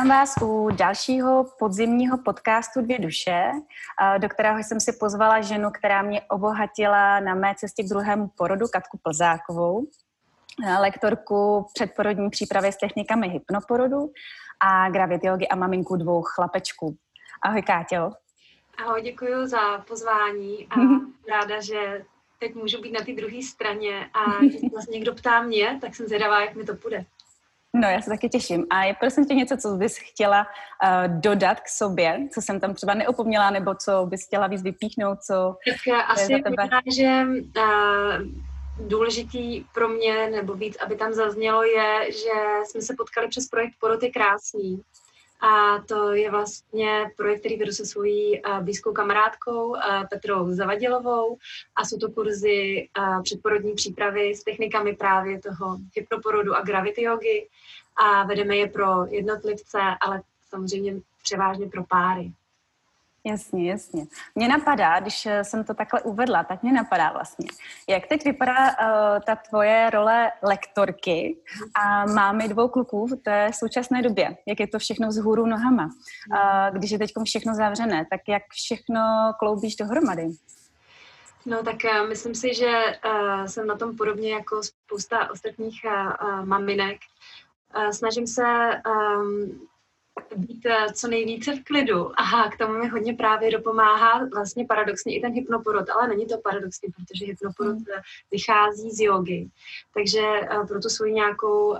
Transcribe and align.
Vítám 0.00 0.18
vás 0.18 0.34
u 0.42 0.68
dalšího 0.70 1.46
podzimního 1.58 2.18
podcastu 2.18 2.80
Dvě 2.80 2.98
duše, 2.98 3.52
do 4.18 4.28
kterého 4.28 4.58
jsem 4.58 4.80
si 4.80 4.92
pozvala 4.92 5.40
ženu, 5.40 5.70
která 5.70 6.02
mě 6.02 6.22
obohatila 6.22 7.20
na 7.20 7.34
mé 7.34 7.54
cestě 7.58 7.82
k 7.82 7.88
druhému 7.88 8.30
porodu, 8.36 8.66
Katku 8.72 8.98
Plzákovou, 9.02 9.86
lektorku 10.80 11.66
předporodní 11.74 12.30
přípravy 12.30 12.72
s 12.72 12.76
technikami 12.76 13.28
hypnoporodu 13.28 14.12
a 14.60 14.90
gravit 14.90 15.24
jogi 15.24 15.48
a 15.48 15.56
maminku 15.56 15.96
dvou 15.96 16.22
chlapečků. 16.22 16.96
Ahoj, 17.42 17.62
Káťo. 17.62 18.10
Ahoj, 18.78 19.02
děkuji 19.02 19.46
za 19.46 19.78
pozvání 19.78 20.68
a 20.70 20.76
ráda, 21.30 21.60
že 21.60 22.04
teď 22.38 22.54
můžu 22.54 22.80
být 22.80 22.92
na 22.92 23.00
té 23.00 23.12
druhé 23.12 23.42
straně 23.42 24.10
a 24.14 24.38
když 24.40 24.72
vlastně 24.72 24.94
někdo 24.94 25.14
ptá 25.14 25.42
mě, 25.42 25.78
tak 25.80 25.94
jsem 25.94 26.06
zvědavá, 26.06 26.40
jak 26.40 26.54
mi 26.54 26.64
to 26.64 26.76
půjde. 26.76 27.04
No, 27.74 27.88
já 27.88 28.00
se 28.02 28.10
taky 28.10 28.28
těším. 28.28 28.66
A 28.70 28.84
je 28.84 28.94
prosím 29.00 29.26
tě 29.26 29.34
něco, 29.34 29.56
co 29.56 29.76
bys 29.76 29.98
chtěla 29.98 30.40
uh, 30.40 31.20
dodat 31.20 31.60
k 31.60 31.68
sobě, 31.68 32.28
co 32.34 32.42
jsem 32.42 32.60
tam 32.60 32.74
třeba 32.74 32.94
neopomněla, 32.94 33.50
nebo 33.50 33.74
co 33.74 34.06
bys 34.06 34.26
chtěla 34.26 34.46
víc 34.46 34.62
vypíchnout, 34.62 35.22
co 35.22 35.56
Tak 35.66 35.94
uh, 35.94 36.10
asi 36.10 36.32
možná, 36.32 36.80
že 36.96 37.22
uh, 37.56 38.88
důležitý 38.88 39.64
pro 39.74 39.88
mě, 39.88 40.30
nebo 40.30 40.54
víc, 40.54 40.76
aby 40.76 40.96
tam 40.96 41.12
zaznělo, 41.12 41.62
je, 41.62 42.12
že 42.12 42.40
jsme 42.64 42.80
se 42.80 42.94
potkali 42.98 43.28
přes 43.28 43.48
projekt 43.48 43.72
Porod 43.80 44.02
je 44.02 44.10
krásný. 44.10 44.82
A 45.40 45.78
to 45.88 46.12
je 46.12 46.30
vlastně 46.30 47.10
projekt, 47.16 47.40
který 47.40 47.56
vedu 47.56 47.72
se 47.72 47.86
svojí 47.86 48.42
blízkou 48.62 48.92
kamarádkou 48.92 49.76
Petrou 50.10 50.52
Zavadilovou 50.52 51.36
a 51.76 51.84
jsou 51.84 51.98
to 51.98 52.10
kurzy 52.10 52.88
předporodní 53.22 53.74
přípravy 53.74 54.34
s 54.34 54.44
technikami 54.44 54.96
právě 54.96 55.40
toho 55.40 55.78
hypnoporodu 55.94 56.56
a 56.56 56.62
gravity 56.62 57.02
jogy 57.02 57.48
a 57.96 58.24
vedeme 58.24 58.56
je 58.56 58.68
pro 58.68 59.06
jednotlivce, 59.06 59.78
ale 60.00 60.22
samozřejmě 60.48 60.94
převážně 61.22 61.68
pro 61.68 61.84
páry. 61.84 62.32
Jasně, 63.24 63.70
jasně. 63.70 64.06
Mně 64.34 64.48
napadá, 64.48 65.00
když 65.00 65.26
eh, 65.26 65.44
jsem 65.44 65.64
to 65.64 65.74
takhle 65.74 66.02
uvedla, 66.02 66.44
tak 66.44 66.62
mě 66.62 66.72
napadá 66.72 67.12
vlastně, 67.12 67.46
jak 67.88 68.06
teď 68.06 68.24
vypadá 68.24 68.64
uh, 68.66 69.20
ta 69.26 69.36
tvoje 69.36 69.90
role 69.90 70.32
lektorky 70.42 71.36
a 71.74 72.06
máme 72.06 72.48
dvou 72.48 72.68
kluků 72.68 73.06
v 73.06 73.16
té 73.16 73.50
současné 73.54 74.02
době. 74.02 74.36
Jak 74.46 74.60
je 74.60 74.66
to 74.66 74.78
všechno 74.78 75.08
vzhůru 75.08 75.46
nohama? 75.46 75.84
Uh, 75.84 76.78
když 76.78 76.90
je 76.90 76.98
teď 76.98 77.10
všechno 77.24 77.54
zavřené, 77.54 78.06
tak 78.10 78.20
jak 78.28 78.42
všechno 78.50 79.00
kloubíš 79.38 79.76
dohromady? 79.76 80.26
No 81.46 81.62
tak 81.62 81.76
uh, 81.84 82.08
myslím 82.08 82.34
si, 82.34 82.54
že 82.54 82.84
uh, 83.06 83.44
jsem 83.44 83.66
na 83.66 83.76
tom 83.76 83.96
podobně 83.96 84.32
jako 84.32 84.62
spousta 84.62 85.30
ostatních 85.30 85.80
uh, 85.84 86.44
maminek. 86.44 86.98
Snažím 87.90 88.26
se 88.26 88.42
um, 88.86 89.68
být 90.36 90.66
eh, 90.66 90.92
co 90.92 91.08
nejvíce 91.08 91.56
v 91.56 91.64
klidu. 91.64 92.20
Aha, 92.20 92.50
k 92.50 92.58
tomu 92.58 92.74
mi 92.74 92.88
hodně 92.88 93.14
právě 93.14 93.50
dopomáhá 93.50 94.26
vlastně 94.34 94.66
paradoxně 94.66 95.16
i 95.16 95.20
ten 95.20 95.32
hypnoporod, 95.32 95.90
ale 95.90 96.08
není 96.08 96.26
to 96.26 96.38
paradoxně, 96.38 96.88
protože 96.96 97.26
hypnoporod 97.26 97.76
mm. 97.76 97.84
vychází 98.30 98.90
z 98.90 99.00
jogy. 99.00 99.48
Takže 99.94 100.20
uh, 100.20 100.66
pro 100.66 100.80
tu 100.80 100.88
svoji 100.88 101.12
nějakou 101.12 101.76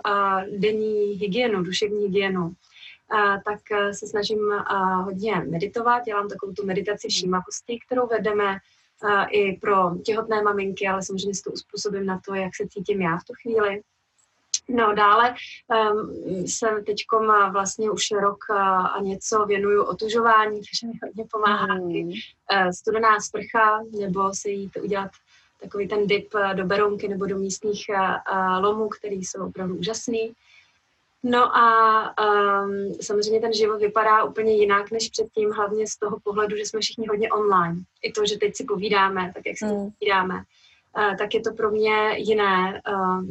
denní 0.59 1.13
hygienu, 1.13 1.63
duševní 1.63 2.03
hygienu, 2.03 2.53
tak 3.45 3.61
se 3.93 4.07
snažím 4.07 4.39
hodně 5.05 5.35
meditovat. 5.51 6.05
Dělám 6.05 6.29
takovou 6.29 6.53
tu 6.53 6.67
meditaci 6.67 7.09
hmm. 7.09 7.11
všímavosti, 7.11 7.79
kterou 7.87 8.07
vedeme 8.07 8.57
i 9.31 9.53
pro 9.53 9.97
těhotné 10.05 10.43
maminky, 10.43 10.89
ale 10.89 11.03
samozřejmě 11.03 11.35
si 11.35 11.43
to 11.43 11.51
uspůsobím 11.51 12.07
na 12.07 12.21
to, 12.25 12.35
jak 12.35 12.57
se 12.57 12.69
cítím 12.69 13.03
já 13.03 13.19
v 13.19 13.25
tu 13.25 13.33
chvíli. 13.43 13.83
No 14.69 14.95
dále 14.95 15.35
um, 15.91 16.47
jsem 16.47 16.85
teď 16.85 16.97
vlastně 17.53 17.91
už 17.91 18.11
rok 18.11 18.51
a 18.51 19.01
něco 19.01 19.45
věnuju 19.45 19.85
otužování, 19.85 20.57
takže 20.57 20.87
mi 20.87 20.93
hodně 21.03 21.25
pomáhá 21.31 21.75
mm. 21.75 21.91
i 21.91 22.05
uh, 22.05 22.71
studená 22.71 23.21
sprcha, 23.21 23.83
nebo 24.01 24.35
se 24.35 24.51
jít 24.51 24.77
udělat 24.83 25.11
takový 25.61 25.89
ten 25.89 26.07
dip 26.07 26.35
do 26.55 26.65
Berounky 26.65 27.09
nebo 27.09 27.27
do 27.27 27.39
místních 27.39 27.87
uh, 27.89 28.65
lomů, 28.65 28.89
který 28.89 29.25
jsou 29.25 29.47
opravdu 29.47 29.77
úžasný. 29.77 30.33
No 31.23 31.57
a 31.57 32.15
um, 32.65 32.95
samozřejmě 33.01 33.41
ten 33.41 33.53
život 33.53 33.81
vypadá 33.81 34.25
úplně 34.25 34.57
jinak 34.57 34.91
než 34.91 35.09
předtím, 35.09 35.51
hlavně 35.51 35.87
z 35.87 35.97
toho 35.97 36.21
pohledu, 36.21 36.57
že 36.57 36.67
jsme 36.67 36.81
všichni 36.81 37.07
hodně 37.07 37.29
online. 37.31 37.77
I 38.03 38.13
to, 38.13 38.27
že 38.27 38.39
teď 38.39 38.57
si 38.57 38.65
povídáme, 38.65 39.33
tak 39.35 39.47
jak 39.47 39.59
si 39.59 39.65
mm. 39.65 39.91
povídáme, 39.91 40.43
tak 41.19 41.35
je 41.35 41.41
to 41.41 41.53
pro 41.53 41.71
mě 41.71 42.15
jiné. 42.17 42.83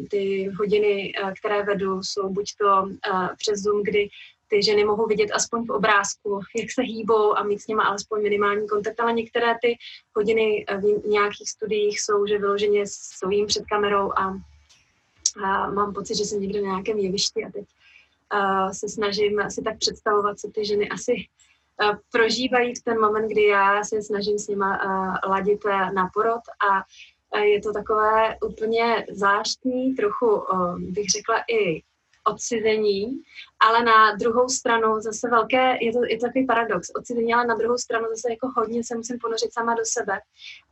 Ty 0.09 0.51
hodiny, 0.57 1.13
které 1.39 1.63
vedu, 1.63 2.03
jsou 2.03 2.29
buď 2.29 2.55
to 2.59 2.89
přes 3.37 3.59
Zoom, 3.59 3.83
kdy 3.83 4.09
ty 4.47 4.63
ženy 4.63 4.85
mohou 4.85 5.07
vidět 5.07 5.31
aspoň 5.31 5.65
v 5.65 5.71
obrázku, 5.71 6.41
jak 6.55 6.71
se 6.71 6.81
hýbou 6.81 7.37
a 7.37 7.43
mít 7.43 7.61
s 7.61 7.67
nimi 7.67 7.81
alespoň 7.85 8.21
minimální 8.21 8.67
kontakt, 8.67 8.99
ale 8.99 9.13
některé 9.13 9.55
ty 9.61 9.77
hodiny 10.15 10.65
v 10.79 11.07
nějakých 11.07 11.49
studiích 11.49 12.01
jsou, 12.01 12.25
že 12.25 12.37
vyloženě 12.37 12.83
stojím 12.87 13.45
před 13.45 13.65
kamerou 13.65 14.11
a, 14.11 14.39
a 15.43 15.71
mám 15.71 15.93
pocit, 15.93 16.15
že 16.15 16.25
jsem 16.25 16.41
někde 16.41 16.61
na 16.61 16.67
nějakém 16.67 16.97
jevišti 16.97 17.45
a 17.45 17.51
teď 17.51 17.65
a 18.29 18.73
se 18.73 18.89
snažím 18.89 19.41
si 19.49 19.61
tak 19.61 19.77
představovat, 19.77 20.39
co 20.39 20.51
ty 20.55 20.65
ženy 20.65 20.89
asi 20.89 21.13
prožívají 22.11 22.75
v 22.75 22.83
ten 22.83 23.01
moment, 23.01 23.27
kdy 23.27 23.43
já 23.43 23.83
se 23.83 24.01
snažím 24.01 24.39
s 24.39 24.47
nima 24.47 24.79
ladit 25.27 25.65
na 25.95 26.09
porod 26.13 26.41
a 26.71 26.83
je 27.37 27.61
to 27.61 27.73
takové 27.73 28.37
úplně 28.45 29.05
záštní, 29.11 29.95
trochu 29.95 30.43
bych 30.77 31.09
řekla 31.09 31.43
i 31.47 31.83
odcizení, 32.27 33.21
ale 33.59 33.83
na 33.83 34.15
druhou 34.15 34.49
stranu 34.49 35.01
zase 35.01 35.29
velké, 35.29 35.77
je 35.81 35.93
to, 35.93 36.05
je 36.05 36.17
to 36.17 36.25
takový 36.25 36.45
paradox, 36.47 36.89
odcizení, 36.95 37.33
ale 37.33 37.47
na 37.47 37.55
druhou 37.55 37.77
stranu 37.77 38.07
zase 38.09 38.29
jako 38.29 38.47
hodně 38.55 38.83
se 38.83 38.95
musím 38.95 39.19
ponořit 39.19 39.53
sama 39.53 39.73
do 39.73 39.83
sebe, 39.85 40.19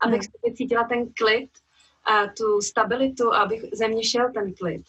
abych 0.01 0.21
hmm. 0.43 0.55
cítila 0.55 0.83
ten 0.83 1.13
klid, 1.13 1.49
a 2.07 2.27
tu 2.27 2.61
stabilitu, 2.61 3.33
abych 3.33 3.61
ze 3.73 3.87
mě 3.87 4.03
šel 4.03 4.31
ten 4.33 4.53
klid. 4.53 4.81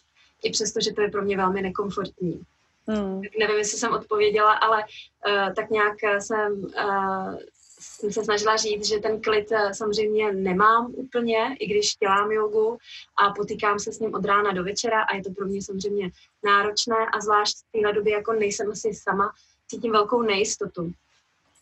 I 0.43 0.51
přesto, 0.51 0.79
že 0.81 0.93
to 0.93 1.01
je 1.01 1.11
pro 1.11 1.21
mě 1.21 1.37
velmi 1.37 1.61
nekomfortní. 1.61 2.41
Hmm. 2.87 3.21
Nevím, 3.39 3.57
jestli 3.57 3.77
jsem 3.77 3.93
odpověděla, 3.93 4.53
ale 4.53 4.83
uh, 4.83 5.53
tak 5.53 5.69
nějak 5.69 5.97
jsem 6.19 6.63
uh, 6.63 7.35
jsem 7.79 8.11
se 8.11 8.23
snažila 8.23 8.55
říct, 8.55 8.87
že 8.87 8.99
ten 8.99 9.21
klid 9.21 9.51
eh, 9.51 9.73
samozřejmě 9.73 10.33
nemám 10.33 10.91
úplně, 10.95 11.55
i 11.59 11.67
když 11.67 11.95
dělám 11.95 12.31
jogu 12.31 12.77
a 13.17 13.33
potýkám 13.33 13.79
se 13.79 13.91
s 13.91 13.99
ním 13.99 14.15
od 14.15 14.25
rána 14.25 14.51
do 14.51 14.63
večera 14.63 15.01
a 15.01 15.15
je 15.15 15.23
to 15.23 15.31
pro 15.31 15.45
mě 15.45 15.61
samozřejmě 15.61 16.09
náročné 16.43 16.95
a 17.13 17.19
zvlášť 17.19 17.57
v 17.57 17.71
téhle 17.71 17.93
době 17.93 18.13
jako 18.13 18.33
nejsem 18.33 18.71
asi 18.71 18.93
sama, 18.93 19.33
cítím 19.67 19.91
velkou 19.91 20.21
nejistotu. 20.21 20.91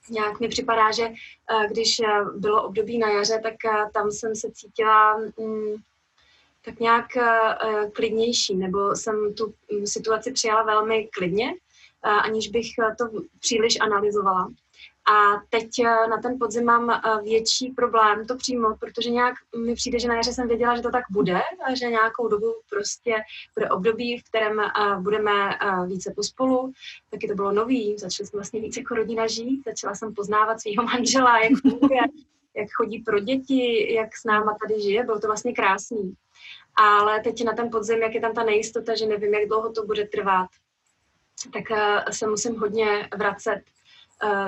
Nějak 0.09 0.39
mi 0.39 0.47
připadá, 0.47 0.91
že 0.91 1.03
eh, 1.03 1.67
když 1.67 1.99
eh, 1.99 2.05
bylo 2.35 2.63
období 2.63 2.97
na 2.97 3.09
jaře, 3.09 3.39
tak 3.43 3.55
tam 3.93 4.11
jsem 4.11 4.35
se 4.35 4.51
cítila 4.51 5.17
mm, 5.17 5.75
tak 6.65 6.79
nějak 6.79 7.05
klidnější, 7.93 8.55
nebo 8.55 8.95
jsem 8.95 9.33
tu 9.33 9.53
mm, 9.71 9.87
situaci 9.87 10.31
přijala 10.31 10.63
velmi 10.63 11.09
klidně, 11.13 11.53
aniž 12.01 12.47
bych 12.47 12.67
to 12.97 13.05
příliš 13.39 13.79
analyzovala. 13.79 14.49
A 15.07 15.41
teď 15.49 15.79
eh, 15.79 16.07
na 16.07 16.17
ten 16.17 16.39
podzim 16.39 16.65
mám 16.65 16.89
eh, 16.89 16.99
větší 17.23 17.69
problém 17.69 18.25
to 18.25 18.35
přijmout, 18.35 18.79
protože 18.79 19.09
nějak 19.09 19.35
mi 19.65 19.75
přijde, 19.75 19.99
že 19.99 20.07
na 20.07 20.15
jaře 20.15 20.33
jsem 20.33 20.47
věděla, 20.47 20.75
že 20.75 20.81
to 20.81 20.91
tak 20.91 21.03
bude, 21.11 21.41
a 21.65 21.75
že 21.75 21.85
nějakou 21.85 22.27
dobu 22.27 22.53
prostě 22.69 23.15
bude 23.55 23.69
období, 23.69 24.17
v 24.17 24.23
kterém 24.23 24.59
eh, 24.59 24.69
budeme 24.99 25.59
více 25.87 26.13
pospolu. 26.15 26.71
Taky 27.11 27.27
to 27.27 27.35
bylo 27.35 27.51
nový, 27.51 27.97
začali 27.97 28.27
jsme 28.27 28.37
vlastně 28.37 28.61
více 28.61 28.79
jako 28.79 28.95
rodina 28.95 29.27
žít, 29.27 29.63
začala 29.65 29.95
jsem 29.95 30.13
poznávat 30.13 30.61
svého 30.61 30.83
manžela, 30.93 31.39
jak 31.39 31.59
funguje, 31.61 32.01
jak 32.55 32.67
chodí 32.77 32.99
pro 32.99 33.19
děti, 33.19 33.93
jak 33.93 34.15
s 34.15 34.23
náma 34.23 34.57
tady 34.61 34.81
žije, 34.81 35.03
bylo 35.03 35.19
to 35.19 35.27
vlastně 35.27 35.53
krásný. 35.53 36.13
Ale 36.75 37.19
teď 37.19 37.43
na 37.43 37.53
ten 37.53 37.69
podzim, 37.69 37.97
jak 37.97 38.13
je 38.13 38.21
tam 38.21 38.33
ta 38.33 38.43
nejistota, 38.43 38.95
že 38.95 39.05
nevím, 39.05 39.33
jak 39.33 39.47
dlouho 39.47 39.71
to 39.71 39.85
bude 39.85 40.07
trvat, 40.07 40.47
tak 41.53 41.63
se 42.11 42.27
musím 42.27 42.59
hodně 42.59 43.09
vracet 43.17 43.61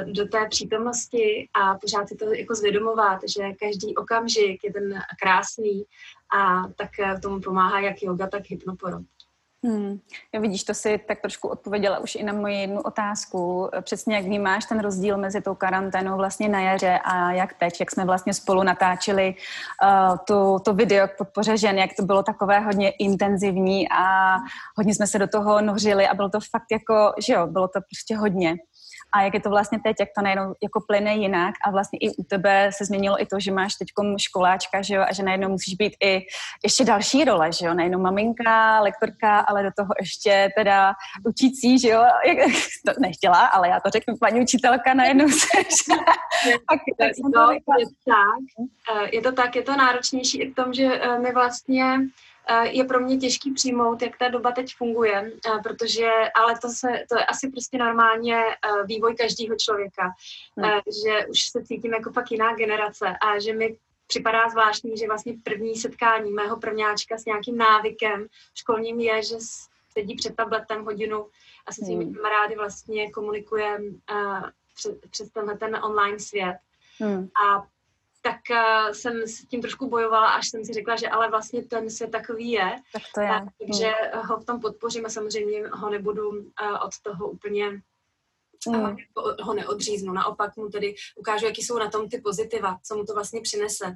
do 0.05 0.27
té 0.27 0.47
přítomnosti 0.49 1.47
a 1.61 1.75
pořád 1.75 2.09
si 2.09 2.15
to 2.15 2.33
jako 2.33 2.55
zvědomovat, 2.55 3.19
že 3.37 3.53
každý 3.59 3.95
okamžik 3.95 4.63
je 4.63 4.73
ten 4.73 4.99
krásný 5.21 5.83
a 6.37 6.67
tak 6.75 6.99
eh, 6.99 7.19
tomu 7.19 7.41
pomáhá 7.41 7.79
jak 7.79 8.03
yoga, 8.03 8.27
tak 8.27 8.43
hypnoporod. 8.47 9.01
Hmm. 9.63 9.99
Jo, 10.33 10.41
vidíš, 10.41 10.63
to 10.63 10.73
si 10.73 10.97
tak 11.07 11.21
trošku 11.21 11.47
odpověděla 11.47 11.99
už 11.99 12.15
i 12.15 12.23
na 12.23 12.33
moji 12.33 12.61
jednu 12.61 12.81
otázku. 12.81 13.69
Přesně 13.81 14.15
jak 14.15 14.25
vnímáš 14.25 14.65
ten 14.65 14.79
rozdíl 14.79 15.17
mezi 15.17 15.41
tou 15.41 15.55
karanténou 15.55 16.17
vlastně 16.17 16.49
na 16.49 16.61
jaře 16.61 16.99
a 17.03 17.31
jak 17.31 17.53
teď, 17.53 17.79
jak 17.79 17.91
jsme 17.91 18.05
vlastně 18.05 18.33
spolu 18.33 18.63
natáčeli 18.63 19.35
uh, 19.83 20.17
tu, 20.27 20.59
to 20.65 20.73
video 20.73 21.07
k 21.07 21.17
podpoře 21.17 21.57
žen, 21.57 21.77
jak 21.77 21.89
to 21.97 22.05
bylo 22.05 22.23
takové 22.23 22.59
hodně 22.59 22.89
intenzivní 22.89 23.89
a 23.89 24.35
hodně 24.77 24.95
jsme 24.95 25.07
se 25.07 25.19
do 25.19 25.27
toho 25.27 25.61
nořili 25.61 26.07
a 26.07 26.13
bylo 26.13 26.29
to 26.29 26.39
fakt 26.51 26.71
jako, 26.71 27.13
že 27.27 27.33
jo, 27.33 27.47
bylo 27.47 27.67
to 27.67 27.79
prostě 27.81 28.15
hodně. 28.15 28.55
A 29.11 29.21
jak 29.21 29.33
je 29.33 29.39
to 29.39 29.49
vlastně 29.49 29.79
teď, 29.83 29.95
jak 29.99 30.09
to 30.17 30.23
najednou 30.23 30.55
jako 30.63 30.81
plyne 30.87 31.15
jinak 31.15 31.55
a 31.65 31.71
vlastně 31.71 31.99
i 32.01 32.09
u 32.09 32.23
tebe 32.23 32.69
se 32.73 32.85
změnilo 32.85 33.21
i 33.21 33.25
to, 33.25 33.39
že 33.39 33.51
máš 33.51 33.75
teď 33.75 33.87
školáčka, 34.17 34.81
že 34.81 34.95
jo, 34.95 35.05
a 35.09 35.13
že 35.13 35.23
najednou 35.23 35.49
musíš 35.49 35.73
být 35.73 35.93
i 36.03 36.25
ještě 36.63 36.85
další 36.85 37.23
role, 37.23 37.51
že 37.51 37.65
jo, 37.65 37.73
nejenom 37.73 38.01
maminka, 38.01 38.79
lektorka, 38.79 39.39
ale 39.39 39.63
do 39.63 39.69
toho 39.77 39.89
ještě 39.99 40.49
teda 40.57 40.93
učící, 41.25 41.79
že 41.79 41.89
jo, 41.89 42.05
to 42.85 42.93
nechtěla, 42.99 43.45
ale 43.45 43.69
já 43.69 43.79
to 43.79 43.89
řeknu, 43.89 44.17
paní 44.19 44.41
učitelka 44.41 44.93
najednou 44.93 45.29
se, 45.29 45.47
tak, 46.69 46.79
tak 46.97 47.11
no, 47.35 47.51
je, 47.51 47.59
tak, 48.05 48.65
eh, 48.95 49.09
je 49.15 49.21
to 49.21 49.31
tak, 49.31 49.55
je 49.55 49.61
to 49.61 49.75
náročnější 49.75 50.41
i 50.41 50.51
v 50.51 50.55
tom, 50.55 50.73
že 50.73 50.85
eh, 50.85 51.19
my 51.19 51.31
vlastně 51.33 51.99
je 52.63 52.83
pro 52.83 52.99
mě 52.99 53.17
těžký 53.17 53.51
přijmout, 53.51 54.01
jak 54.01 54.17
ta 54.17 54.29
doba 54.29 54.51
teď 54.51 54.75
funguje, 54.75 55.31
protože, 55.63 56.09
ale 56.35 56.59
to, 56.61 56.69
se, 56.69 56.87
to 57.09 57.17
je 57.17 57.25
asi 57.25 57.49
prostě 57.49 57.77
normálně 57.77 58.35
eh, 58.35 58.83
vývoj 58.85 59.15
každého 59.15 59.55
člověka, 59.55 60.11
hmm. 60.57 60.79
že 61.03 61.25
už 61.25 61.41
se 61.41 61.63
cítím 61.63 61.93
jako 61.93 62.11
fakt 62.11 62.31
jiná 62.31 62.55
generace 62.55 63.07
a 63.07 63.39
že 63.39 63.53
mi 63.53 63.77
připadá 64.07 64.49
zvláštní, 64.49 64.97
že 64.97 65.07
vlastně 65.07 65.33
první 65.43 65.75
setkání 65.75 66.31
mého 66.31 66.57
prvňáčka 66.57 67.17
s 67.17 67.25
nějakým 67.25 67.57
návykem 67.57 68.27
školním 68.55 68.99
je, 68.99 69.23
že 69.23 69.35
sedí 69.97 70.15
před 70.15 70.35
tabletem 70.35 70.85
hodinu 70.85 71.27
a 71.65 71.73
se 71.73 71.85
svými 71.85 72.05
hmm. 72.05 72.13
kamarády 72.13 72.55
vlastně 72.55 73.11
komunikuje 73.11 73.79
uh, 74.11 74.49
přes, 74.75 74.95
přes 75.09 75.29
tenhle 75.29 75.57
ten 75.57 75.75
online 75.75 76.19
svět. 76.19 76.57
Hmm. 76.99 77.27
A 77.45 77.67
tak 78.21 78.39
uh, 78.51 78.91
jsem 78.91 79.21
s 79.21 79.45
tím 79.45 79.61
trošku 79.61 79.89
bojovala, 79.89 80.27
až 80.27 80.49
jsem 80.49 80.65
si 80.65 80.73
řekla, 80.73 80.95
že 80.95 81.09
ale 81.09 81.29
vlastně 81.29 81.63
ten 81.63 81.89
svět 81.89 82.11
takový 82.11 82.51
je. 82.51 82.75
Tak 82.93 83.01
to 83.15 83.21
je. 83.21 83.45
Takže 83.65 83.91
hmm. 84.13 84.23
ho 84.25 84.37
v 84.39 84.45
tom 84.45 84.59
podpořím 84.59 85.05
a 85.05 85.09
samozřejmě 85.09 85.67
ho 85.67 85.89
nebudu 85.89 86.29
uh, 86.29 86.43
od 86.85 86.91
toho 87.03 87.29
úplně 87.29 87.81
mm. 88.67 88.95
ho 89.41 89.53
neodříznu. 89.53 90.13
Naopak 90.13 90.57
mu 90.57 90.69
tedy 90.69 90.95
ukážu, 91.15 91.45
jaký 91.45 91.63
jsou 91.63 91.77
na 91.79 91.89
tom 91.89 92.09
ty 92.09 92.21
pozitiva, 92.21 92.77
co 92.83 92.95
mu 92.95 93.05
to 93.05 93.13
vlastně 93.13 93.41
přinese. 93.41 93.95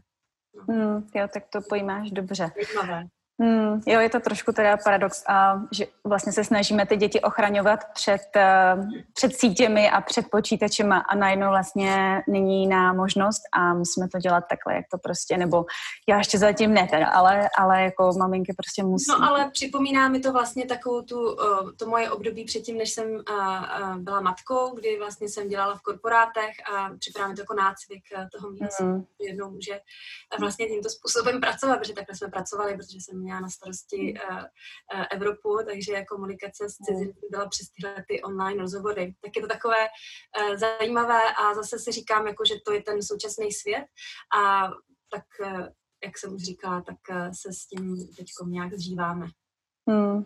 No. 0.55 0.75
Mm, 0.75 1.09
jo, 1.15 1.27
tak 1.33 1.43
to 1.49 1.59
pojímáš 1.69 2.11
dobře. 2.11 2.51
Zajímavé. 2.65 3.07
Hmm, 3.41 3.81
jo, 3.87 3.99
je 3.99 4.09
to 4.09 4.19
trošku 4.19 4.51
teda 4.51 4.77
paradox 4.77 5.23
a 5.27 5.61
že 5.71 5.85
vlastně 6.03 6.31
se 6.31 6.43
snažíme 6.43 6.85
ty 6.85 6.97
děti 6.97 7.21
ochraňovat 7.21 7.79
před, 7.93 8.21
uh, 8.35 8.85
před 9.13 9.35
sítěmi 9.35 9.89
a 9.89 10.01
před 10.01 10.25
počítačema 10.31 10.97
a 10.97 11.15
najednou 11.15 11.47
vlastně 11.47 12.21
není 12.27 12.61
jiná 12.61 12.93
možnost 12.93 13.41
a 13.53 13.73
musíme 13.73 14.07
to 14.09 14.19
dělat 14.19 14.43
takhle, 14.49 14.75
jak 14.75 14.85
to 14.91 14.97
prostě, 14.97 15.37
nebo 15.37 15.65
já 16.09 16.17
ještě 16.17 16.37
zatím 16.37 16.73
ne 16.73 16.87
teda, 16.91 17.07
ale, 17.07 17.49
ale 17.57 17.83
jako 17.83 18.11
maminky 18.19 18.53
prostě 18.57 18.83
musí. 18.83 19.11
No 19.11 19.29
ale 19.29 19.49
připomíná 19.51 20.09
mi 20.09 20.19
to 20.19 20.33
vlastně 20.33 20.65
takovou 20.65 21.01
tu, 21.01 21.33
uh, 21.33 21.71
to 21.77 21.89
moje 21.89 22.11
období 22.11 22.45
předtím, 22.45 22.77
než 22.77 22.91
jsem 22.91 23.05
uh, 23.11 23.97
byla 23.97 24.21
matkou, 24.21 24.75
kdy 24.75 24.97
vlastně 24.99 25.29
jsem 25.29 25.47
dělala 25.47 25.75
v 25.75 25.81
korporátech 25.81 26.55
a 26.73 26.89
připravila 26.99 27.29
mi 27.29 27.35
to 27.35 27.41
jako 27.41 27.53
nácvik 27.53 28.03
toho 28.37 28.51
mít 28.51 28.61
hmm. 28.79 29.05
jednou 29.19 29.51
může 29.51 29.79
vlastně 30.39 30.65
tímto 30.67 30.89
způsobem 30.89 31.41
pracovat, 31.41 31.77
protože 31.79 31.93
takhle 31.93 32.15
jsme 32.15 32.27
pracovali, 32.27 32.77
protože 32.77 32.97
jsem 33.01 33.22
měla 33.23 33.39
na 33.39 33.49
starosti 33.49 34.13
uh, 34.13 34.37
uh, 34.37 35.05
Evropu, 35.11 35.59
takže 35.65 36.05
komunikace 36.05 36.69
s 36.69 36.75
cizinci 36.85 37.19
byla 37.31 37.47
přes 37.47 37.67
tyhle 37.69 38.03
ty 38.07 38.21
online 38.21 38.61
rozhovory. 38.61 39.15
Tak 39.21 39.31
je 39.35 39.41
to 39.41 39.47
takové 39.47 39.87
uh, 39.87 40.55
zajímavé 40.55 41.21
a 41.33 41.53
zase 41.53 41.79
si 41.79 41.91
říkám, 41.91 42.27
jako, 42.27 42.45
že 42.45 42.55
to 42.65 42.73
je 42.73 42.83
ten 42.83 43.03
současný 43.03 43.51
svět 43.51 43.85
a 44.37 44.67
tak, 45.11 45.25
jak 46.05 46.17
jsem 46.17 46.33
už 46.33 46.43
říkala, 46.43 46.81
tak 46.81 47.31
se 47.41 47.53
s 47.53 47.67
tím 47.67 47.97
teď 48.17 48.27
nějak 48.47 48.73
zžíváme. 48.73 49.27
Hmm. 49.89 50.25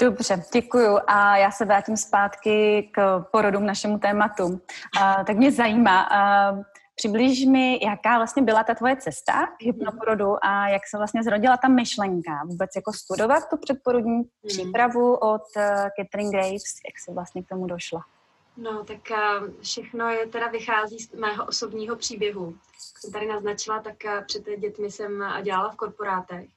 Dobře, 0.00 0.44
děkuju. 0.52 0.98
A 1.06 1.36
já 1.36 1.50
se 1.50 1.64
vrátím 1.64 1.96
zpátky 1.96 2.88
k 2.92 3.20
porodům 3.32 3.66
našemu 3.66 3.98
tématu. 3.98 4.44
Uh, 4.44 5.24
tak 5.26 5.36
mě 5.36 5.52
zajímá, 5.52 6.08
uh, 6.52 6.62
Přiblíž 6.96 7.44
mi, 7.44 7.84
jaká 7.84 8.16
vlastně 8.16 8.42
byla 8.42 8.64
ta 8.64 8.74
tvoje 8.74 8.96
cesta 8.96 9.46
k 9.46 9.62
hypnoporodu 9.62 10.44
a 10.44 10.68
jak 10.68 10.82
se 10.86 10.96
vlastně 10.96 11.22
zrodila 11.22 11.56
ta 11.56 11.68
myšlenka 11.68 12.44
vůbec 12.46 12.70
jako 12.76 12.92
studovat 12.92 13.48
tu 13.50 13.56
předporodní 13.56 14.16
mm. 14.16 14.24
přípravu 14.48 15.14
od 15.14 15.42
uh, 15.56 15.62
Catherine 15.98 16.30
Graves, 16.30 16.74
jak 16.86 16.98
se 17.04 17.12
vlastně 17.12 17.42
k 17.42 17.48
tomu 17.48 17.66
došla? 17.66 18.04
No, 18.56 18.84
tak 18.84 18.98
uh, 19.10 19.48
všechno 19.60 20.08
je 20.08 20.26
teda 20.26 20.48
vychází 20.48 20.98
z 20.98 21.12
mého 21.12 21.46
osobního 21.46 21.96
příběhu. 21.96 22.46
Jak 22.46 22.98
jsem 22.98 23.12
tady 23.12 23.26
naznačila, 23.26 23.80
tak 23.80 23.96
uh, 24.04 24.24
před 24.26 24.44
dětmi 24.58 24.90
jsem 24.90 25.24
dělala 25.42 25.70
v 25.70 25.76
korporátech. 25.76 26.50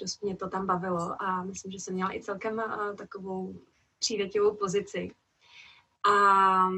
Dost 0.00 0.22
mě 0.22 0.36
to 0.36 0.48
tam 0.48 0.66
bavilo 0.66 1.22
a 1.22 1.44
myslím, 1.44 1.72
že 1.72 1.78
jsem 1.78 1.94
měla 1.94 2.14
i 2.14 2.22
celkem 2.22 2.62
takovou 2.98 3.54
přívětivou 3.98 4.54
pozici. 4.54 5.10
A 6.10 6.68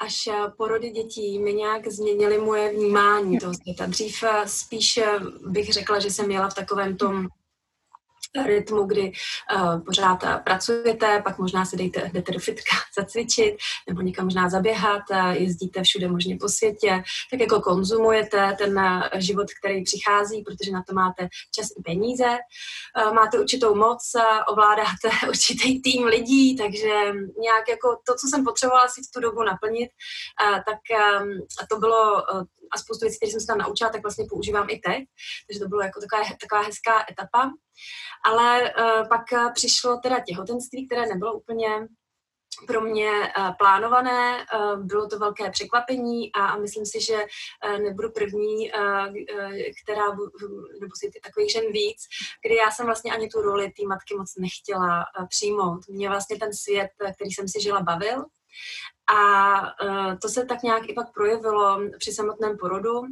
až 0.00 0.26
eh, 0.26 0.32
porody 0.56 0.90
dětí 0.90 1.38
mi 1.38 1.54
nějak 1.54 1.88
změnily 1.88 2.38
moje 2.38 2.72
vnímání 2.72 3.38
toho 3.38 3.54
světa. 3.54 3.86
Dřív 3.86 4.22
eh, 4.22 4.48
spíš 4.48 4.96
eh, 4.96 5.20
bych 5.46 5.72
řekla, 5.72 5.98
že 5.98 6.10
jsem 6.10 6.26
měla 6.26 6.48
v 6.48 6.54
takovém 6.54 6.96
tom 6.96 7.28
rytmu, 8.46 8.84
kdy 8.84 9.12
uh, 9.56 9.80
pořád 9.80 10.22
uh, 10.22 10.36
pracujete, 10.44 11.22
pak 11.24 11.38
možná 11.38 11.64
se 11.64 11.76
dejte, 11.76 12.10
jdete 12.12 12.32
do 12.32 12.38
fitka 12.38 12.76
zacvičit, 12.98 13.56
nebo 13.88 14.00
někam 14.00 14.24
možná 14.24 14.48
zaběhat, 14.48 15.02
uh, 15.10 15.30
jezdíte 15.30 15.82
všude 15.82 16.08
možně 16.08 16.36
po 16.40 16.48
světě, 16.48 17.02
tak 17.30 17.40
jako 17.40 17.60
konzumujete 17.60 18.56
ten 18.58 18.80
život, 19.14 19.46
který 19.60 19.84
přichází, 19.84 20.42
protože 20.42 20.70
na 20.72 20.82
to 20.88 20.94
máte 20.94 21.28
čas 21.54 21.66
i 21.78 21.82
peníze, 21.82 22.28
uh, 23.06 23.14
máte 23.14 23.38
určitou 23.38 23.74
moc, 23.74 24.12
ovládáte 24.48 25.08
určitý 25.28 25.82
tým 25.82 26.04
lidí, 26.04 26.56
takže 26.56 26.94
nějak 27.40 27.68
jako 27.68 27.98
to, 28.06 28.14
co 28.14 28.26
jsem 28.26 28.44
potřebovala 28.44 28.88
si 28.88 29.00
v 29.02 29.12
tu 29.14 29.20
dobu 29.20 29.42
naplnit, 29.42 29.90
uh, 29.90 30.56
tak 30.56 30.78
to 31.70 31.78
bylo 31.78 32.22
a 32.72 32.78
spoustu 32.78 33.04
věcí, 33.04 33.16
které 33.16 33.32
jsem 33.32 33.40
se 33.40 33.46
tam 33.46 33.58
naučila, 33.58 33.90
tak 33.90 34.02
vlastně 34.02 34.26
používám 34.28 34.66
i 34.70 34.78
teď. 34.78 35.04
Takže 35.46 35.60
to 35.60 35.68
bylo 35.68 35.82
jako 35.82 36.00
taková, 36.00 36.22
taková 36.40 36.62
hezká 36.62 37.04
etapa. 37.10 37.50
Ale 38.24 38.62
uh, 38.62 39.08
pak 39.08 39.22
uh, 39.32 39.52
přišlo 39.52 39.96
teda 40.02 40.16
těhotenství, 40.26 40.86
které 40.86 41.06
nebylo 41.06 41.34
úplně 41.34 41.68
pro 42.66 42.80
mě 42.80 43.10
uh, 43.10 43.50
plánované, 43.58 44.46
uh, 44.54 44.84
bylo 44.84 45.08
to 45.08 45.18
velké 45.18 45.50
překvapení 45.50 46.32
a, 46.32 46.46
a 46.46 46.56
myslím 46.56 46.86
si, 46.86 47.00
že 47.00 47.14
uh, 47.14 47.78
nebudu 47.78 48.10
první, 48.10 48.70
která, 49.82 50.06
nebo 50.80 50.92
si 51.00 51.10
takových 51.22 51.52
žen 51.52 51.72
víc, 51.72 52.00
kdy 52.46 52.56
já 52.56 52.70
jsem 52.70 52.86
vlastně 52.86 53.12
ani 53.12 53.28
tu 53.28 53.42
roli 53.42 53.70
té 53.70 53.86
matky 53.86 54.14
moc 54.16 54.34
nechtěla 54.38 55.04
přijmout. 55.28 55.88
Mě 55.88 56.08
vlastně 56.08 56.38
ten 56.38 56.52
svět, 56.54 56.90
který 57.14 57.30
jsem 57.30 57.48
si 57.48 57.60
žila, 57.62 57.80
bavil 57.80 58.24
a 59.14 59.60
uh, 59.84 60.18
to 60.22 60.28
se 60.28 60.44
tak 60.44 60.62
nějak 60.62 60.88
i 60.88 60.94
pak 60.94 61.12
projevilo 61.14 61.80
při 61.98 62.12
samotném 62.12 62.58
porodu. 62.58 63.02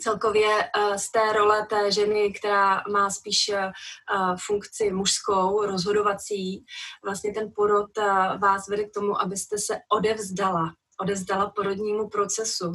Celkově 0.00 0.48
uh, 0.48 0.94
z 0.94 1.10
té 1.10 1.32
role 1.32 1.66
té 1.66 1.92
ženy, 1.92 2.32
která 2.32 2.82
má 2.92 3.10
spíš 3.10 3.48
uh, 3.48 4.36
funkci 4.46 4.90
mužskou, 4.90 5.66
rozhodovací, 5.66 6.64
vlastně 7.04 7.32
ten 7.34 7.52
porod 7.56 7.90
vás 8.38 8.68
vede 8.68 8.84
k 8.84 8.94
tomu, 8.94 9.20
abyste 9.20 9.58
se 9.58 9.78
odevzdala 9.92 10.72
odezdala 11.00 11.50
porodnímu 11.50 12.08
procesu, 12.08 12.72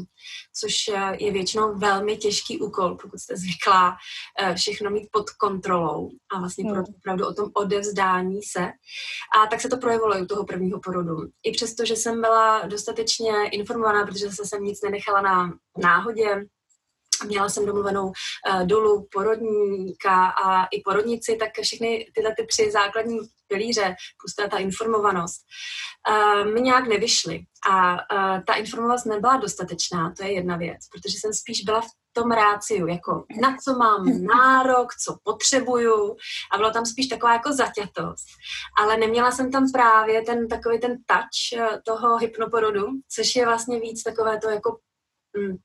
což 0.60 0.88
eh, 0.88 1.24
je 1.24 1.32
většinou 1.32 1.78
velmi 1.78 2.18
těžký 2.18 2.60
úkol, 2.60 2.98
pokud 3.02 3.20
jste 3.20 3.38
zvyklá 3.38 3.98
eh, 4.40 4.56
všechno 4.56 4.90
mít 4.90 5.10
pod 5.12 5.30
kontrolou 5.30 6.10
a 6.36 6.40
vlastně 6.40 6.72
hmm. 6.72 6.84
opravdu 6.98 7.28
o 7.28 7.34
tom 7.34 7.52
odevzdání 7.54 8.44
se. 8.44 8.62
A 9.38 9.48
tak 9.50 9.62
se 9.62 9.70
to 9.70 9.78
projevilo 9.78 10.18
i 10.18 10.22
u 10.22 10.26
toho 10.26 10.46
prvního 10.46 10.80
porodu. 10.80 11.16
I 11.44 11.52
přesto, 11.52 11.86
že 11.86 11.96
jsem 11.96 12.22
byla 12.22 12.66
dostatečně 12.66 13.50
informovaná, 13.52 14.06
protože 14.06 14.30
jsem 14.32 14.64
nic 14.64 14.82
nenechala 14.82 15.22
na 15.22 15.54
náhodě, 15.78 16.46
Měla 17.26 17.50
jsem 17.50 17.66
domluvenou 17.66 18.06
uh, 18.06 18.68
dolu 18.68 19.08
porodníka 19.12 20.26
a 20.26 20.66
i 20.66 20.82
porodnici, 20.82 21.38
tak 21.40 21.50
všechny 21.62 22.12
tyhle 22.16 22.36
ty 22.38 22.46
tři 22.46 22.72
základní 22.72 23.20
pilíře, 23.48 23.96
plus 24.22 24.50
ta 24.50 24.58
informovanost, 24.58 25.42
uh, 26.10 26.54
mi 26.54 26.62
nějak 26.62 26.88
nevyšly. 26.88 27.40
A 27.70 27.94
uh, 27.94 28.44
ta 28.48 28.54
informovanost 28.54 29.06
nebyla 29.06 29.38
dostatečná, 29.38 30.14
to 30.18 30.24
je 30.24 30.34
jedna 30.34 30.58
věc, 30.58 30.80
protože 30.92 31.18
jsem 31.18 31.34
spíš 31.34 31.62
byla 31.62 31.82
v 31.82 31.90
tom 32.16 32.32
ráciu, 32.32 32.88
jako 32.88 33.24
na 33.42 33.58
co 33.64 33.78
mám 33.78 34.06
nárok, 34.24 34.96
co 34.96 35.18
potřebuju 35.24 36.16
a 36.54 36.58
byla 36.58 36.72
tam 36.72 36.86
spíš 36.86 37.08
taková 37.08 37.34
jako 37.34 37.54
zaťatost. 37.54 38.28
Ale 38.78 38.98
neměla 38.98 39.32
jsem 39.32 39.52
tam 39.52 39.72
právě 39.74 40.22
ten 40.22 40.48
takový 40.48 40.80
ten 40.80 40.98
touch 41.06 41.62
toho 41.86 42.18
hypnoporodu, 42.18 42.88
což 43.16 43.36
je 43.36 43.46
vlastně 43.46 43.80
víc 43.80 44.04
takové 44.04 44.40
to 44.40 44.50
jako 44.50 44.78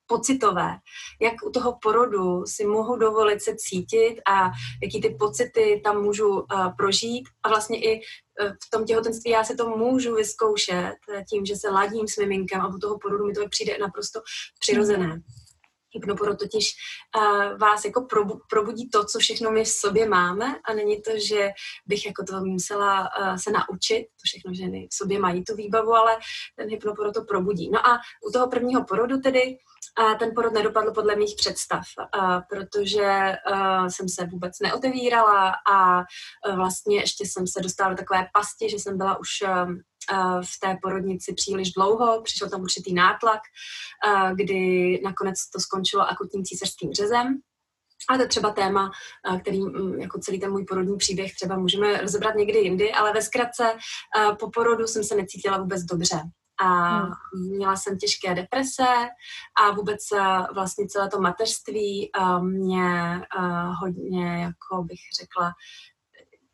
pocitové. 0.06 0.76
Jak 1.20 1.34
u 1.46 1.50
toho 1.50 1.78
porodu 1.82 2.46
si 2.46 2.66
mohu 2.66 2.96
dovolit 2.96 3.42
se 3.42 3.54
cítit 3.56 4.16
a 4.28 4.50
jaký 4.82 5.00
ty 5.00 5.16
pocity 5.18 5.80
tam 5.84 6.02
můžu 6.02 6.28
uh, 6.28 6.44
prožít. 6.76 7.28
A 7.42 7.48
vlastně 7.48 7.80
i 7.80 8.00
uh, 8.00 8.48
v 8.48 8.70
tom 8.70 8.84
těhotenství 8.84 9.30
já 9.30 9.44
si 9.44 9.56
to 9.56 9.68
můžu 9.68 10.14
vyzkoušet 10.14 10.94
tím, 11.30 11.46
že 11.46 11.56
se 11.56 11.70
ladím 11.70 12.08
s 12.08 12.16
miminkem 12.16 12.60
a 12.60 12.68
u 12.68 12.78
toho 12.78 12.98
porodu 12.98 13.26
mi 13.26 13.32
to 13.32 13.48
přijde 13.48 13.78
naprosto 13.78 14.20
přirozené. 14.60 15.22
Hypnoporo 15.94 16.36
totiž 16.36 16.74
uh, 17.16 17.58
vás 17.58 17.84
jako 17.84 18.00
probu, 18.02 18.40
probudí 18.50 18.90
to, 18.90 19.04
co 19.04 19.18
všechno 19.18 19.50
my 19.50 19.64
v 19.64 19.68
sobě 19.68 20.08
máme 20.08 20.56
a 20.64 20.72
není 20.72 21.02
to, 21.02 21.10
že 21.28 21.50
bych 21.86 22.06
jako 22.06 22.24
to 22.24 22.40
musela 22.44 23.00
uh, 23.00 23.36
se 23.36 23.50
naučit, 23.50 24.02
to 24.02 24.24
všechno 24.24 24.54
ženy 24.54 24.88
v 24.90 24.94
sobě 24.94 25.18
mají 25.18 25.44
tu 25.44 25.56
výbavu, 25.56 25.94
ale 25.94 26.18
ten 26.56 26.68
hypnoporo 26.68 27.12
to 27.12 27.24
probudí. 27.24 27.70
No 27.70 27.86
a 27.86 27.98
u 28.28 28.32
toho 28.32 28.48
prvního 28.48 28.84
porodu 28.84 29.20
tedy 29.20 29.56
uh, 30.00 30.18
ten 30.18 30.30
porod 30.34 30.52
nedopadl 30.52 30.92
podle 30.92 31.16
mých 31.16 31.34
představ, 31.36 31.84
uh, 31.98 32.40
protože 32.48 33.36
uh, 33.50 33.86
jsem 33.86 34.08
se 34.08 34.26
vůbec 34.26 34.60
neotevírala 34.62 35.52
a 35.72 36.04
vlastně 36.56 36.96
ještě 36.96 37.24
jsem 37.26 37.46
se 37.46 37.60
dostala 37.60 37.90
do 37.90 37.96
takové 37.96 38.26
pasti, 38.32 38.70
že 38.70 38.76
jsem 38.76 38.98
byla 38.98 39.18
už 39.18 39.28
v 40.42 40.60
té 40.60 40.78
porodnici 40.82 41.34
příliš 41.34 41.72
dlouho, 41.72 42.22
přišel 42.22 42.50
tam 42.50 42.60
určitý 42.60 42.94
nátlak, 42.94 43.40
kdy 44.34 45.00
nakonec 45.04 45.50
to 45.50 45.60
skončilo 45.60 46.08
akutním 46.08 46.44
císařským 46.44 46.92
řezem. 46.92 47.40
A 48.08 48.16
to 48.16 48.22
je 48.22 48.28
třeba 48.28 48.50
téma, 48.50 48.90
který 49.40 49.60
mm, 49.60 50.00
jako 50.00 50.18
celý 50.18 50.40
ten 50.40 50.50
můj 50.50 50.64
porodní 50.64 50.96
příběh 50.96 51.34
třeba 51.34 51.56
můžeme 51.56 52.00
rozebrat 52.00 52.34
někdy 52.34 52.58
jindy, 52.58 52.92
ale 52.92 53.12
ve 53.12 53.22
zkratce 53.22 53.76
po 54.38 54.50
porodu 54.50 54.86
jsem 54.86 55.04
se 55.04 55.14
necítila 55.14 55.58
vůbec 55.58 55.82
dobře. 55.82 56.20
A 56.62 56.98
hmm. 56.98 57.12
měla 57.56 57.76
jsem 57.76 57.98
těžké 57.98 58.34
deprese 58.34 59.08
a 59.62 59.70
vůbec 59.70 60.00
vlastně 60.54 60.86
celé 60.86 61.08
to 61.08 61.20
mateřství 61.20 62.10
mě 62.40 63.20
hodně, 63.80 64.42
jako 64.42 64.84
bych 64.84 65.00
řekla, 65.20 65.52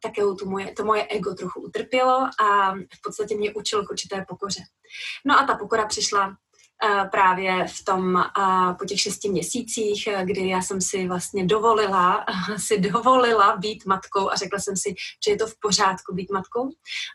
také 0.08 0.22
to 0.38 0.46
moje, 0.46 0.72
to 0.72 0.84
moje 0.84 1.06
ego 1.06 1.34
trochu 1.34 1.60
utrpělo 1.60 2.28
a 2.40 2.74
v 2.74 3.00
podstatě 3.04 3.36
mě 3.36 3.54
učilo 3.54 3.84
k 3.84 3.90
určité 3.90 4.24
pokoře. 4.28 4.60
No 5.24 5.38
a 5.38 5.46
ta 5.46 5.56
pokora 5.56 5.86
přišla 5.86 6.28
uh, 6.28 7.08
právě 7.10 7.66
v 7.68 7.84
tom, 7.84 8.14
uh, 8.14 8.76
po 8.78 8.84
těch 8.84 9.00
šesti 9.00 9.28
měsících, 9.28 10.08
uh, 10.12 10.22
kdy 10.22 10.48
já 10.48 10.62
jsem 10.62 10.80
si 10.80 11.08
vlastně 11.08 11.46
dovolila, 11.46 12.24
si 12.56 12.80
dovolila 12.80 13.56
být 13.56 13.86
matkou 13.86 14.30
a 14.30 14.36
řekla 14.36 14.58
jsem 14.58 14.76
si, 14.76 14.94
že 15.26 15.32
je 15.32 15.36
to 15.36 15.46
v 15.46 15.54
pořádku 15.60 16.14
být 16.14 16.30
matkou 16.30 16.68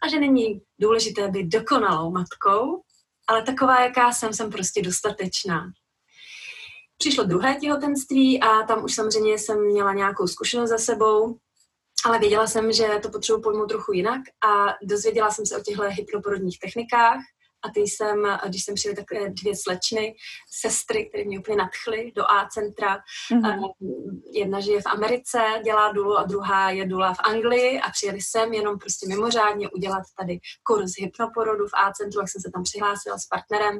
a 0.03 0.07
že 0.09 0.19
není 0.19 0.61
důležité 0.79 1.27
být 1.27 1.47
dokonalou 1.47 2.11
matkou, 2.11 2.81
ale 3.27 3.43
taková, 3.43 3.81
jaká 3.81 4.11
jsem, 4.11 4.33
jsem 4.33 4.51
prostě 4.51 4.81
dostatečná. 4.81 5.71
Přišlo 6.97 7.23
druhé 7.23 7.55
těhotenství 7.55 8.41
a 8.41 8.63
tam 8.63 8.83
už 8.83 8.95
samozřejmě 8.95 9.37
jsem 9.39 9.65
měla 9.65 9.93
nějakou 9.93 10.27
zkušenost 10.27 10.69
za 10.69 10.77
sebou, 10.77 11.37
ale 12.05 12.19
věděla 12.19 12.47
jsem, 12.47 12.71
že 12.71 12.87
to 13.01 13.09
potřebuji 13.09 13.41
pojmout 13.41 13.69
trochu 13.69 13.93
jinak 13.93 14.21
a 14.47 14.75
dozvěděla 14.83 15.31
jsem 15.31 15.45
se 15.45 15.57
o 15.57 15.61
těchto 15.61 15.83
hypnoporodních 15.89 16.59
technikách 16.59 17.19
a 17.63 17.69
ty 17.69 17.79
jsem, 17.79 18.17
když 18.47 18.65
jsem 18.65 18.75
přijeli 18.75 18.95
takové 18.95 19.29
dvě 19.29 19.53
slečny, 19.55 20.15
sestry, 20.61 21.05
které 21.05 21.23
mě 21.23 21.39
úplně 21.39 21.57
nadchly 21.57 22.11
do 22.15 22.31
A-centra. 22.31 22.97
Mm-hmm. 23.31 23.73
Jedna 24.33 24.59
žije 24.59 24.81
v 24.81 24.85
Americe, 24.85 25.39
dělá 25.63 25.91
dulu 25.91 26.17
a 26.17 26.23
druhá 26.23 26.69
je 26.69 26.87
dula 26.87 27.13
v 27.13 27.19
Anglii 27.23 27.79
a 27.79 27.89
přijeli 27.89 28.19
sem 28.21 28.53
jenom 28.53 28.79
prostě 28.79 29.07
mimořádně 29.07 29.69
udělat 29.69 30.03
tady 30.17 30.39
kurz 30.63 30.91
hypnoporodu 30.97 31.67
v 31.67 31.73
A-centru, 31.73 32.19
jak 32.19 32.29
jsem 32.29 32.41
se 32.41 32.51
tam 32.53 32.63
přihlásila 32.63 33.17
s 33.17 33.25
partnerem. 33.25 33.79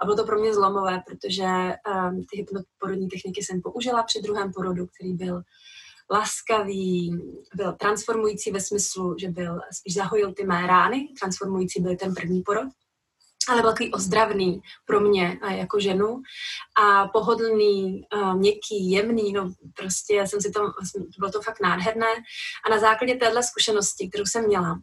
A 0.00 0.04
bylo 0.04 0.16
to 0.16 0.24
pro 0.24 0.38
mě 0.38 0.54
zlomové, 0.54 1.02
protože 1.06 1.44
um, 1.44 2.24
ty 2.30 2.36
hypnoporodní 2.36 3.08
techniky 3.08 3.42
jsem 3.42 3.60
použila 3.62 4.02
při 4.02 4.22
druhém 4.22 4.52
porodu, 4.52 4.86
který 4.86 5.14
byl 5.14 5.42
laskavý, 6.10 7.18
byl 7.54 7.72
transformující 7.72 8.50
ve 8.50 8.60
smyslu, 8.60 9.14
že 9.18 9.28
byl 9.28 9.60
spíš 9.72 9.94
zahojil 9.94 10.32
ty 10.32 10.44
mé 10.44 10.66
rány, 10.66 11.08
transformující 11.20 11.82
byl 11.82 11.96
ten 11.96 12.14
první 12.14 12.42
porod, 12.42 12.68
ale 13.48 13.62
byl 13.62 13.70
takový 13.70 13.92
ozdravný 13.92 14.60
pro 14.86 15.00
mě 15.00 15.38
jako 15.48 15.80
ženu 15.80 16.22
a 16.82 17.08
pohodlný, 17.08 18.02
měkký, 18.34 18.90
jemný, 18.90 19.32
no 19.32 19.52
prostě 19.76 20.24
jsem 20.26 20.40
si 20.40 20.50
to, 20.50 20.60
bylo 21.18 21.30
to 21.32 21.42
fakt 21.42 21.60
nádherné. 21.62 22.06
A 22.66 22.70
na 22.70 22.78
základě 22.78 23.14
téhle 23.14 23.42
zkušenosti, 23.42 24.08
kterou 24.08 24.24
jsem 24.26 24.46
měla, 24.46 24.80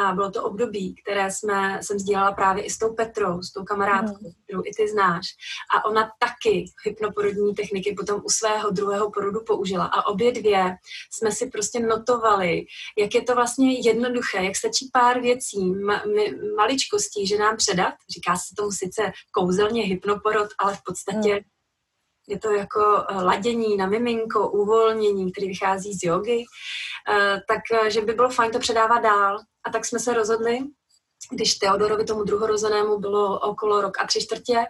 a 0.00 0.14
bylo 0.14 0.30
to 0.30 0.44
období, 0.44 0.94
které 0.94 1.30
jsme, 1.30 1.78
jsem 1.82 1.98
sdílela 1.98 2.32
právě 2.32 2.64
i 2.64 2.70
s 2.70 2.78
tou 2.78 2.94
Petrou, 2.94 3.42
s 3.42 3.52
tou 3.52 3.64
kamarádkou, 3.64 4.26
mm. 4.26 4.32
kterou 4.44 4.62
i 4.64 4.70
ty 4.76 4.88
znáš. 4.88 5.26
A 5.74 5.84
ona 5.84 6.10
taky 6.18 6.64
hypnoporodní 6.84 7.54
techniky 7.54 7.94
potom 7.98 8.20
u 8.24 8.28
svého 8.28 8.70
druhého 8.70 9.10
porodu 9.10 9.40
použila. 9.46 9.84
A 9.84 10.06
obě 10.06 10.32
dvě 10.32 10.76
jsme 11.12 11.32
si 11.32 11.46
prostě 11.46 11.80
notovali, 11.80 12.64
jak 12.98 13.14
je 13.14 13.22
to 13.22 13.34
vlastně 13.34 13.80
jednoduché, 13.80 14.44
jak 14.44 14.56
stačí 14.56 14.90
pár 14.92 15.20
věcí, 15.20 15.70
ma, 15.70 16.02
mi, 16.14 16.32
maličkostí, 16.56 17.26
že 17.26 17.38
nám 17.38 17.56
předat. 17.56 17.94
Říká 18.10 18.36
se 18.36 18.54
tomu 18.56 18.70
sice 18.70 19.12
kouzelně 19.30 19.82
hypnoporod, 19.82 20.48
ale 20.58 20.74
v 20.74 20.80
podstatě 20.86 21.34
mm. 21.34 21.40
Je 22.30 22.38
to 22.38 22.50
jako 22.50 23.04
eh, 23.08 23.14
ladění 23.14 23.76
na 23.76 23.86
miminko, 23.86 24.50
uvolnění, 24.50 25.32
který 25.32 25.48
vychází 25.48 25.94
z 25.94 26.02
jogy, 26.02 26.44
eh, 27.10 27.42
tak 27.48 27.90
že 27.90 28.00
by 28.00 28.12
bylo 28.12 28.30
fajn 28.30 28.52
to 28.52 28.58
předávat 28.58 28.98
dál. 28.98 29.38
A 29.64 29.70
tak 29.70 29.84
jsme 29.84 29.98
se 29.98 30.14
rozhodli, 30.14 30.58
když 31.32 31.54
Teodorovi 31.54 32.04
tomu 32.04 32.24
druhorozenému 32.24 32.98
bylo 32.98 33.40
okolo 33.40 33.80
rok 33.80 34.00
a 34.00 34.06
tři 34.06 34.20
čtvrtě, 34.20 34.64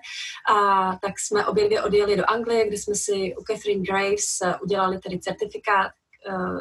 a 0.54 0.90
tak 1.02 1.20
jsme 1.20 1.46
obě 1.46 1.66
dvě 1.66 1.82
odjeli 1.82 2.16
do 2.16 2.30
Anglie, 2.30 2.68
kde 2.68 2.78
jsme 2.78 2.94
si 2.94 3.34
u 3.38 3.44
Catherine 3.44 3.82
Graves 3.82 4.40
eh, 4.44 4.54
udělali 4.62 4.98
tedy 4.98 5.18
certifikát 5.18 5.92
uh, 6.28 6.60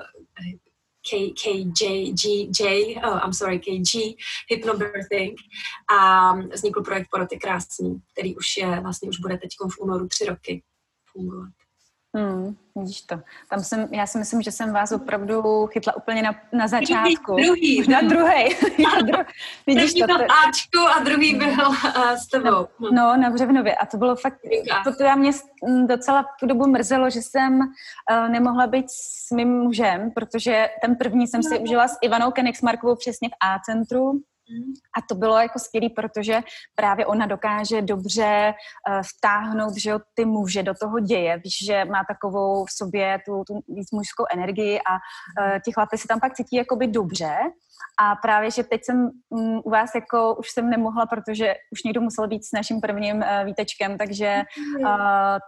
K, 1.09 1.33
KJ, 1.33 2.13
G, 2.13 2.49
J, 2.59 2.95
oh, 3.03 3.19
I'm 3.25 3.33
sorry, 3.33 3.59
KG, 3.59 4.15
Hypnobirthing. 4.49 5.37
A 5.89 6.33
vznikl 6.33 6.83
projekt 6.83 7.07
Porod 7.11 7.31
je 7.31 7.39
krásný, 7.39 8.01
který 8.13 8.35
už 8.35 8.57
je, 8.57 8.79
vlastně 8.79 9.09
už 9.09 9.19
bude 9.19 9.37
teď 9.37 9.49
v 9.75 9.79
únoru 9.79 10.07
tři 10.07 10.25
roky 10.25 10.63
fungovat. 11.11 11.49
Hmm, 12.17 12.55
vidíš 12.75 13.01
to. 13.01 13.19
Tam 13.49 13.63
jsem, 13.63 13.87
já 13.93 14.07
si 14.07 14.17
myslím, 14.17 14.41
že 14.41 14.51
jsem 14.51 14.73
vás 14.73 14.91
opravdu 14.91 15.67
chytla 15.67 15.95
úplně 15.95 16.21
na, 16.21 16.35
na 16.53 16.67
začátku. 16.67 17.35
Druhý. 17.35 17.89
Na 17.89 18.01
druhý. 18.01 18.55
dru, 19.05 19.23
vidíš 19.67 19.93
to. 19.93 20.07
to 20.07 20.13
Ačku 20.13 20.79
a 20.95 20.99
druhý 21.03 21.35
byl 21.35 21.67
uh, 21.67 22.11
s 22.11 22.27
tebou. 22.27 22.67
No, 22.79 22.91
no, 22.91 23.17
na 23.17 23.29
Břevnově. 23.29 23.75
A 23.75 23.85
to 23.85 23.97
bylo 23.97 24.15
fakt, 24.15 24.39
to 24.83 24.93
teda 24.95 25.15
mě 25.15 25.31
docela 25.85 26.25
tu 26.39 26.45
dobu 26.45 26.67
mrzelo, 26.67 27.09
že 27.09 27.21
jsem 27.21 27.59
uh, 27.59 28.29
nemohla 28.29 28.67
být 28.67 28.85
s 28.89 29.31
mým 29.31 29.49
mužem, 29.49 30.11
protože 30.11 30.69
ten 30.81 30.95
první 30.95 31.27
jsem 31.27 31.43
si 31.43 31.53
no. 31.53 31.59
užila 31.59 31.87
s 31.87 31.97
Ivanou 32.01 32.31
Kenigsmarkovou 32.31 32.95
přesně 32.95 33.29
v 33.29 33.33
A-centru 33.41 34.11
a 34.97 35.01
to 35.09 35.15
bylo 35.15 35.37
jako 35.37 35.59
skvělé, 35.59 35.89
protože 35.95 36.41
právě 36.75 37.05
ona 37.05 37.25
dokáže 37.25 37.81
dobře 37.81 38.53
uh, 38.89 39.01
vtáhnout 39.17 39.77
že 39.77 39.89
jo, 39.89 39.99
ty 40.13 40.25
muže 40.25 40.63
do 40.63 40.73
toho 40.73 40.99
děje. 40.99 41.37
Víš, 41.43 41.65
že 41.65 41.85
má 41.85 42.03
takovou 42.07 42.65
v 42.65 42.71
sobě 42.71 43.19
tu, 43.25 43.43
tu 43.47 43.53
víc 43.67 43.91
mužskou 43.91 44.25
energii 44.33 44.79
a 44.79 44.93
uh, 44.93 45.59
ti 45.65 45.71
chlapy 45.71 45.97
se 45.97 46.07
tam 46.07 46.19
pak 46.19 46.33
cítí 46.33 46.55
jakoby 46.55 46.87
dobře 46.87 47.37
a 47.99 48.15
právě, 48.15 48.51
že 48.51 48.63
teď 48.63 48.81
jsem 48.83 49.09
um, 49.29 49.61
u 49.65 49.69
vás 49.69 49.95
jako 49.95 50.35
už 50.35 50.49
jsem 50.49 50.69
nemohla, 50.69 51.05
protože 51.05 51.55
už 51.71 51.83
někdo 51.83 52.01
musel 52.01 52.27
být 52.27 52.45
s 52.45 52.51
naším 52.53 52.81
prvním 52.81 53.15
uh, 53.15 53.45
výtečkem, 53.45 53.97
takže 53.97 54.41
uh, 54.79 54.87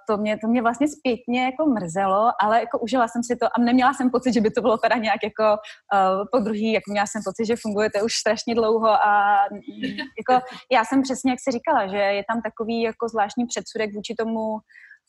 to, 0.09 0.17
mě, 0.17 0.37
to 0.37 0.47
mě 0.47 0.61
vlastně 0.61 0.87
zpětně 0.87 1.45
jako 1.45 1.65
mrzelo, 1.65 2.31
ale 2.41 2.59
jako 2.59 2.79
užila 2.79 3.07
jsem 3.07 3.23
si 3.23 3.35
to 3.35 3.45
a 3.45 3.61
neměla 3.61 3.93
jsem 3.93 4.09
pocit, 4.09 4.33
že 4.33 4.41
by 4.41 4.51
to 4.51 4.61
bylo 4.61 4.77
teda 4.77 4.95
nějak 4.95 5.19
jako 5.23 5.43
uh, 5.43 6.25
po 6.31 6.39
druhý, 6.39 6.71
jako 6.71 6.91
měla 6.91 7.05
jsem 7.07 7.21
pocit, 7.25 7.45
že 7.45 7.55
fungujete 7.61 8.03
už 8.03 8.13
strašně 8.13 8.55
dlouho 8.55 8.89
a 8.89 9.35
mm, 9.51 9.97
jako 10.19 10.45
já 10.71 10.85
jsem 10.85 11.01
přesně, 11.01 11.31
jak 11.31 11.39
se 11.39 11.51
říkala, 11.51 11.87
že 11.87 11.97
je 11.97 12.23
tam 12.29 12.41
takový 12.41 12.81
jako 12.81 13.07
zvláštní 13.07 13.45
předsudek 13.45 13.95
vůči 13.95 14.15
tomu 14.15 14.59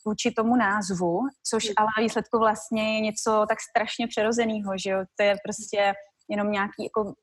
vůči 0.05 0.31
tomu 0.31 0.55
názvu, 0.55 1.19
což 1.49 1.71
ale 1.77 1.87
výsledku 1.99 2.39
vlastně 2.39 2.95
je 2.95 3.01
něco 3.01 3.45
tak 3.49 3.57
strašně 3.61 4.07
přirozeného, 4.07 4.73
že 4.83 4.89
jo, 4.89 4.99
to 5.17 5.23
je 5.23 5.35
prostě 5.45 5.93
jenom 6.29 6.51
nějaký 6.51 6.83
jako 6.83 7.13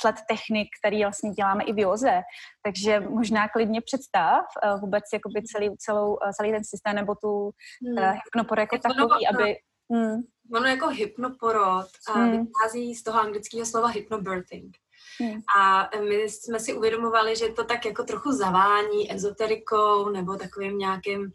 sled 0.00 0.16
technik, 0.28 0.68
který 0.80 1.02
vlastně 1.02 1.30
děláme 1.30 1.64
i 1.64 1.72
v 1.72 1.78
Joze. 1.78 2.22
Takže 2.62 3.00
možná 3.00 3.48
klidně 3.48 3.80
představ 3.80 4.44
uh, 4.64 4.80
vůbec 4.80 5.04
jakoby 5.12 5.42
celý, 5.42 5.76
celou, 5.78 6.10
uh, 6.10 6.30
celý 6.36 6.52
ten 6.52 6.64
systém 6.64 6.96
nebo 6.96 7.14
tu 7.14 7.30
uh, 7.32 8.12
hypnoporod 8.24 8.58
jako 8.58 8.78
takový, 8.78 9.28
aby... 9.28 9.56
Hmm. 9.92 10.22
Ono 10.54 10.66
jako 10.66 10.88
hypnoporod 10.88 11.86
hmm. 12.14 12.30
vychází 12.30 12.94
z 12.94 13.02
toho 13.02 13.20
anglického 13.20 13.66
slova 13.66 13.88
hypnobirthing. 13.88 14.76
Hmm. 15.20 15.40
A 15.58 15.88
my 16.08 16.14
jsme 16.14 16.60
si 16.60 16.74
uvědomovali, 16.74 17.36
že 17.36 17.48
to 17.48 17.64
tak 17.64 17.84
jako 17.84 18.04
trochu 18.04 18.32
zavání 18.32 19.12
ezoterikou 19.12 20.08
nebo 20.08 20.36
takovým 20.36 20.78
nějakým 20.78 21.32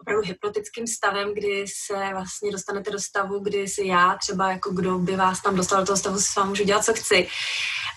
opravdu 0.00 0.22
hypnotickým 0.26 0.86
stavem, 0.86 1.34
kdy 1.34 1.64
se 1.86 1.94
vlastně 2.12 2.52
dostanete 2.52 2.90
do 2.90 2.98
stavu, 2.98 3.38
kdy 3.38 3.68
si 3.68 3.86
já 3.86 4.16
třeba 4.20 4.50
jako 4.50 4.70
kdo 4.70 4.98
by 4.98 5.16
vás 5.16 5.42
tam 5.42 5.56
dostal 5.56 5.80
do 5.80 5.86
toho 5.86 5.96
stavu, 5.96 6.18
s 6.18 6.36
vámi 6.36 6.48
můžu 6.48 6.64
dělat, 6.64 6.84
co 6.84 6.94
chci. 6.94 7.28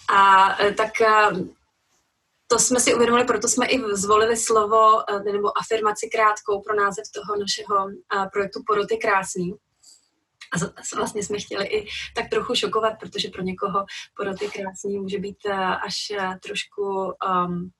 A 0.10 0.52
e, 0.62 0.74
tak 0.74 1.02
e, 1.02 1.30
to 2.48 2.60
jsme 2.60 2.80
si 2.80 2.94
uvědomili, 2.94 3.26
proto 3.26 3.48
jsme 3.48 3.66
i 3.66 3.80
zvolili 3.94 4.38
slovo 4.38 5.12
e, 5.12 5.32
nebo 5.32 5.58
afirmaci 5.58 6.10
krátkou 6.10 6.62
pro 6.62 6.76
název 6.76 7.04
toho 7.16 7.40
našeho 7.40 7.88
projektu 8.34 8.60
Porod 8.68 8.92
je 8.92 8.98
krásný. 8.98 9.54
A 10.54 10.96
vlastně 10.96 11.24
jsme 11.24 11.40
chtěli 11.40 11.66
i 11.66 11.88
tak 12.16 12.30
trochu 12.30 12.56
šokovat, 12.56 12.94
protože 13.00 13.30
pro 13.30 13.42
někoho 13.42 13.86
porod 14.18 14.42
je 14.42 14.50
krásný 14.50 15.00
může 15.00 15.20
být 15.20 15.46
až 15.86 16.12
trošku 16.44 16.84
um, 16.84 17.72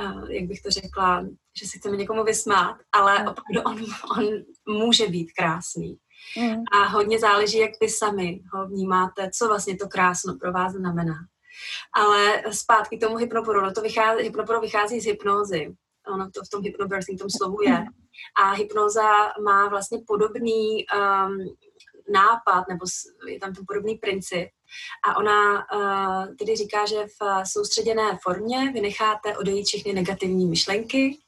uh, 0.00 0.30
jak 0.30 0.44
bych 0.44 0.62
to 0.62 0.70
řekla, 0.70 1.24
že 1.58 1.66
si 1.66 1.78
chceme 1.78 1.96
někomu 1.96 2.24
vysmát, 2.24 2.76
ale 2.92 3.18
mm. 3.18 3.28
opravdu 3.28 3.70
on, 3.70 3.84
on 4.18 4.24
může 4.78 5.06
být 5.06 5.32
krásný. 5.32 5.98
Mm. 6.38 6.62
A 6.72 6.84
hodně 6.84 7.18
záleží, 7.18 7.58
jak 7.58 7.70
vy 7.80 7.88
sami 7.88 8.40
ho 8.52 8.66
vnímáte, 8.66 9.30
co 9.30 9.48
vlastně 9.48 9.76
to 9.76 9.88
krásno 9.88 10.34
pro 10.40 10.52
vás 10.52 10.72
znamená. 10.72 11.14
Ale 11.92 12.42
zpátky 12.52 12.96
k 12.96 13.00
tomu 13.00 13.16
hypnoporu. 13.16 13.60
No 13.60 13.72
to 13.72 13.80
vychází, 13.80 14.22
hypnoporu 14.22 14.60
vychází 14.60 15.00
z 15.00 15.06
hypnózy. 15.06 15.74
Ono 16.14 16.30
to 16.30 16.40
v 16.44 16.48
tom 16.48 16.62
hypnobirthing, 16.62 17.20
tom 17.20 17.30
slovu 17.30 17.62
je. 17.62 17.84
A 18.42 18.50
hypnoza 18.50 19.10
má 19.44 19.68
vlastně 19.68 19.98
podobný 20.06 20.86
um, 20.96 21.38
nápad, 22.12 22.64
nebo 22.68 22.86
je 23.28 23.40
tam 23.40 23.54
ten 23.54 23.64
podobný 23.68 23.94
princip. 23.94 24.48
A 25.08 25.16
ona 25.16 25.54
uh, 25.74 26.34
tedy 26.36 26.56
říká, 26.56 26.86
že 26.86 26.96
v 26.96 27.46
soustředěné 27.52 28.18
formě 28.22 28.72
vy 28.72 28.80
necháte 28.80 29.36
odejít 29.36 29.66
všechny 29.66 29.92
negativní 29.92 30.46
myšlenky 30.46 31.18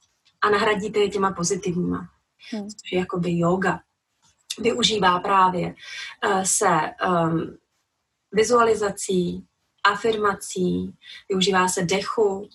a 0.41 0.51
nahradíte 0.51 0.99
je 0.99 1.09
těma 1.09 1.33
pozitivníma. 1.33 2.09
Hmm. 2.53 2.69
Což 2.69 2.93
je 2.93 2.99
jakoby 2.99 3.39
yoga. 3.39 3.81
Využívá 4.59 5.21
právě 5.21 5.75
uh, 6.27 6.43
se 6.43 6.69
um, 7.09 7.59
vizualizací, 8.33 9.47
afirmací, 9.85 10.97
využívá 11.29 11.69
se 11.69 11.83
dechu, 11.83 12.49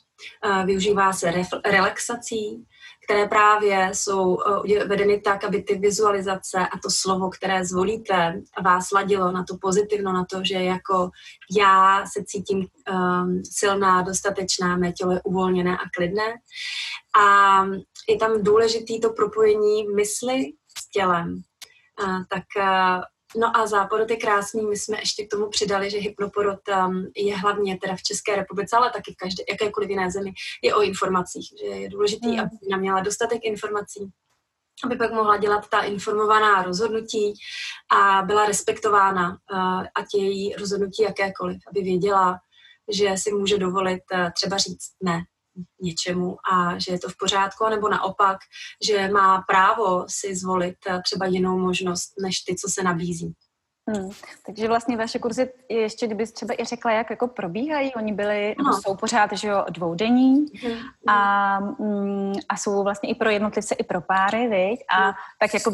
uh, 0.46 0.66
využívá 0.66 1.14
se 1.14 1.32
relaxací, 1.66 2.66
které 3.06 3.28
právě 3.28 3.90
jsou 3.94 4.38
eh, 4.76 4.86
vedeny 4.86 5.22
tak, 5.22 5.44
aby 5.44 5.64
ty 5.64 5.78
vizualizace 5.78 6.60
a 6.60 6.78
to 6.78 6.90
slovo, 6.90 7.30
které 7.30 7.66
zvolíte, 7.66 8.42
vás 8.64 8.92
ladilo 8.92 9.32
na 9.32 9.44
to 9.44 9.58
pozitivno, 9.62 10.14
na 10.14 10.26
to, 10.26 10.44
že 10.44 10.56
jako 10.56 11.10
já 11.58 12.06
se 12.06 12.24
cítím 12.26 12.60
um, 12.60 13.42
silná, 13.52 14.02
dostatečná, 14.02 14.78
mé 14.78 14.92
tělo 14.92 15.12
je 15.12 15.22
uvolněné 15.24 15.78
a 15.78 15.90
klidné. 15.96 16.34
A 17.22 17.66
je 18.10 18.18
tam 18.18 18.44
důležitý 18.44 19.00
to 19.00 19.10
propojení 19.10 19.88
mysli 19.96 20.52
s 20.80 20.90
tělem. 20.90 21.42
Uh, 22.04 22.24
tak 22.30 22.44
uh, 22.58 23.04
No 23.38 23.58
a 23.58 23.68
záporot 23.68 24.10
je 24.10 24.18
krásný. 24.18 24.66
My 24.66 24.78
jsme 24.78 25.00
ještě 25.00 25.26
k 25.26 25.30
tomu 25.30 25.50
přidali, 25.50 25.90
že 25.90 25.98
hypnoporod 25.98 26.60
um, 26.88 27.12
je 27.16 27.38
hlavně 27.38 27.78
teda 27.78 27.96
v 27.96 28.04
České 28.04 28.36
republice, 28.36 28.76
ale 28.76 28.92
taky 28.92 29.14
v 29.14 29.18
každé, 29.18 29.44
jakékoliv 29.50 29.90
jiné 29.90 30.12
zemi, 30.12 30.34
je 30.62 30.76
o 30.76 30.82
informacích. 30.82 31.50
Že 31.60 31.66
je 31.66 31.90
důležité, 31.90 32.28
mm. 32.28 32.40
aby 32.40 32.50
nám 32.70 32.80
měla 32.80 33.02
dostatek 33.02 33.40
informací, 33.44 34.12
aby 34.84 34.96
pak 34.96 35.14
mohla 35.14 35.38
dělat 35.38 35.70
ta 35.70 35.82
informovaná 35.82 36.64
rozhodnutí 36.64 37.34
a 37.92 38.22
byla 38.22 38.46
respektována, 38.46 39.30
uh, 39.30 39.84
ať 39.96 40.06
je 40.14 40.24
její 40.24 40.54
rozhodnutí 40.54 41.04
jakékoliv, 41.04 41.58
aby 41.68 41.82
věděla, 41.82 42.40
že 42.92 43.18
si 43.18 43.32
může 43.32 43.58
dovolit 43.58 44.04
uh, 44.14 44.32
třeba 44.32 44.58
říct 44.58 44.92
ne 45.04 45.24
něčemu 45.82 46.38
a 46.54 46.80
že 46.80 46.92
je 46.92 47.00
to 47.00 47.10
v 47.10 47.18
pořádku, 47.18 47.70
nebo 47.70 47.90
naopak, 47.90 48.38
že 48.88 49.08
má 49.08 49.42
právo 49.42 50.06
si 50.08 50.36
zvolit 50.36 50.78
eh, 50.88 51.02
třeba 51.06 51.26
jinou 51.26 51.58
možnost, 51.58 52.14
než 52.22 52.40
ty, 52.40 52.56
co 52.56 52.70
se 52.70 52.84
nabízí. 52.84 53.36
Hmm. 53.88 54.10
Takže 54.46 54.68
vlastně 54.68 54.98
vaše 54.98 55.20
kurzy, 55.20 55.50
ještě 55.70 56.06
kdybys 56.06 56.32
třeba 56.32 56.54
i 56.62 56.66
řekla, 56.66 56.92
jak 56.92 57.10
jako 57.10 57.28
probíhají, 57.28 57.94
oni 57.96 58.14
byly, 58.14 58.56
no. 58.66 58.82
jsou 58.82 58.96
pořád, 58.96 59.34
že 59.34 59.48
jo, 59.48 59.66
dvoudenní 59.70 60.46
hmm. 60.64 60.78
a, 61.08 61.60
mm, 61.60 62.34
a 62.50 62.58
jsou 62.58 62.84
vlastně 62.84 63.10
i 63.10 63.16
pro 63.16 63.30
jednotlivce, 63.30 63.76
i 63.76 63.84
pro 63.84 64.02
páry, 64.02 64.48
viď? 64.48 64.80
A 64.90 65.04
hmm. 65.04 65.14
tak 65.40 65.54
jako 65.54 65.72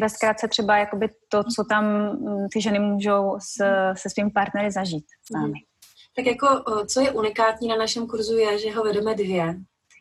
ve 0.00 0.08
zkratce 0.08 0.48
třeba 0.48 0.76
jakoby 0.76 1.08
to, 1.28 1.44
co 1.44 1.64
tam 1.68 1.84
mm, 1.84 2.46
ty 2.52 2.60
ženy 2.60 2.78
můžou 2.78 3.36
s, 3.38 3.64
se 3.94 4.10
svými 4.10 4.30
partnery 4.30 4.70
zažít 4.70 5.04
s 5.26 5.30
námi. 5.30 5.46
Hmm. 5.46 5.77
Tak 6.18 6.26
jako, 6.26 6.46
co 6.86 7.00
je 7.00 7.12
unikátní 7.12 7.68
na 7.68 7.76
našem 7.76 8.06
kurzu 8.06 8.36
je, 8.36 8.58
že 8.58 8.70
ho 8.70 8.84
vedeme 8.84 9.14
dvě. 9.14 9.54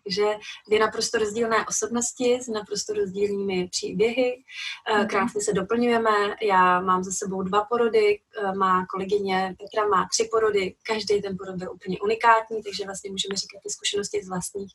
Takže 0.03 0.24
dvě 0.67 0.79
naprosto 0.79 1.17
rozdílné 1.17 1.65
osobnosti 1.69 2.39
s 2.41 2.47
naprosto 2.47 2.93
rozdílnými 2.93 3.67
příběhy. 3.67 4.43
Mhm. 4.93 5.07
Krásně 5.07 5.41
se 5.41 5.53
doplňujeme. 5.53 6.36
Já 6.41 6.81
mám 6.81 7.03
za 7.03 7.12
sebou 7.12 7.41
dva 7.41 7.63
porody, 7.63 8.19
má 8.57 8.86
kolegyně 8.86 9.55
Petra 9.59 9.88
má 9.88 10.07
tři 10.12 10.29
porody. 10.31 10.75
Každý 10.83 11.21
ten 11.21 11.38
porod 11.38 11.55
byl 11.55 11.71
úplně 11.71 12.00
unikátní, 12.00 12.63
takže 12.63 12.86
vlastně 12.86 13.12
můžeme 13.12 13.36
říkat 13.36 13.59
ty 13.63 13.69
zkušenosti 13.69 14.24
z, 14.24 14.29
vlastních, 14.29 14.71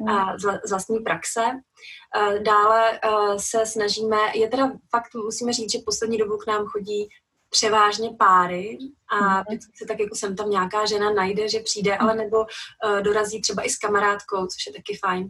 mhm. 0.00 0.38
z 0.64 0.70
vlastní 0.70 0.98
praxe. 0.98 1.42
Dále 2.42 3.00
se 3.36 3.66
snažíme, 3.66 4.16
je 4.34 4.48
teda 4.48 4.72
fakt, 4.90 5.14
musíme 5.24 5.52
říct, 5.52 5.72
že 5.72 5.78
poslední 5.84 6.18
dobu 6.18 6.36
k 6.36 6.46
nám 6.46 6.66
chodí 6.66 7.08
převážně 7.54 8.10
páry 8.18 8.78
a 9.10 9.16
mhm. 9.16 9.44
vždycky 9.48 9.72
se 9.76 9.84
tak 9.84 10.00
jako 10.00 10.14
sem 10.14 10.36
tam 10.36 10.50
nějaká 10.50 10.86
žena 10.86 11.12
najde, 11.12 11.48
že 11.48 11.60
přijde, 11.60 11.96
ale 11.96 12.14
nebo 12.14 12.38
uh, 12.38 13.00
dorazí 13.00 13.40
třeba 13.40 13.62
i 13.62 13.70
s 13.70 13.78
kamarádkou, 13.78 14.46
což 14.46 14.66
je 14.66 14.72
taky 14.72 14.98
fajn. 15.06 15.28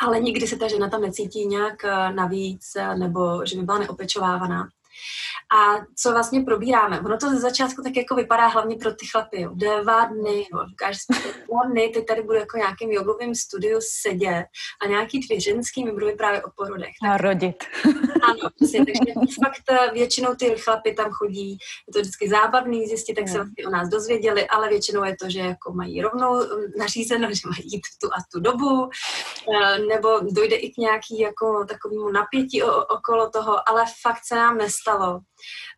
Ale 0.00 0.20
nikdy 0.20 0.46
se 0.46 0.56
ta 0.56 0.68
žena 0.68 0.90
tam 0.90 1.00
necítí 1.00 1.46
nějak 1.46 1.84
uh, 1.84 2.14
navíc, 2.14 2.72
uh, 2.76 2.98
nebo 2.98 3.46
že 3.46 3.56
by 3.56 3.62
byla 3.62 3.78
neopečovávaná. 3.78 4.68
A 5.56 5.84
co 5.96 6.12
vlastně 6.12 6.40
probíráme? 6.40 7.00
Ono 7.00 7.18
to 7.18 7.30
ze 7.30 7.40
začátku 7.40 7.82
tak 7.82 7.96
jako 7.96 8.14
vypadá 8.14 8.46
hlavně 8.46 8.76
pro 8.76 8.94
ty 8.94 9.06
chlapy. 9.06 9.40
Jo. 9.40 9.50
Dva 9.54 10.04
dny, 10.04 10.46
jo. 10.52 10.66
Říkáš, 10.68 10.96
dva 11.48 11.62
dny, 11.70 11.88
teď 11.88 12.06
tady 12.06 12.22
budu 12.22 12.38
jako 12.38 12.56
nějakým 12.56 12.92
jogovým 12.92 13.34
studiu 13.34 13.78
sedět 14.02 14.46
a 14.82 14.86
nějaký 14.88 15.20
dvě 15.20 15.40
ženský 15.40 15.84
mi 15.84 15.92
budou 15.92 16.16
právě 16.16 16.42
o 16.42 16.50
porodech. 16.56 16.94
Tak... 17.02 17.10
A 17.10 17.16
rodit. 17.16 17.64
Ano, 18.40 18.50
přesně, 18.56 18.84
takže 18.86 19.12
fakt 19.44 19.62
eh, 19.70 19.90
většinou 19.92 20.34
ty 20.34 20.56
chlapy 20.56 20.94
tam 20.94 21.10
chodí, 21.10 21.50
je 21.88 21.92
to 21.92 22.00
vždycky 22.00 22.28
zábavný 22.28 22.86
zjistit, 22.86 23.14
tak 23.14 23.28
se 23.28 23.34
vlastně 23.34 23.66
o 23.66 23.70
nás 23.70 23.88
dozvěděli, 23.88 24.48
ale 24.48 24.68
většinou 24.68 25.04
je 25.04 25.16
to, 25.20 25.30
že 25.30 25.40
jako 25.40 25.72
mají 25.72 26.02
rovnou 26.02 26.34
hm, 26.34 26.72
nařízeno, 26.78 27.28
že 27.28 27.48
mají 27.48 27.62
jít 27.64 27.82
tu 28.00 28.06
a 28.08 28.18
tu 28.32 28.40
dobu, 28.40 28.90
eh, 29.54 29.78
nebo 29.78 30.20
dojde 30.30 30.56
i 30.56 30.70
k 30.70 30.76
nějaký 30.76 31.18
jako 31.18 31.64
takovému 31.64 32.08
napětí 32.10 32.62
okolo 32.88 33.30
toho, 33.30 33.68
ale 33.68 33.84
fakt 34.02 34.24
se 34.24 34.34
nám 34.34 34.58
nestalo, 34.58 35.20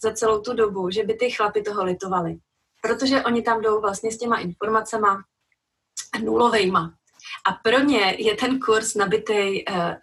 za 0.03 0.13
celou 0.13 0.41
tu 0.41 0.53
dobu, 0.53 0.91
že 0.91 1.03
by 1.05 1.15
ty 1.15 1.31
chlapy 1.31 1.63
toho 1.63 1.85
litovali. 1.85 2.37
Protože 2.83 3.23
oni 3.23 3.43
tam 3.43 3.61
jdou 3.61 3.81
vlastně 3.81 4.13
s 4.13 4.19
těma 4.19 4.39
informacema 4.39 5.23
nulovejma. 6.25 6.95
A 7.47 7.53
pro 7.53 7.81
ně 7.81 8.17
je 8.19 8.35
ten 8.35 8.61
kurz 8.61 8.95
nabitý 8.95 9.69
eh, 9.69 10.01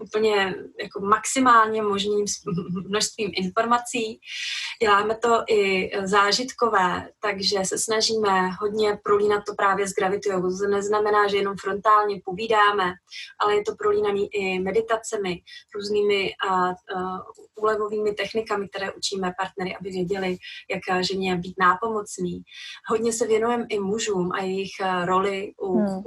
úplně 0.00 0.54
jako 0.82 1.00
maximálně 1.00 1.82
možným 1.82 2.24
množstvím 2.88 3.30
informací. 3.34 4.20
Děláme 4.82 5.16
to 5.16 5.44
i 5.48 5.90
zážitkové, 6.04 7.08
takže 7.20 7.58
se 7.64 7.78
snažíme 7.78 8.50
hodně 8.60 8.98
prolínat 9.02 9.44
to 9.44 9.54
právě 9.54 9.88
s 9.88 9.92
gravity 9.92 10.28
To 10.30 10.68
neznamená, 10.68 11.28
že 11.28 11.36
jenom 11.36 11.56
frontálně 11.60 12.20
povídáme, 12.24 12.92
ale 13.40 13.54
je 13.54 13.62
to 13.62 13.74
prolínaný 13.74 14.34
i 14.34 14.60
meditacemi, 14.60 15.42
různými 15.74 16.32
a, 16.48 16.54
a, 16.54 16.74
úlevovými 17.56 18.12
technikami, 18.12 18.68
které 18.68 18.92
učíme 18.92 19.32
partnery, 19.38 19.76
aby 19.76 19.90
věděli, 19.90 20.36
jak 20.70 21.04
ženě 21.04 21.36
být 21.36 21.54
nápomocný. 21.58 22.42
Hodně 22.88 23.12
se 23.12 23.26
věnujeme 23.26 23.66
i 23.68 23.78
mužům 23.78 24.32
a 24.32 24.42
jejich 24.42 24.70
roli 25.04 25.52
u 25.62 25.78
hmm. 25.78 26.02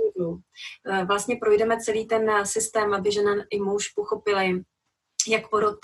Vlastně 1.05 1.35
projdeme 1.35 1.79
celý 1.79 2.05
ten 2.05 2.45
systém, 2.45 2.93
aby 2.93 3.11
žena 3.11 3.31
i 3.49 3.59
muž 3.59 3.80
už 3.81 3.87
pochopili, 3.87 4.61
jak 5.27 5.49
porod 5.49 5.79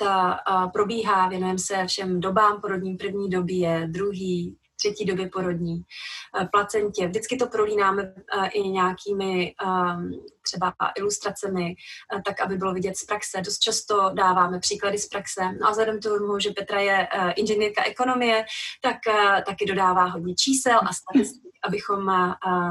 probíhá, 0.74 1.30
věnujeme 1.30 1.60
se 1.60 1.88
všem 1.88 2.20
dobám 2.20 2.62
porodním, 2.62 2.98
první 2.98 3.30
době, 3.30 3.88
druhý, 3.92 4.58
třetí 4.80 5.06
době 5.06 5.30
porodní, 5.30 5.82
placentě. 6.52 7.08
Vždycky 7.08 7.38
to 7.38 7.48
prolínáme 7.48 8.14
i 8.54 8.70
nějakými 8.70 9.54
třeba 10.46 10.74
ilustracemi, 10.98 11.76
tak 12.26 12.42
aby 12.42 12.58
bylo 12.58 12.74
vidět 12.74 12.98
z 12.98 13.06
praxe. 13.06 13.42
Dost 13.42 13.60
často 13.60 14.10
dáváme 14.14 14.60
příklady 14.60 14.98
z 14.98 15.08
praxe. 15.08 15.42
No 15.62 15.68
a 15.68 15.72
vzhledem 15.72 16.00
tomu, 16.00 16.40
že 16.40 16.52
Petra 16.52 16.80
je 16.80 17.08
inženýrka 17.36 17.84
ekonomie, 17.84 18.46
tak 18.82 18.98
taky 19.48 19.66
dodává 19.66 20.06
hodně 20.06 20.36
čísel 20.36 20.80
a 20.84 20.94
statistik, 20.94 21.52
abychom... 21.64 22.06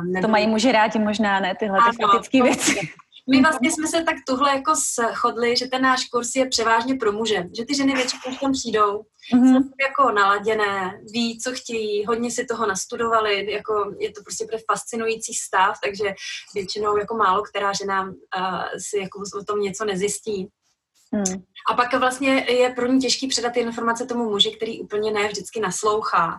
Nebyli... 0.05 0.23
To 0.23 0.29
mají 0.29 0.47
muži 0.47 0.73
rádi 0.73 0.99
možná, 0.99 1.41
ne? 1.41 1.55
Tyhle 1.59 1.79
ty 1.79 1.97
faktické 2.03 2.43
věci. 2.43 2.89
My 3.31 3.41
vlastně 3.41 3.73
jsme 3.73 3.87
se 3.87 4.03
tak 4.03 4.17
tuhle 4.27 4.51
jako 4.51 4.73
shodli, 4.75 5.57
že 5.57 5.67
ten 5.67 5.83
náš 5.83 6.05
kurz 6.05 6.35
je 6.37 6.49
převážně 6.49 6.95
pro 6.95 7.13
muže, 7.13 7.45
že 7.57 7.65
ty 7.65 7.75
ženy 7.75 7.95
většinou 7.95 8.37
tam 8.41 8.53
přijdou, 8.53 9.03
mm-hmm. 9.35 9.63
jsou 9.63 9.71
jako 9.89 10.13
naladěné, 10.13 11.01
ví, 11.13 11.39
co 11.41 11.53
chtějí, 11.53 12.07
hodně 12.07 12.31
si 12.31 12.45
toho 12.45 12.67
nastudovali, 12.67 13.53
jako 13.53 13.95
je 13.99 14.13
to 14.13 14.23
prostě 14.23 14.47
pro 14.47 14.59
fascinující 14.71 15.35
stav, 15.35 15.77
takže 15.85 16.15
většinou 16.55 16.97
jako 16.97 17.17
málo 17.17 17.43
která 17.43 17.73
žena 17.73 18.03
uh, 18.03 18.13
si 18.91 18.99
jako 18.99 19.21
o 19.41 19.45
tom 19.45 19.61
něco 19.61 19.85
nezjistí. 19.85 20.49
Hmm. 21.13 21.43
A 21.71 21.75
pak 21.75 21.95
vlastně 21.95 22.47
je 22.53 22.71
pro 22.71 22.87
ní 22.87 23.01
těžký 23.01 23.29
předat 23.29 23.53
ty 23.53 23.61
informace 23.61 24.07
tomu 24.07 24.31
muži, 24.31 24.51
který 24.57 24.81
úplně 24.81 25.11
ne 25.11 25.29
vždycky 25.29 25.61
naslouchá. 25.61 26.39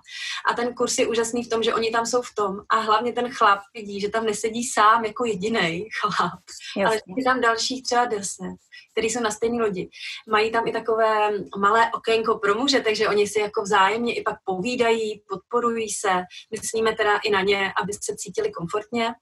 A 0.52 0.54
ten 0.54 0.74
kurz 0.74 0.98
je 0.98 1.08
úžasný 1.08 1.44
v 1.44 1.50
tom, 1.50 1.64
že 1.64 1.74
oni 1.74 1.92
tam 1.92 2.06
jsou 2.06 2.22
v 2.22 2.36
tom 2.36 2.58
a 2.70 2.80
hlavně 2.80 3.14
ten 3.14 3.30
chlap 3.30 3.60
vidí, 3.74 4.02
že 4.02 4.10
tam 4.10 4.26
nesedí 4.26 4.64
sám 4.64 5.06
jako 5.06 5.26
jediný 5.26 5.86
chlap, 6.02 6.40
Jasně. 6.78 6.86
ale 6.86 6.96
je 7.18 7.24
tam 7.24 7.42
dalších 7.42 7.84
třeba 7.84 8.06
deset, 8.06 8.56
který 8.92 9.10
jsou 9.10 9.20
na 9.20 9.32
stejné 9.32 9.64
lodi. 9.64 9.90
Mají 10.30 10.52
tam 10.52 10.68
i 10.68 10.72
takové 10.72 11.30
malé 11.58 11.92
okénko 11.94 12.40
pro 12.40 12.56
muže, 12.56 12.80
takže 12.80 13.10
oni 13.10 13.28
si 13.28 13.40
jako 13.40 13.62
vzájemně 13.62 14.16
i 14.16 14.22
pak 14.22 14.36
povídají, 14.44 15.22
podporují 15.30 15.90
se, 15.90 16.10
myslíme 16.52 16.96
teda 16.96 17.18
i 17.18 17.30
na 17.30 17.42
ně, 17.42 17.74
aby 17.82 17.94
se 17.94 18.16
cítili 18.16 18.52
komfortně. 18.52 19.14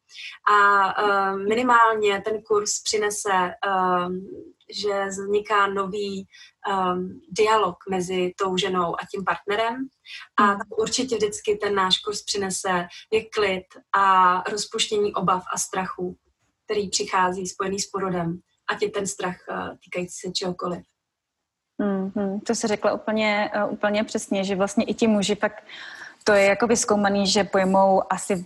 A 0.52 1.04
uh, 1.04 1.40
minimálně 1.48 2.22
ten 2.22 2.42
kurz 2.42 2.82
přinese 2.84 3.54
uh, 3.68 4.10
že 4.70 5.06
vzniká 5.06 5.68
nový 5.68 6.28
um, 6.68 7.22
dialog 7.30 7.76
mezi 7.90 8.34
tou 8.40 8.58
ženou 8.58 8.96
a 8.96 9.00
tím 9.12 9.24
partnerem 9.26 9.88
a 10.38 10.44
hmm. 10.44 10.62
určitě 10.78 11.16
vždycky 11.16 11.56
ten 11.56 11.76
náš 11.76 12.00
kurz 12.00 12.24
přinese 12.24 12.88
je 13.12 13.26
klid 13.30 13.66
a 13.96 14.44
rozpuštění 14.50 15.14
obav 15.14 15.44
a 15.54 15.58
strachu, 15.58 16.18
který 16.66 16.90
přichází 16.90 17.48
spojený 17.48 17.80
s 17.80 17.90
porodem, 17.90 18.40
ať 18.70 18.82
je 18.82 18.90
ten 18.90 19.08
strach 19.08 19.38
uh, 19.50 19.70
týkající 19.84 20.28
se 20.28 20.32
čehokoliv. 20.32 20.84
Mm-hmm, 21.82 22.42
to 22.44 22.56
se 22.56 22.68
řekla 22.68 22.94
úplně, 22.94 23.52
uh, 23.56 23.74
úplně 23.74 24.04
přesně, 24.04 24.44
že 24.44 24.56
vlastně 24.56 24.86
i 24.86 24.94
ti 24.94 25.08
muži 25.08 25.36
pak 25.36 25.64
to 26.28 26.34
je 26.34 26.46
jako 26.46 26.68
vyskoumaný, 26.68 27.28
že 27.28 27.44
pojmou 27.44 28.14
asi 28.14 28.46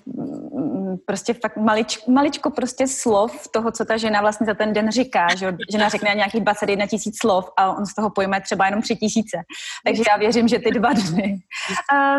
prostě 1.05 1.33
fakt 1.33 1.57
maličko, 1.57 2.11
maličko 2.11 2.49
prostě 2.49 2.87
slov 2.87 3.47
toho, 3.47 3.71
co 3.71 3.85
ta 3.85 3.97
žena 3.97 4.21
vlastně 4.21 4.45
za 4.45 4.53
ten 4.53 4.73
den 4.73 4.91
říká, 4.91 5.27
že 5.35 5.57
žena 5.71 5.89
řekne 5.89 6.15
nějakých 6.15 6.41
21 6.41 6.87
tisíc 6.87 7.17
slov 7.21 7.49
a 7.57 7.77
on 7.77 7.85
z 7.85 7.95
toho 7.95 8.09
pojme 8.09 8.41
třeba 8.41 8.65
jenom 8.65 8.81
3 8.81 8.95
tisíce. 8.95 9.37
Takže 9.85 10.03
já 10.09 10.17
věřím, 10.17 10.47
že 10.47 10.59
ty 10.59 10.71
dva 10.71 10.93
dny 10.93 11.39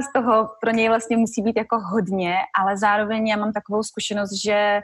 z 0.00 0.12
toho 0.12 0.48
pro 0.60 0.70
něj 0.70 0.88
vlastně 0.88 1.16
musí 1.16 1.42
být 1.42 1.56
jako 1.56 1.78
hodně, 1.92 2.36
ale 2.60 2.78
zároveň 2.78 3.28
já 3.28 3.36
mám 3.36 3.52
takovou 3.52 3.82
zkušenost, 3.82 4.42
že 4.44 4.80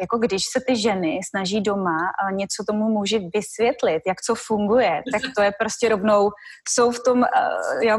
jako 0.00 0.18
když 0.18 0.42
se 0.52 0.60
ty 0.66 0.76
ženy 0.76 1.20
snaží 1.30 1.60
doma 1.60 1.98
něco 2.30 2.64
tomu 2.68 2.88
muži 2.88 3.30
vysvětlit, 3.34 4.02
jak 4.06 4.20
co 4.20 4.34
funguje, 4.34 5.02
tak 5.12 5.22
to 5.36 5.42
je 5.42 5.52
prostě 5.58 5.88
rovnou, 5.88 6.30
jsou 6.68 6.90
v 6.90 6.98
tom, 7.04 7.24
eh, 7.24 7.86
já, 7.86 7.98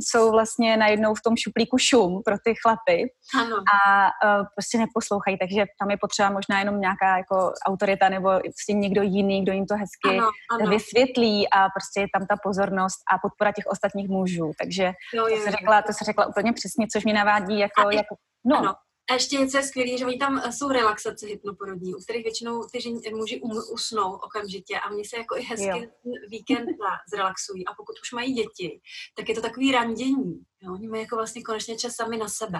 jsou 0.00 0.30
vlastně 0.30 0.76
najednou 0.76 1.14
v 1.14 1.22
tom 1.24 1.36
šuplíku 1.36 1.78
šum 1.78 2.22
pro 2.24 2.36
ty 2.44 2.54
chlapy 2.62 3.12
ano. 3.40 3.56
a 3.56 4.06
eh, 4.06 4.44
prostě 4.56 4.78
neposlouchají, 4.78 5.38
takže 5.38 5.64
tam 5.80 5.90
je 5.90 5.96
potřeba 6.00 6.30
možná 6.30 6.58
jenom 6.58 6.80
nějaká 6.80 7.16
jako 7.16 7.52
autorita 7.66 8.08
nebo 8.08 8.28
prostě 8.30 8.72
někdo 8.72 9.02
jiný, 9.02 9.42
kdo 9.42 9.52
jim 9.52 9.66
to 9.66 9.74
hezky 9.74 10.18
ano, 10.18 10.30
ano. 10.50 10.70
vysvětlí 10.70 11.50
a 11.50 11.68
prostě 11.68 12.00
je 12.00 12.06
tam 12.14 12.26
ta 12.26 12.36
pozornost 12.42 12.98
a 13.12 13.18
podpora 13.18 13.52
těch 13.52 13.66
ostatních 13.66 14.08
mužů, 14.08 14.52
takže 14.60 14.92
jo, 15.14 15.28
to, 15.28 15.36
se 15.36 15.50
řekla, 15.50 15.82
to 15.82 15.92
se 15.92 16.04
řekla 16.04 16.26
úplně 16.26 16.52
přesně, 16.52 16.86
což 16.92 17.04
mi 17.04 17.12
navádí 17.12 17.58
jako, 17.58 17.90
jako 17.90 18.14
no, 18.44 18.58
ano. 18.58 18.74
A 19.10 19.14
ještě 19.14 19.36
něco 19.36 19.56
je 19.56 19.62
skvělé, 19.62 19.98
že 19.98 20.06
oni 20.06 20.18
tam 20.18 20.42
eh, 20.44 20.52
jsou 20.52 20.68
relaxace 20.68 21.26
hypnoporodní, 21.26 21.94
u 21.94 21.98
kterých 21.98 22.24
většinou 22.24 22.64
ty 22.72 22.80
žen, 22.80 23.00
muži 23.14 23.40
um, 23.40 23.62
usnou 23.72 24.12
okamžitě 24.12 24.78
a 24.78 24.90
oni 24.90 25.04
se 25.04 25.16
jako 25.16 25.36
i 25.36 25.42
hezky 25.42 25.90
jo. 26.04 26.12
víkend 26.28 26.66
zrelaxují. 27.12 27.66
A 27.66 27.74
pokud 27.74 27.96
už 28.02 28.12
mají 28.12 28.32
děti, 28.32 28.80
tak 29.16 29.28
je 29.28 29.34
to 29.34 29.40
takový 29.40 29.72
randění. 29.72 30.40
Jo? 30.62 30.72
Oni 30.72 30.88
mají 30.88 31.02
jako 31.02 31.16
vlastně 31.16 31.42
konečně 31.42 31.78
čas 31.78 31.94
sami 31.94 32.16
na 32.16 32.28
sebe. 32.28 32.58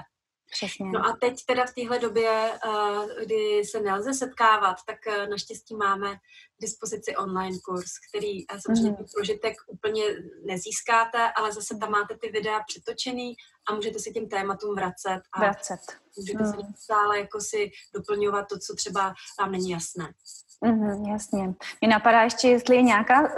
Přesně. 0.50 0.86
No 0.90 1.06
a 1.06 1.16
teď 1.20 1.44
teda 1.46 1.66
v 1.66 1.74
téhle 1.74 1.98
době, 1.98 2.52
eh, 2.52 3.24
kdy 3.24 3.64
se 3.64 3.80
nelze 3.80 4.14
setkávat, 4.14 4.76
tak 4.86 5.06
eh, 5.06 5.26
naštěstí 5.26 5.76
máme 5.76 6.16
k 6.16 6.60
dispozici 6.60 7.16
online 7.16 7.58
kurz, 7.64 7.90
který 8.08 8.50
eh, 8.50 8.60
samozřejmě 8.60 8.90
mm. 8.90 9.06
prožitek 9.14 9.56
úplně 9.66 10.04
nezískáte, 10.44 11.32
ale 11.32 11.52
zase 11.52 11.76
tam 11.80 11.90
máte 11.90 12.18
ty 12.18 12.28
videa 12.28 12.60
přetočený 12.66 13.34
a 13.68 13.74
můžete 13.74 13.98
si 13.98 14.12
těm 14.12 14.28
tématům 14.28 14.74
vracet. 14.74 15.20
A 15.32 15.40
vracet. 15.40 15.80
Můžete 16.16 16.44
mm. 16.44 16.52
se 16.52 16.56
stále 16.76 17.18
jako 17.18 17.40
si 17.40 17.70
doplňovat 17.94 18.48
to, 18.48 18.58
co 18.58 18.74
třeba 18.74 19.14
vám 19.40 19.52
není 19.52 19.70
jasné. 19.70 20.14
Mm, 20.64 21.04
jasně. 21.06 21.54
Mě 21.80 21.90
napadá 21.90 22.22
ještě, 22.22 22.48
jestli 22.48 22.76
je 22.76 22.82
nějaká 22.82 23.20
uh, 23.20 23.28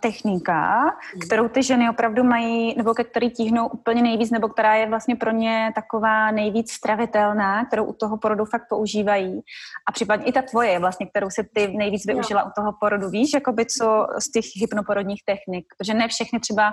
technika, 0.00 0.84
mm. 0.84 1.20
kterou 1.20 1.48
ty 1.48 1.62
ženy 1.62 1.90
opravdu 1.90 2.24
mají, 2.24 2.74
nebo 2.76 2.94
ke 2.94 3.04
který 3.04 3.30
tíhnou 3.30 3.68
úplně 3.68 4.02
nejvíc, 4.02 4.30
nebo 4.30 4.48
která 4.48 4.74
je 4.74 4.88
vlastně 4.88 5.16
pro 5.16 5.30
ně 5.30 5.72
taková 5.74 6.30
nejvíc 6.30 6.72
stravitelná, 6.72 7.64
kterou 7.64 7.84
u 7.84 7.92
toho 7.92 8.16
porodu 8.16 8.44
fakt 8.44 8.68
používají. 8.68 9.40
A 9.88 9.92
případně 9.92 10.26
i 10.26 10.32
ta 10.32 10.42
tvoje, 10.42 10.78
vlastně, 10.78 11.06
kterou 11.06 11.30
si 11.30 11.48
ty 11.54 11.76
nejvíc 11.76 12.06
využila 12.06 12.40
jo. 12.40 12.48
u 12.48 12.52
toho 12.60 12.72
porodu. 12.80 13.10
Víš, 13.10 13.30
jakoby 13.34 13.66
co 13.66 14.06
z 14.18 14.30
těch 14.30 14.44
hypnoporodních 14.60 15.22
technik? 15.24 15.66
Protože 15.78 15.94
ne 15.94 16.08
všechny 16.08 16.40
třeba 16.40 16.72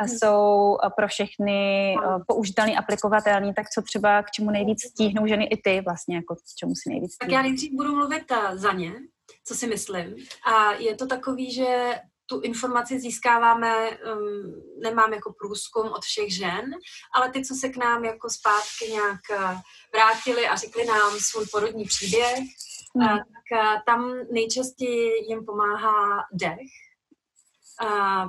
mm. 0.00 0.08
jsou 0.08 0.76
pro 0.96 1.08
všechny 1.08 1.94
uh, 1.98 2.22
použitelný, 2.26 2.76
aplikovatelný, 2.76 3.54
tak 3.54 3.66
co 3.70 3.82
třeba 3.82 4.22
k 4.22 4.30
čemu 4.30 4.50
nejvíc 4.50 4.82
stíhnou 4.82 5.26
ženy 5.26 5.44
i 5.44 5.56
ty 5.56 5.80
vlastně, 5.80 6.16
jako 6.16 6.34
k 6.34 6.38
čemu 6.58 6.72
si 6.74 6.90
nejvíc 6.90 7.14
stíhnou? 7.14 7.30
Tak 7.30 7.36
já 7.36 7.42
nejdřív 7.42 7.72
budu 7.72 7.96
mluvit 7.96 8.32
za 8.54 8.72
ně, 8.72 8.92
co 9.44 9.54
si 9.54 9.66
myslím. 9.66 10.16
A 10.44 10.72
je 10.72 10.94
to 10.94 11.06
takový, 11.06 11.52
že 11.52 11.94
tu 12.26 12.40
informaci 12.40 13.00
získáváme, 13.00 13.90
um, 13.90 14.62
nemám 14.82 15.12
jako 15.12 15.32
průzkum 15.32 15.86
od 15.86 16.04
všech 16.04 16.34
žen, 16.34 16.70
ale 17.14 17.30
ty, 17.30 17.44
co 17.44 17.54
se 17.54 17.68
k 17.68 17.76
nám 17.76 18.04
jako 18.04 18.30
zpátky 18.30 18.92
nějak 18.92 19.20
uh, 19.30 19.60
vrátili 19.92 20.48
a 20.48 20.56
řekli 20.56 20.84
nám 20.84 21.18
svůj 21.18 21.46
porodní 21.46 21.84
příběh, 21.84 22.38
mm. 22.94 23.06
uh, 23.06 23.18
tak 23.18 23.58
uh, 23.60 23.82
tam 23.86 24.14
nejčastěji 24.30 25.10
jim 25.28 25.44
pomáhá 25.44 26.24
dech, 26.32 26.70
uh, 27.82 28.28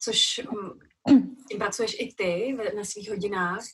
což 0.00 0.40
um, 0.52 0.80
tím 1.48 1.58
pracuješ 1.58 1.96
i 2.00 2.14
ty 2.16 2.56
na 2.76 2.84
svých 2.84 3.10
hodinách, 3.10 3.64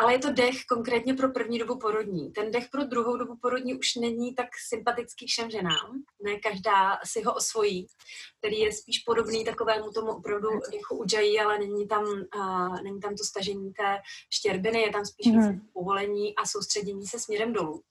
ale 0.00 0.12
je 0.12 0.18
to 0.18 0.32
dech 0.32 0.64
konkrétně 0.68 1.14
pro 1.14 1.28
první 1.28 1.58
dobu 1.58 1.78
porodní. 1.78 2.32
Ten 2.32 2.50
dech 2.50 2.68
pro 2.70 2.84
druhou 2.84 3.16
dobu 3.16 3.36
porodní 3.42 3.74
už 3.74 3.94
není 3.94 4.34
tak 4.34 4.46
sympatický 4.68 5.26
všem 5.26 5.50
ženám, 5.50 6.02
ne 6.24 6.36
každá 6.36 6.98
si 7.04 7.22
ho 7.22 7.34
osvojí, 7.34 7.86
který 8.38 8.58
je 8.58 8.72
spíš 8.72 8.98
podobný 8.98 9.44
takovému 9.44 9.90
tomu 9.90 10.12
opravdu 10.12 10.48
dechu 10.72 10.96
udžají, 10.96 11.40
ale 11.40 11.58
není 11.58 11.88
tam, 11.88 12.04
uh, 12.04 12.82
není 12.82 13.00
tam 13.00 13.14
to 13.14 13.24
stažení 13.24 13.72
té 13.72 13.98
štěrbiny, 14.30 14.80
je 14.80 14.92
tam 14.92 15.04
spíš 15.04 15.26
mm. 15.26 15.60
povolení 15.72 16.36
a 16.36 16.46
soustředění 16.46 17.06
se 17.06 17.18
směrem 17.18 17.52
dolů 17.52 17.82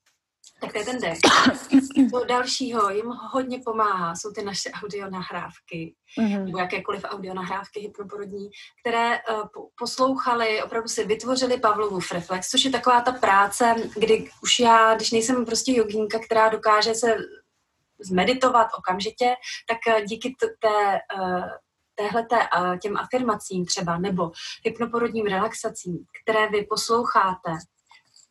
tak 0.59 0.71
to 0.71 0.79
je 0.79 0.85
ten 0.85 0.99
dech. 0.99 1.17
To 2.11 2.25
dalšího 2.25 2.89
jim 2.89 3.05
hodně 3.05 3.59
pomáhá, 3.65 4.15
jsou 4.15 4.31
ty 4.31 4.43
naše 4.43 4.71
audionahrávky, 4.71 5.95
mm-hmm. 6.19 6.45
nebo 6.45 6.57
jakékoliv 6.57 7.03
audionahrávky 7.03 7.79
hypnoporodní, 7.79 8.49
které 8.81 9.19
uh, 9.19 9.47
poslouchali, 9.77 10.63
opravdu 10.63 10.89
si 10.89 11.05
vytvořili 11.05 11.59
Pavlovův 11.59 12.11
reflex, 12.11 12.49
což 12.49 12.65
je 12.65 12.71
taková 12.71 13.01
ta 13.01 13.11
práce, 13.11 13.75
kdy 13.95 14.29
už 14.43 14.59
já, 14.59 14.95
když 14.95 15.11
nejsem 15.11 15.45
prostě 15.45 15.73
jogínka, 15.75 16.19
která 16.19 16.49
dokáže 16.49 16.93
se 16.93 17.17
zmeditovat 17.99 18.67
okamžitě, 18.77 19.35
tak 19.67 19.97
uh, 19.97 20.05
díky 20.05 20.35
t- 20.39 20.47
té 20.59 20.99
uh, 21.19 21.43
téhleté, 21.95 22.39
těm 22.81 22.97
afirmacím 22.97 23.65
třeba, 23.65 23.97
nebo 23.97 24.31
hypnoporodním 24.65 25.25
relaxacím, 25.25 25.97
které 26.23 26.49
vy 26.49 26.65
posloucháte, 26.69 27.51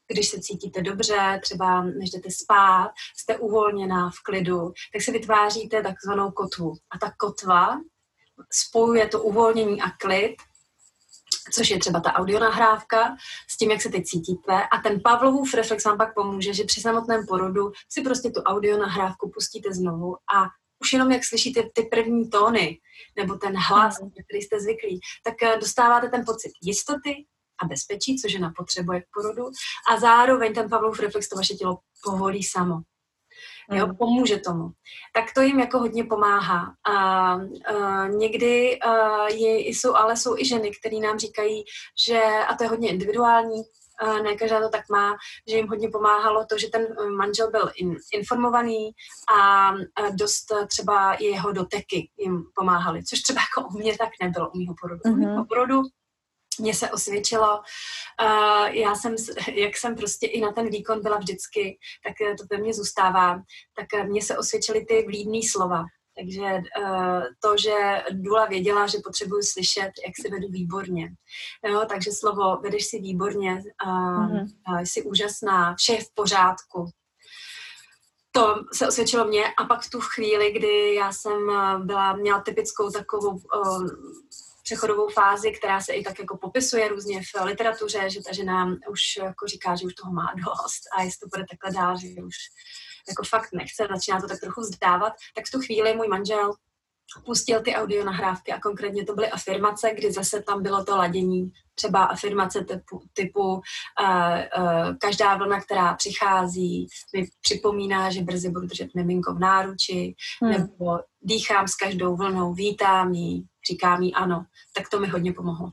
když 0.08 0.28
se 0.28 0.40
cítíte 0.40 0.82
dobře, 0.82 1.40
třeba 1.42 1.82
než 1.82 2.10
jdete 2.10 2.30
spát, 2.30 2.90
jste 3.16 3.38
uvolněná 3.38 4.10
v 4.10 4.22
klidu, 4.24 4.72
tak 4.92 5.02
si 5.02 5.12
vytváříte 5.12 5.82
takzvanou 5.82 6.30
kotvu. 6.30 6.72
A 6.90 6.98
ta 6.98 7.12
kotva 7.18 7.80
spojuje 8.52 9.08
to 9.08 9.22
uvolnění 9.22 9.82
a 9.82 9.90
klid, 9.90 10.36
což 11.52 11.70
je 11.70 11.78
třeba 11.78 12.00
ta 12.00 12.12
audionahrávka, 12.12 13.16
s 13.50 13.56
tím, 13.56 13.70
jak 13.70 13.82
se 13.82 13.88
teď 13.88 14.04
cítíte. 14.04 14.52
A 14.72 14.78
ten 14.82 15.00
Pavlovův 15.00 15.54
reflex 15.54 15.84
vám 15.84 15.98
pak 15.98 16.14
pomůže, 16.14 16.54
že 16.54 16.64
při 16.64 16.80
samotném 16.80 17.26
porodu 17.26 17.72
si 17.88 18.02
prostě 18.02 18.30
tu 18.30 18.42
audionahrávku 18.42 19.30
pustíte 19.34 19.72
znovu 19.72 20.16
a 20.36 20.44
už 20.82 20.92
jenom 20.92 21.12
jak 21.12 21.24
slyšíte 21.24 21.62
ty 21.72 21.82
první 21.82 22.30
tóny, 22.30 22.78
nebo 23.16 23.34
ten 23.34 23.56
hlas, 23.68 24.00
mm. 24.00 24.10
který 24.10 24.42
jste 24.42 24.60
zvyklí, 24.60 25.00
tak 25.24 25.42
eh, 25.42 25.56
dostáváte 25.60 26.08
ten 26.08 26.24
pocit 26.26 26.52
jistoty, 26.62 27.26
a 27.62 27.66
bezpečí, 27.66 28.18
což 28.18 28.32
žena 28.32 28.52
potřebuje 28.56 29.00
k 29.00 29.04
porodu. 29.14 29.44
A 29.90 30.00
zároveň 30.00 30.54
ten 30.54 30.70
Pavlov 30.70 31.00
reflex 31.00 31.28
to 31.28 31.36
vaše 31.36 31.54
tělo 31.54 31.78
povolí 32.04 32.42
samo. 32.42 32.80
Jo, 33.72 33.86
mm. 33.86 33.96
pomůže 33.96 34.38
tomu. 34.38 34.70
Tak 35.14 35.24
to 35.34 35.40
jim 35.40 35.60
jako 35.60 35.78
hodně 35.78 36.04
pomáhá. 36.04 36.74
A, 36.88 36.92
a 36.94 37.38
někdy 38.08 38.80
a 38.80 39.28
je, 39.28 39.68
jsou, 39.68 39.94
ale 39.94 40.16
jsou 40.16 40.36
i 40.38 40.44
ženy, 40.44 40.70
které 40.70 40.96
nám 40.96 41.18
říkají, 41.18 41.64
že, 42.06 42.22
a 42.48 42.54
to 42.54 42.64
je 42.64 42.68
hodně 42.68 42.90
individuální, 42.90 43.62
a 43.98 44.22
ne 44.22 44.36
každá 44.36 44.60
to 44.60 44.68
tak 44.68 44.88
má, 44.90 45.16
že 45.48 45.56
jim 45.56 45.68
hodně 45.68 45.88
pomáhalo 45.88 46.46
to, 46.46 46.58
že 46.58 46.68
ten 46.68 46.86
manžel 47.16 47.50
byl 47.50 47.70
in, 47.76 47.96
informovaný 48.12 48.90
a, 49.38 49.68
a 49.68 49.74
dost 50.12 50.44
třeba 50.68 51.16
jeho 51.20 51.52
doteky 51.52 52.10
jim 52.18 52.44
pomáhaly, 52.54 53.04
což 53.04 53.20
třeba 53.20 53.40
jako 53.40 53.68
u 53.68 53.78
mě 53.78 53.98
tak 53.98 54.08
nebylo 54.22 54.50
u 54.50 54.58
mého 54.58 54.74
porodu. 54.80 55.00
Mm-hmm. 55.00 55.12
U 55.12 55.26
mého 55.26 55.44
porodu 55.44 55.82
mně 56.58 56.74
se 56.74 56.90
osvědčilo. 56.90 57.60
Já 58.70 58.94
jsem, 58.94 59.14
jak 59.54 59.76
jsem 59.76 59.94
prostě 59.94 60.26
i 60.26 60.40
na 60.40 60.52
ten 60.52 60.70
výkon 60.70 61.02
byla 61.02 61.16
vždycky, 61.16 61.78
tak 62.04 62.14
to 62.38 62.44
ve 62.50 62.62
mně 62.62 62.74
zůstává, 62.74 63.42
tak 63.76 64.06
mně 64.06 64.22
se 64.22 64.38
osvědčily 64.38 64.84
ty 64.84 65.02
vlídné 65.06 65.40
slova. 65.50 65.84
Takže 66.18 66.42
uh, 66.42 67.22
to, 67.42 67.56
že 67.56 68.04
Dula 68.10 68.46
věděla, 68.46 68.86
že 68.86 68.98
potřebuju 69.04 69.42
slyšet, 69.42 69.90
jak 70.06 70.14
se 70.20 70.28
vedu 70.30 70.48
výborně. 70.48 71.08
Jo, 71.64 71.86
takže 71.88 72.12
slovo 72.12 72.56
vedeš 72.62 72.86
si 72.86 72.98
výborně, 72.98 73.62
mm-hmm. 73.86 74.46
jsi 74.84 75.02
úžasná, 75.02 75.74
vše 75.74 75.92
je 75.92 76.04
v 76.04 76.14
pořádku. 76.14 76.90
To 78.32 78.54
se 78.72 78.88
osvědčilo 78.88 79.24
mě 79.24 79.44
a 79.58 79.64
pak 79.64 79.82
v 79.82 79.90
tu 79.90 80.00
chvíli, 80.00 80.52
kdy 80.52 80.94
já 80.94 81.12
jsem 81.12 81.46
byla, 81.86 82.16
měla 82.16 82.40
typickou 82.40 82.90
takovou 82.90 83.40
přechodovou 84.66 85.08
fázi, 85.08 85.50
která 85.50 85.80
se 85.80 85.92
i 85.92 86.02
tak 86.02 86.18
jako 86.18 86.36
popisuje 86.36 86.88
různě 86.88 87.20
v 87.22 87.44
literatuře, 87.44 88.10
že 88.10 88.22
ta 88.22 88.32
žena 88.32 88.76
už 88.90 89.00
jako 89.22 89.46
říká, 89.46 89.76
že 89.76 89.86
už 89.86 89.94
toho 89.94 90.12
má 90.12 90.32
dost 90.36 90.82
a 90.96 91.02
jestli 91.02 91.18
to 91.20 91.28
bude 91.36 91.44
takhle 91.50 91.82
dál, 91.82 91.98
že 91.98 92.22
už 92.22 92.36
jako 93.08 93.22
fakt 93.28 93.48
nechce, 93.52 93.86
začíná 93.90 94.20
to 94.20 94.28
tak 94.28 94.40
trochu 94.40 94.60
vzdávat, 94.60 95.12
tak 95.34 95.46
v 95.46 95.50
tu 95.50 95.58
chvíli 95.60 95.94
můj 95.96 96.08
manžel 96.08 96.52
pustil 97.24 97.62
ty 97.62 97.74
audio 97.74 98.04
nahrávky 98.04 98.52
a 98.52 98.60
konkrétně 98.60 99.04
to 99.04 99.14
byly 99.14 99.30
afirmace, 99.30 99.90
kdy 99.94 100.12
zase 100.12 100.42
tam 100.42 100.62
bylo 100.62 100.84
to 100.84 100.96
ladění, 100.96 101.50
třeba 101.74 102.04
afirmace 102.04 102.64
typu, 102.64 103.02
typu 103.12 103.52
uh, 103.52 103.60
uh, 103.60 104.96
každá 105.00 105.36
vlna, 105.36 105.60
která 105.60 105.94
přichází, 105.94 106.86
mi 107.16 107.26
připomíná, 107.40 108.10
že 108.10 108.22
brzy 108.22 108.50
budu 108.50 108.66
držet 108.66 108.94
miminko 108.94 109.34
v 109.34 109.38
náruči, 109.38 110.14
hmm. 110.42 110.50
nebo 110.52 110.98
dýchám 111.20 111.68
s 111.68 111.74
každou 111.74 112.16
vlnou, 112.16 112.52
vítám 112.54 113.12
ji, 113.12 113.42
říkám 113.70 114.02
jí 114.02 114.14
ano, 114.14 114.44
tak 114.76 114.88
to 114.88 115.00
mi 115.00 115.08
hodně 115.08 115.32
pomohlo. 115.32 115.72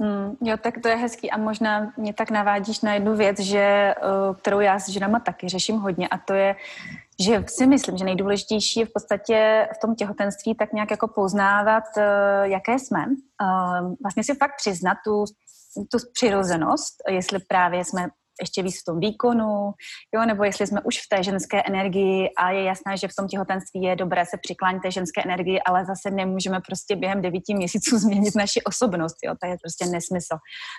Hmm, 0.00 0.36
jo, 0.42 0.56
tak 0.56 0.74
to 0.82 0.88
je 0.88 0.96
hezký 0.96 1.30
a 1.30 1.38
možná 1.38 1.92
mě 1.96 2.14
tak 2.14 2.30
navádíš 2.30 2.80
na 2.80 2.94
jednu 2.94 3.16
věc, 3.16 3.40
že, 3.40 3.94
uh, 4.28 4.36
kterou 4.36 4.60
já 4.60 4.78
s 4.78 4.88
ženama 4.88 5.20
taky 5.20 5.48
řeším 5.48 5.76
hodně 5.76 6.08
a 6.08 6.18
to 6.18 6.34
je, 6.34 6.56
že 7.20 7.44
si 7.48 7.66
myslím, 7.66 7.96
že 7.96 8.04
nejdůležitější 8.04 8.80
je 8.80 8.86
v 8.86 8.92
podstatě 8.92 9.68
v 9.76 9.80
tom 9.80 9.94
těhotenství 9.94 10.54
tak 10.54 10.72
nějak 10.72 10.90
jako 10.90 11.08
poznávat, 11.08 11.84
uh, 11.96 12.02
jaké 12.42 12.78
jsme. 12.78 13.06
Uh, 13.06 13.94
vlastně 14.02 14.24
si 14.24 14.34
fakt 14.34 14.56
přiznat 14.56 14.96
tu, 15.04 15.24
tu 15.90 15.98
přirozenost, 16.12 16.94
jestli 17.08 17.38
právě 17.38 17.84
jsme 17.84 18.08
ještě 18.40 18.62
víc 18.62 18.80
v 18.80 18.84
tom 18.84 19.00
výkonu, 19.00 19.72
jo, 20.14 20.24
nebo 20.26 20.44
jestli 20.44 20.66
jsme 20.66 20.80
už 20.80 20.98
v 20.98 21.08
té 21.08 21.22
ženské 21.22 21.62
energii 21.62 22.30
a 22.38 22.50
je 22.50 22.62
jasné, 22.62 22.96
že 22.96 23.08
v 23.08 23.14
tom 23.18 23.28
těhotenství 23.28 23.82
je 23.82 23.96
dobré 23.96 24.26
se 24.26 24.36
přiklánit 24.42 24.82
té 24.82 24.90
ženské 24.90 25.22
energii, 25.24 25.60
ale 25.60 25.84
zase 25.84 26.10
nemůžeme 26.10 26.60
prostě 26.66 26.96
během 26.96 27.22
devíti 27.22 27.54
měsíců 27.54 27.98
změnit 28.04 28.34
naši 28.34 28.62
osobnost, 28.62 29.16
jo, 29.24 29.34
to 29.42 29.48
je 29.48 29.56
prostě 29.62 29.86
nesmysl. 29.86 30.36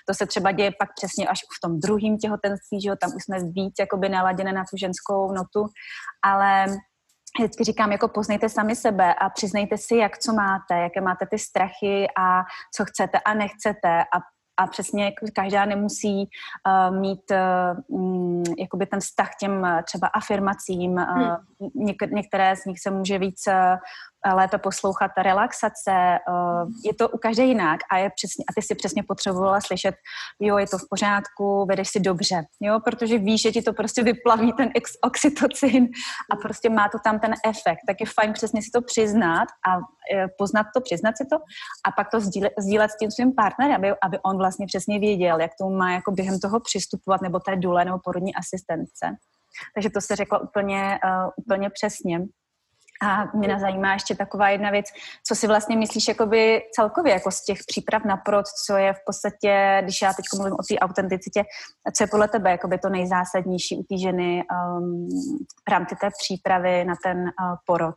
To 0.07 0.13
se 0.13 0.25
třeba 0.25 0.51
děje 0.51 0.71
pak 0.79 0.89
přesně 0.95 1.27
až 1.27 1.39
v 1.39 1.67
tom 1.67 1.79
druhém 1.79 2.17
těhotenství, 2.17 2.81
že 2.81 2.89
jo, 2.89 2.95
tam 3.01 3.11
už 3.15 3.23
jsme 3.23 3.37
víc 3.39 3.73
jakoby 3.79 4.09
naladěné 4.09 4.53
na 4.53 4.63
tu 4.63 4.77
ženskou 4.77 5.31
notu, 5.31 5.67
ale 6.23 6.65
vždycky 7.39 7.63
říkám, 7.63 7.91
jako 7.91 8.07
poznejte 8.07 8.49
sami 8.49 8.75
sebe 8.75 9.13
a 9.13 9.29
přiznejte 9.29 9.77
si, 9.77 9.95
jak 9.95 10.17
co 10.17 10.33
máte, 10.33 10.73
jaké 10.81 11.01
máte 11.01 11.25
ty 11.25 11.39
strachy 11.39 12.07
a 12.19 12.43
co 12.75 12.85
chcete 12.85 13.19
a 13.19 13.33
nechcete 13.33 14.01
a 14.03 14.17
a 14.57 14.67
přesně 14.67 15.11
každá 15.33 15.65
nemusí 15.65 16.29
uh, 16.67 16.97
mít 16.99 17.31
uh, 17.89 18.43
jakoby 18.57 18.85
ten 18.85 18.99
vztah 18.99 19.29
těm 19.39 19.51
uh, 19.61 19.81
třeba 19.81 20.07
afirmacím. 20.07 20.91
Uh, 20.91 21.35
něk- 21.75 22.13
některé 22.13 22.55
z 22.55 22.65
nich 22.65 22.79
se 22.79 22.91
může 22.91 23.19
víc 23.19 23.47
uh, 23.47 23.53
lépe 24.33 24.57
poslouchat 24.57 25.11
relaxace. 25.17 26.19
Uh, 26.29 26.71
je 26.85 26.93
to 26.93 27.09
u 27.09 27.17
každé 27.17 27.43
jinak 27.43 27.79
a, 27.91 27.97
je 27.97 28.09
přesně, 28.15 28.43
a 28.49 28.53
ty 28.55 28.61
si 28.61 28.75
přesně 28.75 29.03
potřebovala 29.03 29.61
slyšet, 29.61 29.95
jo, 30.39 30.57
je 30.57 30.67
to 30.67 30.77
v 30.77 30.85
pořádku, 30.89 31.65
vedeš 31.65 31.89
si 31.89 31.99
dobře, 31.99 32.43
jo, 32.61 32.79
protože 32.83 33.17
víš, 33.17 33.41
že 33.41 33.51
ti 33.51 33.61
to 33.61 33.73
prostě 33.73 34.03
vyplaví 34.03 34.53
ten 34.53 34.69
oxytocin 35.01 35.87
a 36.31 36.35
prostě 36.35 36.69
má 36.69 36.89
to 36.89 36.97
tam 37.03 37.19
ten 37.19 37.33
efekt. 37.45 37.79
Tak 37.87 37.97
je 37.99 38.05
fajn 38.19 38.33
přesně 38.33 38.61
si 38.61 38.69
to 38.73 38.81
přiznat 38.81 39.47
a 39.67 39.77
e, 40.15 40.27
poznat 40.37 40.65
to, 40.75 40.81
přiznat 40.81 41.17
si 41.17 41.25
to 41.25 41.35
a 41.85 41.91
pak 41.91 42.09
to 42.09 42.19
sdílet, 42.19 42.53
sdílet 42.59 42.91
s 42.91 42.97
tím 42.97 43.11
svým 43.11 43.35
partnerem, 43.35 43.75
aby, 43.75 43.93
aby 44.03 44.19
on 44.25 44.37
vlastně 44.37 44.67
přesně 44.67 44.99
věděl, 44.99 45.39
jak 45.39 45.51
to 45.59 45.69
má 45.69 45.91
jako 45.91 46.11
během 46.11 46.39
toho 46.39 46.59
přistupovat 46.59 47.21
nebo 47.21 47.39
té 47.39 47.55
důle 47.55 47.85
nebo 47.85 47.99
porodní 48.03 48.35
asistence. 48.35 49.15
Takže 49.75 49.89
to 49.89 50.01
se 50.01 50.15
řekla 50.15 50.39
úplně, 50.39 50.99
uh, 51.03 51.29
úplně 51.35 51.69
přesně. 51.69 52.19
A 53.05 53.29
mě 53.33 53.59
zajímá 53.59 53.93
ještě 53.93 54.15
taková 54.15 54.49
jedna 54.49 54.69
věc, 54.71 54.85
co 55.27 55.35
si 55.35 55.47
vlastně 55.47 55.77
myslíš 55.77 56.07
jakoby 56.07 56.61
celkově 56.71 57.13
jako 57.13 57.31
z 57.31 57.45
těch 57.45 57.59
příprav 57.67 58.05
na 58.05 58.17
prod, 58.17 58.45
co 58.65 58.77
je 58.77 58.93
v 58.93 58.99
podstatě, 59.05 59.79
když 59.83 60.01
já 60.01 60.13
teď 60.13 60.25
mluvím 60.35 60.53
o 60.53 60.63
té 60.69 60.79
autenticitě, 60.79 61.43
co 61.95 62.03
je 62.03 62.07
podle 62.07 62.27
tebe 62.27 62.51
jakoby 62.51 62.77
to 62.77 62.89
nejzásadnější 62.89 63.77
u 63.77 63.83
té 63.83 63.97
ženy 63.97 64.43
um, 64.51 65.09
v 65.67 65.71
rámci 65.71 65.95
té 65.95 66.09
přípravy 66.19 66.85
na 66.85 66.95
ten 67.03 67.17
uh, 67.17 67.55
porod? 67.65 67.95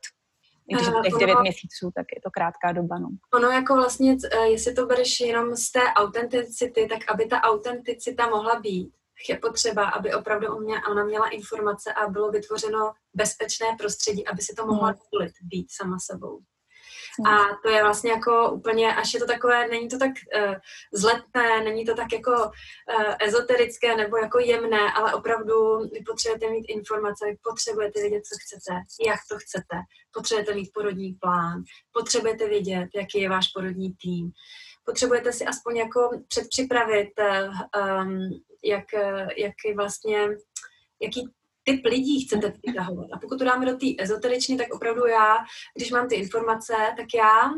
I 0.69 0.75
když 0.75 0.87
těch 1.05 1.21
devět 1.21 1.41
měsíců, 1.41 1.91
tak 1.95 2.07
je 2.15 2.21
to 2.25 2.31
krátká 2.31 2.73
doba. 2.73 2.99
No. 2.99 3.09
Ono 3.35 3.49
jako 3.49 3.75
vlastně, 3.75 4.17
eh, 4.33 4.47
jestli 4.47 4.75
to 4.75 4.87
bereš 4.87 5.21
jenom 5.21 5.57
z 5.57 5.73
té 5.73 5.81
autenticity, 5.81 6.87
tak 6.87 6.99
aby 7.11 7.27
ta 7.27 7.41
autenticita 7.41 8.29
mohla 8.29 8.61
být, 8.61 8.93
je 9.29 9.39
potřeba, 9.39 9.89
aby 9.89 10.15
opravdu 10.15 10.47
ona 10.91 11.05
měla 11.05 11.29
informace 11.29 11.93
a 11.93 12.09
bylo 12.09 12.31
vytvořeno 12.31 12.93
bezpečné 13.15 13.67
prostředí, 13.79 14.27
aby 14.27 14.43
si 14.43 14.55
to 14.55 14.67
mohla 14.67 14.89
hmm. 14.89 14.99
dovolit 15.13 15.33
být 15.43 15.67
sama 15.71 15.99
sebou. 15.99 16.41
A 17.27 17.57
to 17.63 17.69
je 17.69 17.83
vlastně 17.83 18.11
jako 18.11 18.51
úplně, 18.51 18.95
až 18.95 19.15
je 19.15 19.21
to 19.21 19.27
takové, 19.27 19.69
není 19.69 19.89
to 19.89 19.99
tak 19.99 20.11
uh, 20.11 20.55
zletné, 20.93 21.65
není 21.65 21.85
to 21.85 21.95
tak 21.95 22.13
jako 22.13 22.33
uh, 22.33 23.15
ezoterické 23.21 23.97
nebo 23.97 24.17
jako 24.17 24.39
jemné, 24.39 24.93
ale 24.93 25.15
opravdu 25.15 25.79
vy 25.79 26.01
potřebujete 26.07 26.51
mít 26.51 26.65
informace, 26.69 27.27
vy 27.27 27.37
potřebujete 27.43 28.01
vědět, 28.01 28.23
co 28.27 28.37
chcete, 28.43 28.75
jak 29.07 29.21
to 29.31 29.39
chcete, 29.39 29.77
potřebujete 30.13 30.55
mít 30.55 30.71
porodní 30.75 31.13
plán, 31.13 31.63
potřebujete 31.93 32.49
vědět, 32.49 32.89
jaký 32.95 33.21
je 33.21 33.29
váš 33.29 33.49
porodní 33.49 33.93
tým, 33.93 34.31
potřebujete 34.85 35.33
si 35.33 35.45
aspoň 35.45 35.77
jako 35.77 36.11
předpřipravit, 36.29 37.11
um, 37.21 38.31
jak, 38.65 38.85
jak 39.37 39.55
vlastně, 39.77 40.29
jaký 41.03 41.29
typ 41.69 41.85
lidí 41.85 42.27
chcete 42.27 42.51
přitahovat. 42.51 43.07
A 43.13 43.19
pokud 43.19 43.39
to 43.39 43.45
dáme 43.45 43.67
do 43.67 43.77
té 43.77 43.87
ezoteričny, 43.99 44.57
tak 44.57 44.75
opravdu 44.75 45.07
já, 45.07 45.37
když 45.77 45.91
mám 45.91 46.09
ty 46.09 46.15
informace, 46.15 46.75
tak 46.97 47.07
já 47.15 47.51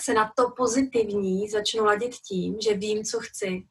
se 0.00 0.14
na 0.14 0.32
to 0.36 0.50
pozitivní 0.56 1.48
začnu 1.48 1.84
ladit 1.84 2.14
tím, 2.14 2.56
že 2.60 2.74
vím, 2.74 3.04
co 3.04 3.20
chci. 3.20 3.62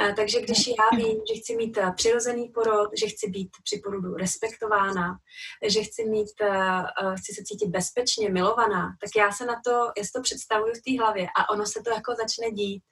Eh, 0.00 0.14
takže 0.16 0.40
když 0.40 0.66
já 0.66 0.96
vím, 0.96 1.20
že 1.32 1.40
chci 1.40 1.56
mít 1.56 1.78
eh, 1.78 1.92
přirozený 1.96 2.48
porod, 2.48 2.90
že 3.00 3.06
chci 3.06 3.30
být 3.30 3.50
při 3.64 3.80
porodu 3.84 4.14
respektována, 4.14 5.18
že 5.66 5.82
chci 5.82 6.04
mít, 6.04 6.40
eh, 6.42 6.82
chci 7.18 7.34
se 7.34 7.42
cítit 7.44 7.68
bezpečně, 7.68 8.30
milovaná, 8.30 8.96
tak 9.00 9.10
já 9.16 9.32
se 9.32 9.46
na 9.46 9.60
to, 9.64 9.70
já 9.70 10.04
to 10.14 10.22
představuju 10.22 10.72
v 10.74 10.82
té 10.84 11.02
hlavě 11.02 11.26
a 11.38 11.50
ono 11.50 11.66
se 11.66 11.80
to 11.84 11.90
jako 11.90 12.14
začne 12.14 12.50
dít. 12.50 12.82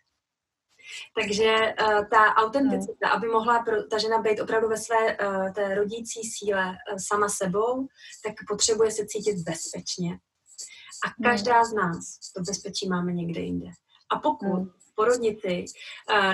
Takže 1.20 1.54
uh, 1.54 2.08
ta 2.08 2.34
autenticita, 2.34 3.08
aby 3.08 3.26
mohla 3.26 3.62
pro, 3.62 3.82
ta 3.82 3.98
žena 3.98 4.18
být 4.18 4.40
opravdu 4.40 4.68
ve 4.68 4.76
své 4.76 5.16
uh, 5.16 5.52
té 5.52 5.74
rodící 5.74 6.20
síle 6.24 6.66
uh, 6.66 6.98
sama 7.08 7.28
sebou, 7.28 7.86
tak 8.24 8.34
potřebuje 8.48 8.90
se 8.90 9.06
cítit 9.06 9.36
bezpečně. 9.38 10.18
A 11.04 11.06
hmm. 11.08 11.30
každá 11.30 11.64
z 11.64 11.72
nás 11.72 12.18
to 12.36 12.42
bezpečí 12.42 12.88
máme 12.88 13.12
někde 13.12 13.40
jinde. 13.40 13.66
A 14.10 14.18
pokud 14.18 14.56
hmm. 14.56 14.66
v 14.66 14.94
porodnici 14.94 15.64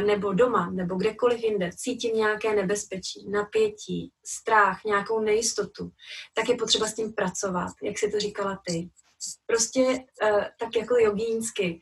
nebo 0.07 0.33
doma 0.33 0.71
nebo 0.71 0.95
kdekoliv 0.95 1.43
jinde 1.43 1.71
cítím 1.77 2.17
nějaké 2.17 2.55
nebezpečí, 2.55 3.31
napětí, 3.31 4.13
strach, 4.25 4.85
nějakou 4.85 5.21
nejistotu, 5.21 5.91
tak 6.35 6.49
je 6.49 6.57
potřeba 6.57 6.87
s 6.87 6.95
tím 6.95 7.13
pracovat, 7.13 7.73
jak 7.83 7.99
si 7.99 8.11
to 8.11 8.21
říkala 8.21 8.63
ty. 8.67 8.91
Prostě 9.47 10.05
tak 10.59 10.77
jako 10.77 10.95
jogínsky. 10.97 11.81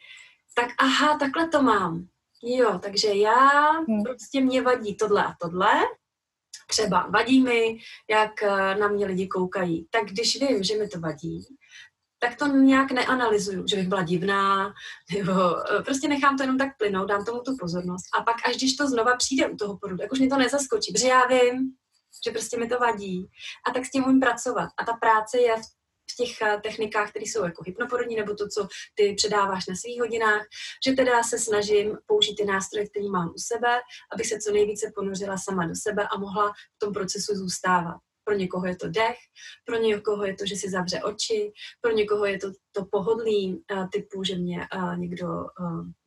Tak 0.55 0.69
aha, 0.79 1.19
takhle 1.19 1.49
to 1.49 1.62
mám 1.62 2.07
Jo, 2.42 2.79
takže 2.83 3.09
já 3.09 3.70
hmm. 3.70 4.03
prostě 4.03 4.40
mě 4.40 4.62
vadí 4.62 4.96
tohle 4.96 5.24
a 5.24 5.35
tohle. 5.40 5.70
Třeba 6.68 7.07
vadí 7.07 7.42
mi, 7.42 7.79
jak 8.11 8.42
eh, 8.42 8.74
na 8.74 8.88
mě 8.88 9.07
lidi 9.07 9.27
koukají. 9.27 9.88
Tak 9.90 10.05
když 10.05 10.40
vím, 10.40 10.62
že 10.62 10.79
mi 10.79 10.88
to 10.88 11.01
vadí, 11.01 11.46
tak 12.18 12.37
to 12.37 12.46
nějak 12.46 12.90
neanalyzuju, 12.90 13.64
že 13.68 13.77
bych 13.77 13.88
byla 13.88 14.03
divná, 14.03 14.74
nebo 15.18 15.33
eh, 15.72 15.83
prostě 15.83 16.09
nechám 16.09 16.37
to 16.37 16.42
jenom 16.42 16.59
tak 16.59 16.79
plynout, 16.79 17.09
dám 17.09 17.24
tomu 17.24 17.40
tu 17.40 17.57
pozornost. 17.61 18.05
A 18.18 18.22
pak, 18.22 18.37
až 18.48 18.57
když 18.57 18.77
to 18.77 18.88
znova 18.88 19.16
přijde 19.16 19.48
u 19.48 19.57
toho 19.57 19.79
porodu, 19.79 20.03
jak 20.03 20.12
už 20.12 20.18
mě 20.18 20.29
to 20.29 20.37
nezaskočí, 20.37 20.92
protože 20.92 21.09
já 21.09 21.27
vím, 21.27 21.72
že 22.24 22.31
prostě 22.31 22.59
mi 22.59 22.68
to 22.68 22.79
vadí. 22.79 23.29
A 23.68 23.70
tak 23.70 23.85
s 23.85 23.90
tím 23.90 24.05
umím 24.05 24.20
pracovat. 24.20 24.68
A 24.77 24.85
ta 24.85 24.92
práce 24.92 25.40
je 25.40 25.57
v 25.57 25.78
v 26.12 26.16
těch 26.16 26.42
eh, 26.42 26.61
technikách, 26.62 27.11
které 27.11 27.25
jsou 27.25 27.44
jako 27.44 27.62
hypnoporodní, 27.66 28.16
nebo 28.16 28.35
to, 28.35 28.49
co 28.49 28.68
ty 28.94 29.14
předáváš 29.14 29.66
na 29.66 29.75
svých 29.75 30.01
hodinách, 30.01 30.47
že 30.87 30.92
teda 30.92 31.23
se 31.23 31.38
snažím 31.38 31.99
použít 32.07 32.35
ty 32.35 32.44
nástroje, 32.44 32.88
které 32.88 33.09
mám 33.09 33.29
u 33.29 33.38
sebe, 33.38 33.81
abych 34.12 34.27
se 34.27 34.38
co 34.38 34.53
nejvíce 34.53 34.92
ponořila 34.94 35.37
sama 35.38 35.66
do 35.66 35.75
sebe 35.75 36.09
a 36.12 36.18
mohla 36.18 36.51
v 36.51 36.79
tom 36.79 36.92
procesu 36.92 37.35
zůstávat. 37.35 37.97
Pro 38.25 38.37
někoho 38.37 38.66
je 38.66 38.77
to 38.77 38.88
dech, 38.88 39.16
pro 39.64 39.77
někoho 39.77 40.25
je 40.25 40.35
to, 40.35 40.47
že 40.47 40.57
si 40.57 40.71
zavře 40.71 41.03
oči, 41.03 41.53
pro 41.81 41.92
někoho 41.92 42.25
je 42.27 42.38
to 42.38 42.53
to 42.73 42.85
pohodlí 42.85 43.64
uh, 43.73 43.88
typu, 43.88 44.25
že 44.25 44.37
mě 44.37 44.66
uh, 44.77 44.99
někdo 44.99 45.27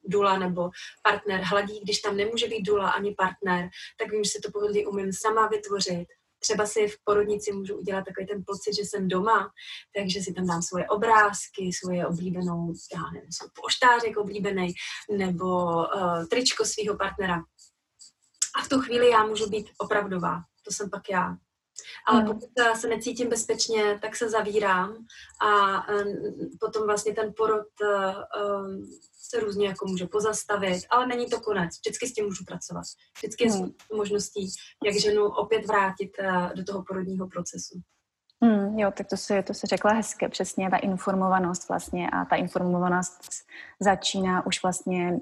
dula 0.04 0.40
nebo 0.40 0.70
partner 1.04 1.42
hladí, 1.42 1.80
když 1.84 2.00
tam 2.00 2.18
nemůže 2.18 2.48
být 2.48 2.62
dula 2.62 2.90
ani 2.90 3.16
partner, 3.16 3.70
tak 4.00 4.12
vím, 4.12 4.24
že 4.24 4.30
si 4.30 4.40
to 4.40 4.52
pohodlí 4.52 4.86
umím 4.86 5.14
sama 5.14 5.48
vytvořit 5.48 6.08
třeba 6.42 6.66
si 6.66 6.88
v 6.88 6.96
porodnici 7.04 7.52
můžu 7.52 7.78
udělat 7.78 8.06
takový 8.06 8.28
ten 8.28 8.44
pocit, 8.48 8.76
že 8.76 8.82
jsem 8.86 9.08
doma, 9.08 9.50
takže 9.96 10.22
si 10.22 10.34
tam 10.34 10.48
dám 10.48 10.62
svoje 10.62 10.88
obrázky, 10.90 11.74
svoje 11.74 12.08
oblíbenou, 12.08 12.74
já 12.96 13.12
nevím, 13.14 13.32
svůj 13.32 13.50
poštářek 13.64 14.18
oblíbený, 14.18 14.74
nebo 15.18 15.46
uh, 15.76 16.26
tričko 16.30 16.66
svého 16.66 16.98
partnera. 16.98 17.38
A 18.56 18.62
v 18.64 18.70
tu 18.70 18.82
chvíli 18.82 19.10
já 19.10 19.26
můžu 19.26 19.50
být 19.50 19.70
opravdová. 19.78 20.42
To 20.66 20.72
jsem 20.72 20.90
pak 20.90 21.10
já. 21.10 21.38
Ale 22.08 22.22
hmm. 22.22 22.28
pokud 22.28 22.50
se 22.76 22.88
necítím 22.88 23.30
bezpečně, 23.30 24.00
tak 24.02 24.16
se 24.16 24.30
zavírám 24.30 25.06
a 25.48 25.84
potom 26.60 26.86
vlastně 26.86 27.14
ten 27.14 27.34
porod 27.38 27.68
um, 27.82 28.86
se 29.30 29.40
různě 29.40 29.68
jako 29.68 29.88
může 29.88 30.08
pozastavit, 30.08 30.84
ale 30.90 31.08
není 31.08 31.26
to 31.26 31.42
konec. 31.42 31.70
Vždycky 31.80 32.08
s 32.08 32.14
tím 32.14 32.26
můžu 32.26 32.44
pracovat. 32.46 32.84
Vždycky 33.18 33.44
je 33.44 33.52
hmm. 33.52 33.72
možností, 33.96 34.50
jak 34.86 34.96
ženu 34.96 35.26
opět 35.26 35.68
vrátit 35.68 36.12
uh, 36.20 36.54
do 36.54 36.64
toho 36.64 36.84
porodního 36.88 37.28
procesu. 37.28 37.82
Hmm, 38.44 38.80
jo, 38.80 38.92
tak 38.98 39.08
to 39.08 39.18
si, 39.18 39.44
to 39.44 39.54
si 39.54 39.68
řekla 39.68 39.94
hezky, 39.94 40.28
přesně 40.30 40.70
ta 40.70 40.78
informovanost 40.78 41.70
vlastně 41.70 42.10
a 42.10 42.26
ta 42.26 42.36
informovanost 42.36 43.22
začíná 43.80 44.46
už 44.46 44.64
vlastně 44.64 45.20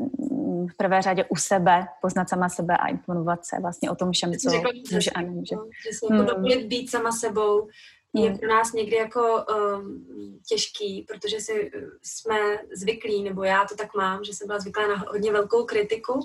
v 0.72 0.78
prvé 0.78 1.02
řadě 1.02 1.26
u 1.30 1.36
sebe, 1.36 1.86
poznat 2.02 2.30
sama 2.30 2.50
sebe 2.50 2.78
a 2.78 2.88
informovat 2.88 3.46
se 3.46 3.56
vlastně 3.62 3.92
o 3.92 3.96
tom 3.96 4.12
všem, 4.12 4.34
co 4.34 4.50
řekla, 4.50 4.72
může 4.92 5.12
a 5.12 5.22
nemůže. 5.22 5.56
No, 5.56 5.66
že 5.86 5.98
si 5.98 6.14
jako 6.14 6.36
hmm. 6.36 6.68
být 6.68 6.92
sama 6.92 7.12
sebou, 7.12 7.68
je 8.14 8.30
hmm. 8.30 8.38
pro 8.38 8.50
nás 8.50 8.74
někdy 8.74 8.96
jako 8.96 9.46
um, 9.46 10.06
těžký, 10.50 11.06
protože 11.08 11.40
si 11.40 11.54
uh, 11.54 11.82
jsme 12.04 12.36
zvyklí, 12.76 13.24
nebo 13.24 13.44
já 13.44 13.66
to 13.66 13.76
tak 13.76 13.96
mám, 13.96 14.24
že 14.24 14.34
jsem 14.34 14.48
byla 14.48 14.60
zvyklá 14.60 14.88
na 14.88 14.96
hodně 14.96 15.32
velkou 15.32 15.66
kritiku 15.66 16.20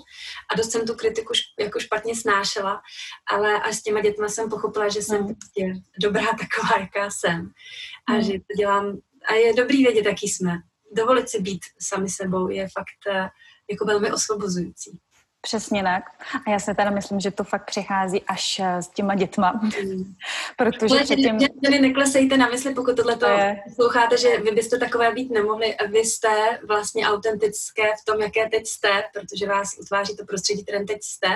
a 0.51 0.55
dost 0.55 0.71
jsem 0.71 0.87
tu 0.87 0.95
kritiku 0.95 1.33
š, 1.33 1.41
jako 1.59 1.79
špatně 1.79 2.15
snášela, 2.15 2.81
ale 3.31 3.61
až 3.61 3.75
s 3.75 3.83
těma 3.83 4.01
dětma 4.01 4.27
jsem 4.27 4.49
pochopila, 4.49 4.89
že 4.89 5.01
jsem 5.01 5.25
prostě 5.25 5.73
dobrá 6.01 6.25
taková, 6.25 6.79
jaká 6.79 7.09
jsem 7.11 7.51
a 8.07 8.11
hmm. 8.11 8.21
že 8.21 8.33
to 8.33 8.57
dělám 8.57 8.97
a 9.29 9.33
je 9.33 9.53
dobrý 9.53 9.83
vědět, 9.83 10.05
jaký 10.05 10.27
jsme. 10.27 10.57
Dovolit 10.91 11.29
si 11.29 11.41
být 11.41 11.61
sami 11.79 12.09
sebou 12.09 12.49
je 12.49 12.67
fakt 12.77 13.15
uh, 13.15 13.27
jako 13.69 13.85
velmi 13.85 14.11
osvobozující. 14.11 14.99
Přesně 15.45 15.83
tak. 15.83 16.03
A 16.47 16.49
já 16.49 16.59
se 16.59 16.75
teda 16.75 16.89
myslím, 16.89 17.19
že 17.19 17.31
to 17.31 17.43
fakt 17.43 17.65
přichází 17.65 18.23
až 18.23 18.59
eh, 18.59 18.81
s 18.81 18.87
těma 18.87 19.15
dětma. 19.15 19.51
Mm. 19.63 20.03
Protože 20.57 20.95
předtím... 21.03 21.39
Ženy, 21.63 21.79
neklesejte 21.79 22.37
na 22.37 22.49
mysli, 22.49 22.73
pokud 22.73 22.95
tohle 22.95 23.15
to 23.15 23.27
sloucháte, 23.75 24.17
že 24.17 24.37
vy 24.37 24.51
byste 24.51 24.77
takové 24.77 25.11
být 25.11 25.31
nemohli. 25.31 25.75
Vy 25.87 25.99
jste 25.99 26.59
vlastně 26.67 27.07
autentické 27.07 27.83
v 27.83 28.05
tom, 28.05 28.21
jaké 28.21 28.49
teď 28.49 28.67
jste, 28.67 29.03
protože 29.13 29.47
vás 29.47 29.69
utváří 29.79 30.15
to 30.15 30.25
prostředí, 30.25 30.63
kterém 30.63 30.85
teď 30.85 30.97
jste. 31.01 31.27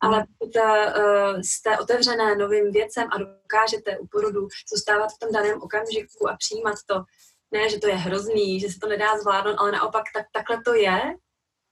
Ale 0.00 0.24
pokud 0.38 0.56
uh, 0.56 1.40
jste 1.40 1.78
otevřené 1.78 2.36
novým 2.36 2.72
věcem 2.72 3.08
a 3.12 3.18
dokážete 3.18 3.98
u 3.98 4.06
porodu 4.06 4.48
zůstávat 4.74 5.10
v 5.12 5.18
tom 5.18 5.32
daném 5.32 5.62
okamžiku 5.62 6.28
a 6.30 6.36
přijímat 6.36 6.74
to, 6.86 7.02
ne, 7.50 7.68
že 7.68 7.78
to 7.78 7.88
je 7.88 7.94
hrozný, 7.94 8.60
že 8.60 8.68
se 8.68 8.78
to 8.80 8.88
nedá 8.88 9.18
zvládnout, 9.18 9.56
ale 9.58 9.72
naopak 9.72 10.04
tak, 10.14 10.26
takhle 10.32 10.62
to 10.62 10.74
je, 10.74 11.00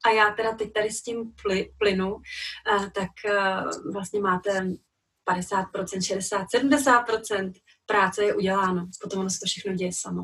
a 0.04 0.10
já 0.10 0.32
teda 0.32 0.52
teď 0.52 0.72
tady 0.72 0.90
s 0.90 1.02
tím 1.02 1.32
plynu, 1.78 2.16
eh, 2.16 2.90
tak 2.90 3.10
eh, 3.24 3.62
vlastně 3.92 4.20
máte 4.20 4.66
50%, 5.24 6.00
60%, 6.00 6.46
70% 6.54 7.52
práce 7.86 8.24
je 8.24 8.34
uděláno. 8.34 8.86
Potom 9.02 9.20
ono 9.20 9.30
se 9.30 9.40
to 9.40 9.46
všechno 9.46 9.72
děje 9.72 9.92
samo. 9.94 10.22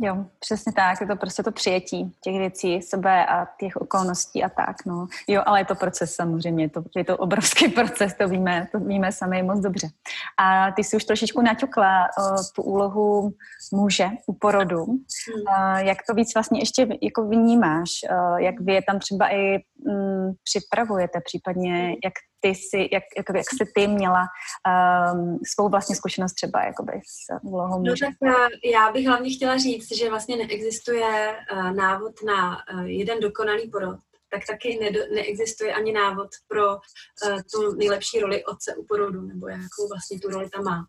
Jo, 0.00 0.24
přesně 0.38 0.72
tak, 0.72 1.00
je 1.00 1.06
to 1.06 1.16
prostě 1.16 1.42
to 1.42 1.52
přijetí 1.52 2.12
těch 2.24 2.38
věcí, 2.38 2.82
sebe 2.82 3.26
a 3.26 3.46
těch 3.60 3.76
okolností 3.76 4.44
a 4.44 4.48
tak, 4.48 4.76
no. 4.86 5.06
Jo, 5.28 5.42
ale 5.46 5.60
je 5.60 5.64
to 5.64 5.74
proces 5.74 6.14
samozřejmě, 6.14 6.64
je 6.64 6.68
to, 6.68 6.82
je 6.96 7.04
to 7.04 7.16
obrovský 7.16 7.68
proces, 7.74 8.14
to 8.14 8.28
víme, 8.28 8.68
to 8.72 8.78
víme 8.78 9.12
sami 9.12 9.42
moc 9.42 9.60
dobře. 9.60 9.88
A 10.38 10.72
ty 10.72 10.84
jsi 10.84 10.96
už 10.96 11.04
trošičku 11.04 11.42
naťukla 11.42 12.06
uh, 12.18 12.36
tu 12.54 12.62
úlohu 12.62 13.32
muže 13.72 14.08
u 14.26 14.32
porodu. 14.32 14.84
Hmm. 14.84 14.96
Uh, 14.96 15.78
jak 15.78 15.98
to 16.08 16.14
víc 16.14 16.34
vlastně 16.34 16.60
ještě 16.60 16.88
jako 17.02 17.28
vnímáš? 17.28 17.90
Uh, 18.10 18.36
jak 18.36 18.60
vy 18.60 18.74
je 18.74 18.82
tam 18.82 18.98
třeba 18.98 19.34
i 19.34 19.58
um, 19.86 20.34
připravujete, 20.44 21.20
případně 21.24 21.96
jak 22.04 22.12
ty 22.40 22.54
si, 22.54 22.88
jak, 22.92 23.02
jak, 23.16 23.26
jak 23.36 23.46
jsi 23.50 23.72
ty 23.74 23.86
měla 23.88 24.20
um, 24.22 25.38
svou 25.54 25.68
vlastně 25.68 25.96
zkušenost 25.96 26.32
třeba 26.32 26.64
jakoby 26.64 26.92
s 26.92 27.42
úlohou 27.42 27.82
No 27.82 27.94
tak 28.00 28.14
uh, 28.20 28.30
já 28.72 28.92
bych 28.92 29.06
hlavně 29.06 29.30
chtěla 29.30 29.56
říct, 29.56 29.85
že 29.94 30.10
vlastně 30.10 30.36
neexistuje 30.36 31.36
uh, 31.52 31.72
návod 31.72 32.22
na 32.22 32.62
uh, 32.72 32.84
jeden 32.84 33.20
dokonalý 33.20 33.70
porod, 33.70 33.98
tak 34.30 34.46
taky 34.46 34.78
ne, 34.80 34.90
neexistuje 35.14 35.74
ani 35.74 35.92
návod 35.92 36.28
pro 36.48 36.74
uh, 36.74 37.40
tu 37.52 37.74
nejlepší 37.76 38.20
roli 38.20 38.44
otce 38.44 38.74
u 38.76 38.84
porodu, 38.84 39.20
nebo 39.20 39.48
jakou 39.48 39.88
vlastně 39.88 40.20
tu 40.20 40.28
roli 40.28 40.50
tam 40.50 40.64
má. 40.64 40.86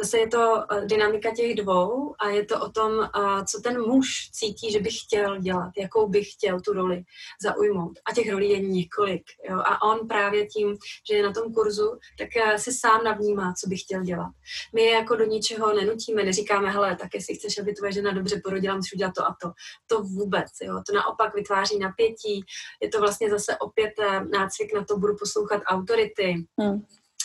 Zase 0.00 0.18
je 0.18 0.28
to 0.28 0.54
uh, 0.72 0.84
dynamika 0.84 1.30
těch 1.34 1.54
dvou 1.54 2.14
a 2.18 2.28
je 2.28 2.44
to 2.44 2.60
o 2.60 2.70
tom, 2.70 2.92
uh, 2.92 3.44
co 3.44 3.60
ten 3.60 3.80
muž 3.80 4.08
cítí, 4.32 4.72
že 4.72 4.80
by 4.80 4.90
chtěl 4.90 5.40
dělat, 5.40 5.70
jakou 5.78 6.08
by 6.08 6.24
chtěl 6.24 6.60
tu 6.60 6.72
roli 6.72 7.02
zaujmout. 7.42 7.98
A 8.10 8.14
těch 8.14 8.30
rolí 8.30 8.50
je 8.50 8.60
několik. 8.60 9.22
Jo? 9.50 9.58
A 9.58 9.82
on 9.82 10.08
právě 10.08 10.46
tím, 10.46 10.76
že 11.10 11.16
je 11.16 11.22
na 11.22 11.32
tom 11.32 11.54
kurzu, 11.54 11.98
tak 12.18 12.28
uh, 12.46 12.54
si 12.54 12.72
sám 12.72 13.04
navnímá, 13.04 13.54
co 13.60 13.68
by 13.68 13.76
chtěl 13.76 14.02
dělat. 14.02 14.30
My 14.74 14.82
je 14.82 14.92
jako 14.92 15.16
do 15.16 15.24
ničeho 15.24 15.74
nenutíme, 15.74 16.24
neříkáme, 16.24 16.70
hele, 16.70 16.96
tak 16.96 17.14
jestli 17.14 17.34
chceš, 17.34 17.58
aby 17.58 17.72
tvoje 17.72 17.92
žena 17.92 18.12
dobře 18.12 18.40
porodila, 18.44 18.76
musíš 18.76 18.92
udělat 18.92 19.12
to 19.16 19.26
a 19.26 19.36
to. 19.42 19.52
To 19.86 20.02
vůbec. 20.02 20.50
Jo? 20.62 20.82
To 20.86 20.94
naopak 20.94 21.34
vytváří 21.34 21.78
napětí, 21.78 22.44
je 22.82 22.88
to 22.88 23.00
vlastně 23.00 23.30
zase 23.30 23.56
opět 23.56 23.92
nácvik 24.32 24.74
na 24.74 24.84
to, 24.84 24.98
budu 24.98 25.16
poslouchat 25.16 25.62
autority. 25.66 26.44
Hmm 26.60 26.82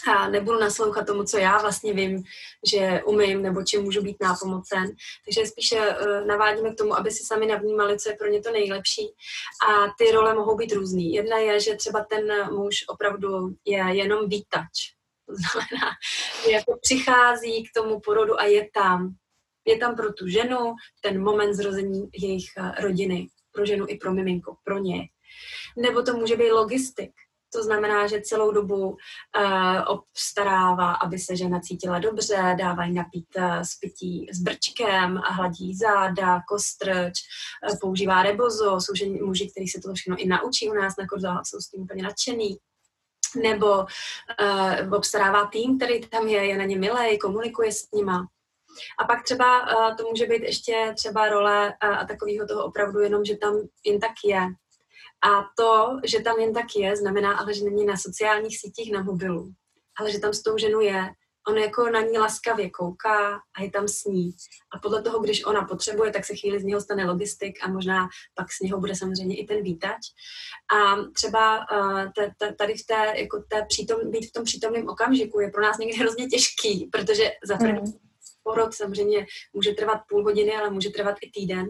a 0.07 0.29
nebudu 0.29 0.59
naslouchat 0.59 1.07
tomu, 1.07 1.23
co 1.23 1.37
já 1.37 1.57
vlastně 1.57 1.93
vím, 1.93 2.23
že 2.73 3.01
umím 3.05 3.41
nebo 3.41 3.63
čím 3.63 3.81
můžu 3.81 4.01
být 4.01 4.17
nápomocen. 4.21 4.85
Takže 5.25 5.45
spíše 5.45 5.75
uh, 5.75 6.27
navádíme 6.27 6.73
k 6.73 6.77
tomu, 6.77 6.97
aby 6.97 7.11
si 7.11 7.23
sami 7.23 7.45
navnímali, 7.45 7.99
co 7.99 8.09
je 8.09 8.15
pro 8.15 8.27
ně 8.27 8.41
to 8.41 8.51
nejlepší. 8.51 9.07
A 9.69 9.93
ty 9.97 10.11
role 10.11 10.33
mohou 10.33 10.57
být 10.57 10.73
různý. 10.73 11.13
Jedna 11.13 11.37
je, 11.37 11.59
že 11.59 11.75
třeba 11.75 12.05
ten 12.09 12.53
muž 12.53 12.75
opravdu 12.87 13.55
je 13.65 13.77
jenom 13.77 14.29
výtač. 14.29 14.93
To 15.27 15.33
znamená, 15.35 15.91
že 16.45 16.51
jako 16.51 16.77
přichází 16.81 17.63
k 17.63 17.73
tomu 17.79 17.99
porodu 17.99 18.39
a 18.39 18.43
je 18.43 18.69
tam. 18.73 19.15
Je 19.65 19.77
tam 19.77 19.95
pro 19.95 20.13
tu 20.13 20.27
ženu 20.27 20.75
ten 21.01 21.23
moment 21.23 21.53
zrození 21.53 22.09
jejich 22.13 22.45
eh, 22.57 22.81
rodiny. 22.81 23.27
Pro 23.51 23.65
ženu 23.65 23.85
i 23.89 23.97
pro 23.97 24.13
miminko, 24.13 24.55
pro 24.63 24.77
ně. 24.77 25.07
Nebo 25.77 26.01
to 26.01 26.13
může 26.13 26.35
být 26.35 26.51
logistik 26.51 27.11
to 27.53 27.63
znamená, 27.63 28.07
že 28.07 28.21
celou 28.21 28.51
dobu 28.51 28.89
uh, 28.89 28.97
obstarává, 29.87 30.93
aby 30.93 31.19
se 31.19 31.35
žena 31.35 31.59
cítila 31.59 31.99
dobře, 31.99 32.55
dávají 32.59 32.93
napít 32.93 33.27
uh, 33.37 33.59
s 33.59 33.75
pití 33.75 34.27
s 34.31 34.39
brčkem 34.39 35.17
a 35.17 35.31
hladí 35.31 35.75
záda, 35.75 36.41
kostrč, 36.47 37.13
uh, 37.69 37.77
používá 37.81 38.23
rebozo, 38.23 38.81
jsou 38.81 38.95
ženy, 38.95 39.21
muži, 39.21 39.51
kteří 39.51 39.67
se 39.67 39.81
to 39.81 39.93
všechno 39.93 40.17
i 40.17 40.27
naučí 40.27 40.69
u 40.69 40.73
nás 40.73 40.93
na 40.97 41.07
kurzách, 41.07 41.41
jsou 41.45 41.59
s 41.59 41.69
tím 41.69 41.81
úplně 41.81 42.03
nadšený 42.03 42.57
nebo 43.41 43.77
uh, 43.77 44.93
obstarává 44.93 45.45
tým, 45.45 45.77
který 45.77 46.01
tam 46.01 46.27
je, 46.27 46.45
je 46.45 46.57
na 46.57 46.63
ně 46.63 46.77
milej, 46.77 47.17
komunikuje 47.17 47.71
s 47.71 47.91
nima. 47.95 48.27
A 48.99 49.03
pak 49.05 49.23
třeba 49.23 49.61
uh, 49.61 49.95
to 49.95 50.03
může 50.09 50.25
být 50.25 50.43
ještě 50.43 50.93
třeba 50.97 51.29
role 51.29 51.73
uh, 51.83 51.97
a 51.97 52.05
takového 52.05 52.47
toho 52.47 52.65
opravdu 52.65 52.99
jenom, 52.99 53.25
že 53.25 53.37
tam 53.37 53.53
jen 53.85 53.99
tak 53.99 54.11
je. 54.25 54.47
A 55.23 55.43
to, 55.57 55.99
že 56.05 56.19
tam 56.19 56.39
jen 56.39 56.53
tak 56.53 56.65
je, 56.75 56.95
znamená 56.95 57.37
ale, 57.37 57.53
že 57.53 57.65
není 57.65 57.85
na 57.85 57.97
sociálních 57.97 58.59
sítích 58.59 58.93
na 58.93 59.03
mobilu, 59.03 59.51
ale 59.99 60.11
že 60.11 60.19
tam 60.19 60.33
s 60.33 60.43
tou 60.43 60.57
ženou 60.57 60.79
je. 60.79 61.09
On 61.49 61.57
jako 61.57 61.89
na 61.89 62.01
ní 62.01 62.17
laskavě 62.17 62.69
kouká 62.69 63.39
a 63.57 63.63
je 63.63 63.71
tam 63.71 63.87
s 63.87 64.03
ní. 64.03 64.31
A 64.73 64.79
podle 64.79 65.01
toho, 65.01 65.19
když 65.19 65.45
ona 65.45 65.65
potřebuje, 65.65 66.11
tak 66.11 66.25
se 66.25 66.35
chvíli 66.35 66.59
z 66.59 66.63
něho 66.63 66.81
stane 66.81 67.05
logistik 67.05 67.59
a 67.63 67.69
možná 67.69 68.07
pak 68.35 68.47
z 68.51 68.59
něho 68.59 68.79
bude 68.79 68.95
samozřejmě 68.95 69.37
i 69.37 69.45
ten 69.45 69.63
výtač. 69.63 70.01
A 70.75 70.95
třeba 71.15 71.57
uh, 71.57 72.11
tady 72.57 72.73
v 72.73 72.85
té, 72.85 73.19
jako 73.19 73.43
té 73.49 73.65
přítom, 73.65 74.11
být 74.11 74.29
v 74.29 74.31
tom 74.31 74.43
přítomném 74.43 74.89
okamžiku 74.89 75.39
je 75.39 75.49
pro 75.49 75.61
nás 75.61 75.77
někdy 75.77 75.97
hrozně 75.97 76.27
těžký, 76.27 76.89
protože 76.91 77.31
za 77.47 77.57
první 77.57 77.81
mm 77.81 78.06
porod 78.47 78.73
samozřejmě 78.73 79.25
může 79.53 79.71
trvat 79.73 79.99
půl 80.09 80.23
hodiny, 80.23 80.55
ale 80.55 80.69
může 80.69 80.89
trvat 80.89 81.15
i 81.21 81.31
týden. 81.31 81.69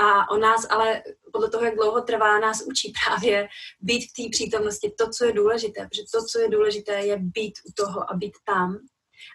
A 0.00 0.30
on 0.30 0.40
nás 0.40 0.66
ale 0.70 1.02
podle 1.32 1.50
toho, 1.50 1.64
jak 1.64 1.74
dlouho 1.74 2.00
trvá, 2.00 2.40
nás 2.40 2.62
učí 2.66 2.92
právě 3.04 3.48
být 3.80 4.02
v 4.08 4.12
té 4.16 4.30
přítomnosti. 4.30 4.92
To, 4.98 5.10
co 5.10 5.24
je 5.24 5.32
důležité, 5.32 5.86
protože 5.88 6.02
to, 6.12 6.24
co 6.24 6.38
je 6.38 6.48
důležité, 6.48 6.92
je 6.92 7.16
být 7.16 7.54
u 7.68 7.72
toho 7.72 8.10
a 8.10 8.14
být 8.14 8.36
tam. 8.44 8.78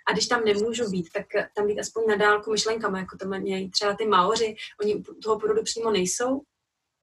A 0.07 0.13
když 0.13 0.27
tam 0.27 0.45
nemůžu 0.45 0.89
být, 0.89 1.09
tak 1.13 1.25
tam 1.55 1.67
být 1.67 1.79
aspoň 1.79 2.03
na 2.07 2.15
dálku 2.15 2.51
myšlenkama, 2.51 2.99
jako 2.99 3.17
to 3.17 3.27
mají 3.27 3.69
třeba 3.69 3.95
ty 3.95 4.05
Maoři, 4.05 4.55
oni 4.81 4.95
u 4.95 5.13
toho 5.23 5.39
porodu 5.39 5.63
přímo 5.63 5.91
nejsou, 5.91 6.41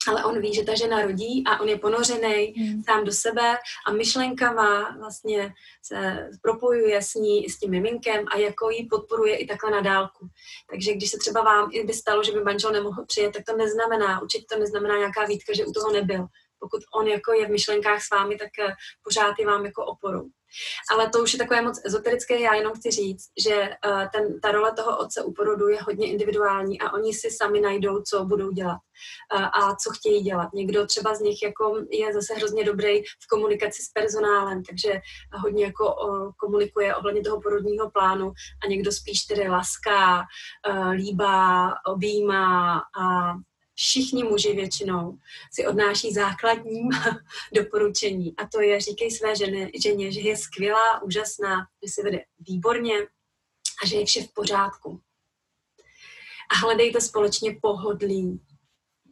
ale 0.08 0.24
on 0.24 0.40
ví, 0.40 0.54
že 0.54 0.64
ta 0.64 0.74
žena 0.74 1.02
rodí 1.02 1.44
a 1.46 1.60
on 1.60 1.68
je 1.68 1.78
ponořený 1.78 2.54
mm. 2.56 2.82
sám 2.82 3.04
do 3.04 3.12
sebe 3.12 3.56
a 3.86 3.92
myšlenkama 3.92 4.96
vlastně 4.98 5.54
se 5.82 6.28
propojuje 6.42 7.02
s 7.02 7.14
ní, 7.14 7.48
s 7.48 7.58
tím 7.58 7.70
miminkem 7.70 8.24
a 8.34 8.38
jako 8.38 8.70
ji 8.70 8.86
podporuje 8.90 9.36
i 9.36 9.46
takhle 9.46 9.70
na 9.70 9.80
dálku. 9.80 10.28
Takže 10.70 10.92
když 10.92 11.10
se 11.10 11.18
třeba 11.18 11.42
vám 11.42 11.70
i 11.72 11.84
by 11.84 11.92
stalo, 11.92 12.24
že 12.24 12.32
by 12.32 12.40
manžel 12.40 12.72
nemohl 12.72 13.04
přijet, 13.04 13.32
tak 13.32 13.42
to 13.44 13.56
neznamená, 13.56 14.22
určitě 14.22 14.44
to 14.52 14.58
neznamená 14.58 14.98
nějaká 14.98 15.24
výtka, 15.24 15.52
že 15.54 15.66
u 15.66 15.72
toho 15.72 15.92
nebyl. 15.92 16.26
Pokud 16.60 16.82
on 16.94 17.08
jako 17.08 17.32
je 17.32 17.46
v 17.46 17.50
myšlenkách 17.50 18.02
s 18.02 18.10
vámi, 18.10 18.36
tak 18.36 18.48
eh, 18.58 18.74
pořád 19.04 19.34
je 19.38 19.46
vám 19.46 19.66
jako 19.66 19.86
oporu. 19.86 20.30
Ale 20.92 21.10
to 21.10 21.22
už 21.22 21.32
je 21.32 21.38
takové 21.38 21.62
moc 21.62 21.80
ezoterické, 21.84 22.40
já 22.40 22.54
jenom 22.54 22.72
chci 22.72 22.90
říct, 22.90 23.24
že 23.44 23.68
uh, 23.86 24.02
ten, 24.12 24.40
ta 24.40 24.52
role 24.52 24.72
toho 24.72 24.98
otce 24.98 25.22
u 25.22 25.32
porodu 25.32 25.68
je 25.68 25.82
hodně 25.82 26.10
individuální 26.10 26.80
a 26.80 26.92
oni 26.92 27.14
si 27.14 27.30
sami 27.30 27.60
najdou, 27.60 28.02
co 28.02 28.24
budou 28.24 28.50
dělat 28.50 28.78
uh, 29.34 29.44
a 29.44 29.76
co 29.76 29.90
chtějí 29.90 30.22
dělat. 30.22 30.48
Někdo 30.54 30.86
třeba 30.86 31.14
z 31.14 31.20
nich 31.20 31.42
jako 31.42 31.76
je 31.90 32.12
zase 32.14 32.34
hrozně 32.34 32.64
dobrý 32.64 33.02
v 33.02 33.26
komunikaci 33.30 33.82
s 33.82 33.92
personálem, 33.92 34.62
takže 34.62 34.92
hodně 35.42 35.64
jako 35.64 35.96
komunikuje 36.36 36.94
ohledně 36.94 37.22
toho 37.22 37.40
porodního 37.40 37.90
plánu 37.90 38.32
a 38.64 38.66
někdo 38.68 38.92
spíš 38.92 39.24
tedy 39.24 39.48
laská, 39.48 40.24
líbá, 40.92 41.74
objímá 41.86 42.82
a 43.00 43.34
všichni 43.78 44.24
muži 44.24 44.52
většinou 44.52 45.18
si 45.52 45.66
odnáší 45.66 46.12
základní 46.12 46.88
doporučení 47.54 48.36
a 48.36 48.46
to 48.46 48.60
je 48.60 48.80
říkej 48.80 49.10
své 49.10 49.36
ženě, 49.36 49.70
ženě, 49.82 50.12
že 50.12 50.20
je 50.20 50.36
skvělá, 50.36 51.02
úžasná, 51.02 51.66
že 51.82 51.92
se 51.92 52.02
vede 52.02 52.24
výborně 52.38 52.94
a 53.82 53.86
že 53.86 53.96
je 53.96 54.06
vše 54.06 54.22
v 54.22 54.32
pořádku. 54.32 55.00
A 56.50 56.54
hledejte 56.54 57.00
společně 57.00 57.58
pohodlí. 57.62 58.40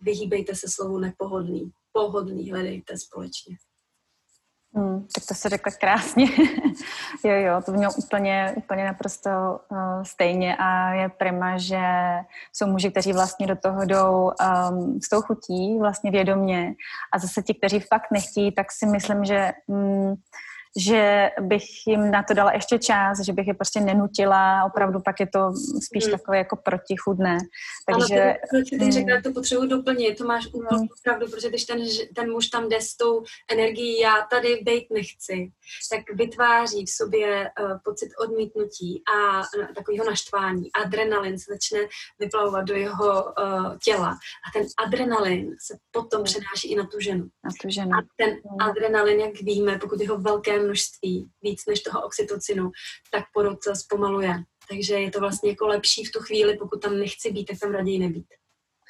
Vyhýbejte 0.03 0.55
se 0.55 0.69
slovu 0.69 0.99
nepohodlný. 0.99 1.73
Pohodlný 1.93 2.51
hledejte 2.51 2.99
společně. 2.99 3.57
Hmm, 4.77 5.07
tak 5.15 5.25
to 5.29 5.35
se 5.35 5.49
řekla 5.49 5.73
krásně. 5.81 6.25
jo, 7.25 7.35
jo, 7.35 7.63
to 7.67 7.73
mělo 7.73 7.93
úplně, 7.95 8.55
úplně 8.57 8.85
naprosto 8.85 9.31
uh, 9.69 10.03
stejně 10.03 10.57
a 10.57 10.93
je 10.93 11.09
prima, 11.09 11.59
že 11.59 11.81
jsou 12.53 12.67
muži, 12.67 12.91
kteří 12.91 13.13
vlastně 13.13 13.47
do 13.47 13.57
toho 13.57 13.85
jdou 13.85 14.31
um, 14.71 15.01
s 15.01 15.09
tou 15.09 15.23
chutí, 15.23 15.79
vlastně 15.79 16.11
vědomě 16.11 16.75
a 17.13 17.19
zase 17.19 17.43
ti, 17.43 17.55
kteří 17.55 17.81
fakt 17.81 18.11
nechtějí, 18.13 18.53
tak 18.53 18.73
si 18.73 18.87
myslím, 18.87 19.25
že 19.25 19.53
um, 19.67 20.15
že 20.77 21.31
bych 21.41 21.65
jim 21.87 22.11
na 22.11 22.23
to 22.23 22.35
dala 22.35 22.53
ještě 22.53 22.79
čas, 22.79 23.21
že 23.21 23.33
bych 23.33 23.47
je 23.47 23.55
prostě 23.55 23.81
nenutila, 23.81 24.65
opravdu 24.65 25.01
pak 25.01 25.21
je 25.21 25.27
to 25.27 25.53
spíš 25.85 26.05
hmm. 26.05 26.13
takové 26.13 26.39
jako 26.39 26.57
protichudné. 26.57 27.39
Takže... 27.91 28.23
Ano, 28.23 28.35
proč 28.51 28.71
ty 28.71 28.93
řekla, 28.93 29.21
to 29.23 29.33
potřebuji 29.33 29.67
doplnit, 29.67 30.19
to 30.19 30.25
máš 30.25 30.47
úplnou 30.47 30.79
hmm. 30.79 30.89
pravdu, 31.05 31.27
protože 31.31 31.49
když 31.49 31.65
ten, 31.65 31.79
ten 32.15 32.31
muž 32.31 32.47
tam 32.47 32.69
jde 32.69 32.81
s 32.81 32.97
tou 32.97 33.23
energií, 33.53 34.01
já 34.01 34.15
tady 34.31 34.61
bejt 34.63 34.87
nechci, 34.91 35.51
tak 35.91 36.01
vytváří 36.15 36.85
v 36.85 36.91
sobě 36.91 37.51
uh, 37.61 37.79
pocit 37.85 38.09
odmítnutí 38.25 39.03
a 39.17 39.39
uh, 39.39 39.67
takového 39.75 40.05
naštvání. 40.07 40.73
Adrenalin 40.73 41.39
se 41.39 41.53
začne 41.53 41.79
vyplavovat 42.19 42.65
do 42.65 42.75
jeho 42.75 43.25
uh, 43.25 43.77
těla 43.85 44.11
a 44.11 44.59
ten 44.59 44.67
adrenalin 44.87 45.57
se 45.67 45.77
potom 45.91 46.19
hmm. 46.19 46.25
přenáší 46.25 46.73
i 46.73 46.77
na 46.77 46.87
tu 46.87 47.01
ženu. 47.01 47.25
Na 47.45 47.51
tu 47.63 47.69
ženu. 47.71 47.91
A 47.91 48.03
ten 48.17 48.31
hmm. 48.31 48.61
adrenalin, 48.61 49.21
jak 49.21 49.41
víme, 49.41 49.79
pokud 49.79 50.01
jeho 50.01 50.19
velké 50.19 50.66
množství, 50.67 51.31
víc 51.43 51.67
než 51.67 51.81
toho 51.81 52.03
oxytocinu, 52.03 52.71
tak 53.13 53.25
porod 53.35 53.59
zpomaluje. 53.75 54.35
Takže 54.69 54.95
je 54.95 55.11
to 55.11 55.21
vlastně 55.21 55.51
jako 55.51 55.67
lepší 55.67 56.05
v 56.05 56.13
tu 56.13 56.21
chvíli, 56.21 56.57
pokud 56.57 56.83
tam 56.83 56.99
nechci 56.99 57.33
být, 57.33 57.45
tak 57.45 57.59
tam 57.59 57.73
raději 57.73 57.99
nebýt. 57.99 58.27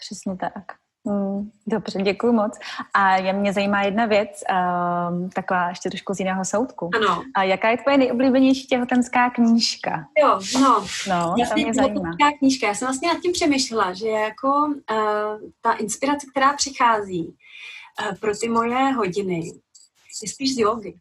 Přesně 0.01 0.37
tak. 0.37 0.65
Hmm, 1.07 1.51
dobře, 1.67 2.03
děkuji 2.03 2.33
moc. 2.33 2.59
A 2.95 3.17
je 3.17 3.33
mě 3.33 3.53
zajímá 3.53 3.83
jedna 3.83 4.07
věc, 4.07 4.45
um, 5.11 5.31
taková 5.31 5.69
ještě 5.69 5.91
trošku 5.91 6.15
z 6.15 6.19
jiného 6.19 6.45
soudku. 6.45 6.91
Ano. 6.97 7.23
A 7.35 7.43
jaká 7.43 7.71
je 7.71 7.77
tvoje 7.77 7.99
nejoblíbenější 7.99 8.67
těhotenská 8.67 9.31
knížka? 9.31 10.09
Jo, 10.19 10.41
no. 10.55 10.87
No, 11.09 11.35
to 11.49 11.55
mě 11.55 11.75
zajímá. 11.75 12.11
knížka. 12.39 12.67
Já 12.67 12.75
jsem 12.75 12.87
vlastně 12.87 13.09
nad 13.09 13.21
tím 13.21 13.33
přemýšlela, 13.33 13.93
že 13.93 14.09
jako 14.09 14.49
uh, 14.49 15.51
ta 15.61 15.73
inspirace, 15.73 16.27
která 16.31 16.53
přichází 16.53 17.27
uh, 17.27 18.17
pro 18.19 18.37
ty 18.39 18.49
moje 18.49 18.93
hodiny, 18.93 19.53
je 20.23 20.29
spíš 20.29 20.55
z 20.55 20.59
jogy 20.59 20.95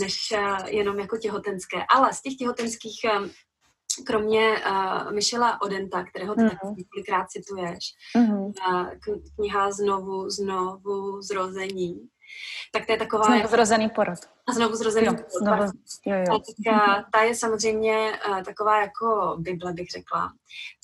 než 0.00 0.32
eh, 0.32 0.70
jenom 0.70 0.98
jako 0.98 1.16
těhotenské. 1.16 1.76
Ale 1.90 2.12
z 2.12 2.22
těch 2.22 2.36
těhotenských, 2.36 3.00
eh, 3.04 3.28
kromě 4.06 4.50
uh, 4.50 5.12
Michela 5.12 5.62
Odenta, 5.62 6.04
kterého 6.04 6.34
ty 6.34 6.40
mm-hmm. 6.40 6.76
několikrát 6.76 7.30
cituješ, 7.30 7.78
mm-hmm. 8.16 8.52
uh, 8.68 9.22
kniha 9.36 9.70
Znovu, 9.70 10.30
znovu 10.30 11.22
zrození, 11.22 12.08
tak 12.72 12.86
to 12.86 12.92
je 12.92 12.98
taková... 12.98 13.24
Znovu 13.24 13.48
zrozený 13.48 13.88
porod. 13.88 14.18
A 14.48 14.52
znovu 14.52 14.76
zrozený 14.76 15.06
jo, 15.06 15.12
porod. 15.12 15.32
Znovu, 15.42 15.72
jo, 16.06 16.16
jo. 16.16 16.38
Tak, 16.64 17.06
ta 17.12 17.22
je 17.22 17.34
samozřejmě 17.34 18.12
uh, 18.28 18.42
taková 18.42 18.80
jako 18.80 19.36
Bible, 19.38 19.72
bych 19.72 19.90
řekla. 19.90 20.32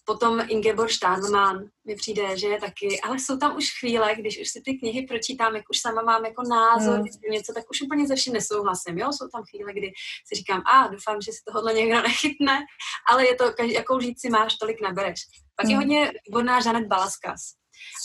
Potom 0.07 0.41
Ingeborg 0.49 0.91
Stadelmann 0.91 1.65
mi 1.87 1.95
přijde, 1.95 2.39
že 2.39 2.49
je 2.49 2.61
taky, 2.61 3.01
ale 3.01 3.19
jsou 3.19 3.39
tam 3.39 3.57
už 3.57 3.79
chvíle, 3.81 4.15
když 4.15 4.41
už 4.41 4.49
si 4.49 4.61
ty 4.65 4.75
knihy 4.75 5.07
pročítám, 5.07 5.57
jak 5.57 5.65
už 5.71 5.81
sama 5.81 6.03
mám 6.03 6.25
jako 6.25 6.43
názor, 6.43 6.99
mm. 6.99 7.07
něco, 7.31 7.53
tak 7.53 7.65
už 7.71 7.83
úplně 7.83 8.07
ze 8.07 8.17
vším 8.17 8.33
nesouhlasím, 8.33 8.99
jo, 8.99 9.13
jsou 9.13 9.29
tam 9.29 9.43
chvíle, 9.51 9.73
kdy 9.73 9.93
si 10.27 10.35
říkám, 10.35 10.63
a 10.67 10.89
doufám, 10.89 11.21
že 11.21 11.33
si 11.33 11.39
tohle 11.53 11.75
někdo 11.75 12.03
nechytne, 12.03 12.61
ale 13.09 13.27
je 13.27 13.35
to, 13.35 13.45
jakou 13.63 14.01
si 14.01 14.31
máš, 14.31 14.55
tolik 14.55 14.81
nabereš. 14.81 15.21
Pak 15.57 15.67
mm. 15.67 15.71
je 15.71 15.77
hmm. 15.77 15.85
hodně 15.85 16.13
výborná 16.27 16.59
Janet 16.67 16.87
Balaskas. 16.87 17.41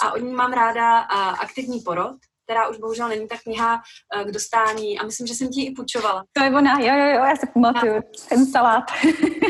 A 0.03 0.13
od 0.13 0.17
ní 0.17 0.33
mám 0.33 0.53
ráda 0.53 0.99
a, 0.99 1.29
aktivní 1.29 1.79
porod, 1.79 2.15
která 2.49 2.67
už 2.67 2.77
bohužel 2.77 3.07
není 3.09 3.27
ta 3.27 3.37
kniha 3.37 3.81
uh, 4.15 4.23
k 4.23 4.31
dostání 4.31 4.99
a 4.99 5.05
myslím, 5.05 5.27
že 5.27 5.33
jsem 5.33 5.49
ti 5.49 5.65
i 5.65 5.71
půjčovala. 5.71 6.23
To 6.33 6.43
je 6.43 6.49
ona, 6.49 6.79
jo, 6.79 6.93
jo, 6.97 7.05
jo, 7.05 7.25
já 7.25 7.35
se 7.35 7.47
pamatuju, 7.53 8.01
ten 8.29 8.45
salát. 8.45 8.83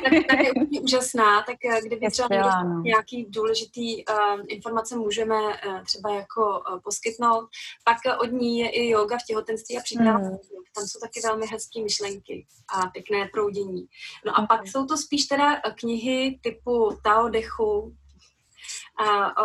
tak, 0.03 0.13
tak 0.29 0.39
je 0.39 0.51
úplně 0.53 0.81
úžasná, 0.81 1.41
tak 1.41 1.55
eh, 1.65 1.81
kdyby 1.87 2.11
třeba 2.11 2.63
no. 2.63 2.81
nějaký 2.81 3.25
důležitý 3.29 4.05
uh, 4.05 4.41
informace 4.47 4.95
můžeme 4.95 5.35
uh, 5.35 5.83
třeba 5.83 6.09
jako 6.13 6.41
uh, 6.41 6.79
poskytnout. 6.83 7.47
Pak 7.83 8.19
od 8.21 8.31
ní 8.31 8.59
je 8.59 8.69
i 8.69 8.89
yoga 8.89 9.17
v 9.17 9.25
těhotenství 9.27 9.77
a 9.77 9.81
příprava. 9.81 10.19
Mm. 10.19 10.37
Tam 10.75 10.87
jsou 10.87 10.99
taky 10.99 11.19
velmi 11.23 11.45
hezké 11.47 11.81
myšlenky 11.83 12.47
a 12.73 12.87
pěkné 12.87 13.29
proudění. 13.33 13.85
No 14.25 14.39
a 14.39 14.47
pak 14.47 14.67
jsou 14.67 14.85
to 14.85 14.97
spíš 14.97 15.25
teda 15.25 15.61
knihy 15.75 16.39
typu 16.43 16.97
Tao 17.03 17.29
Dechu, 17.29 17.95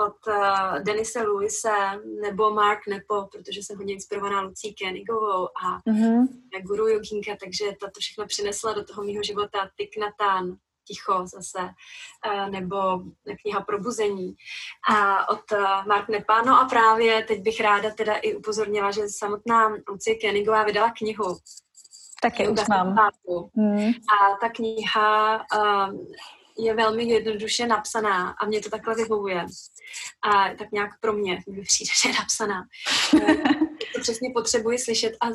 od 0.07 0.17
uh, 0.27 0.83
Denise 0.83 1.23
Luise 1.23 2.01
nebo 2.23 2.51
Mark 2.51 2.87
Nepo, 2.89 3.29
protože 3.33 3.63
jsem 3.63 3.77
hodně 3.77 3.95
inspirovaná 3.95 4.41
Lucí 4.41 4.75
Koenigovou 4.75 5.49
a 5.49 5.91
mm-hmm. 5.91 6.29
guru 6.63 6.89
jogínka, 6.89 7.37
takže 7.41 7.65
to 7.81 7.87
všechno 7.99 8.27
přinesla 8.27 8.73
do 8.73 8.85
toho 8.85 9.05
mého 9.05 9.23
života 9.23 9.71
Thich 9.77 9.97
Nhat 9.99 10.49
ticho 10.87 11.27
zase, 11.27 11.59
uh, 11.59 12.51
nebo 12.51 12.77
kniha 13.43 13.61
Probuzení 13.61 14.35
a 14.91 15.29
od 15.29 15.53
uh, 15.53 15.87
Mark 15.87 16.09
Nepa. 16.09 16.43
No 16.43 16.61
a 16.61 16.65
právě 16.65 17.23
teď 17.23 17.43
bych 17.43 17.61
ráda 17.61 17.91
teda 17.91 18.15
i 18.15 18.35
upozornila, 18.35 18.91
že 18.91 19.09
samotná 19.09 19.69
Lucie 19.89 20.19
Koenigová 20.21 20.65
vydala 20.65 20.93
knihu 20.99 21.37
Taky 22.25 22.49
už 22.49 22.69
mám. 22.69 22.97
Hmm. 23.57 23.89
A 23.89 24.37
ta 24.41 24.49
kniha 24.49 25.37
je 26.59 26.75
velmi 26.75 27.05
jednoduše 27.05 27.67
napsaná 27.67 28.31
a 28.31 28.47
mě 28.47 28.61
to 28.61 28.71
takhle 28.71 28.95
vyhovuje. 28.95 29.47
A 30.33 30.55
tak 30.59 30.73
nějak 30.73 30.91
pro 31.01 31.13
mě 31.13 31.43
mi 31.51 31.63
přijde, 31.63 31.91
že 32.03 32.09
je 32.09 32.15
napsaná. 32.15 32.67
to 33.95 34.01
přesně 34.01 34.31
potřebuji 34.35 34.79
slyšet 34.79 35.13
a 35.21 35.27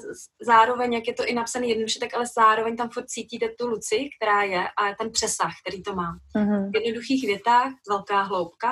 zároveň, 0.41 0.93
jak 0.93 1.07
je 1.07 1.13
to 1.13 1.25
i 1.25 1.33
napsané 1.33 1.67
jednoduše, 1.67 1.99
tak 1.99 2.13
ale 2.13 2.25
zároveň 2.35 2.77
tam 2.77 2.89
furt 2.89 3.05
cítíte 3.05 3.49
tu 3.49 3.67
luci, 3.67 4.09
která 4.17 4.43
je 4.43 4.67
a 4.67 4.95
ten 4.99 5.11
přesah, 5.11 5.51
který 5.65 5.83
to 5.83 5.95
má. 5.95 6.17
Mm-hmm. 6.35 6.71
V 6.71 6.75
jednoduchých 6.75 7.25
větách 7.25 7.71
velká 7.89 8.21
hloubka 8.21 8.71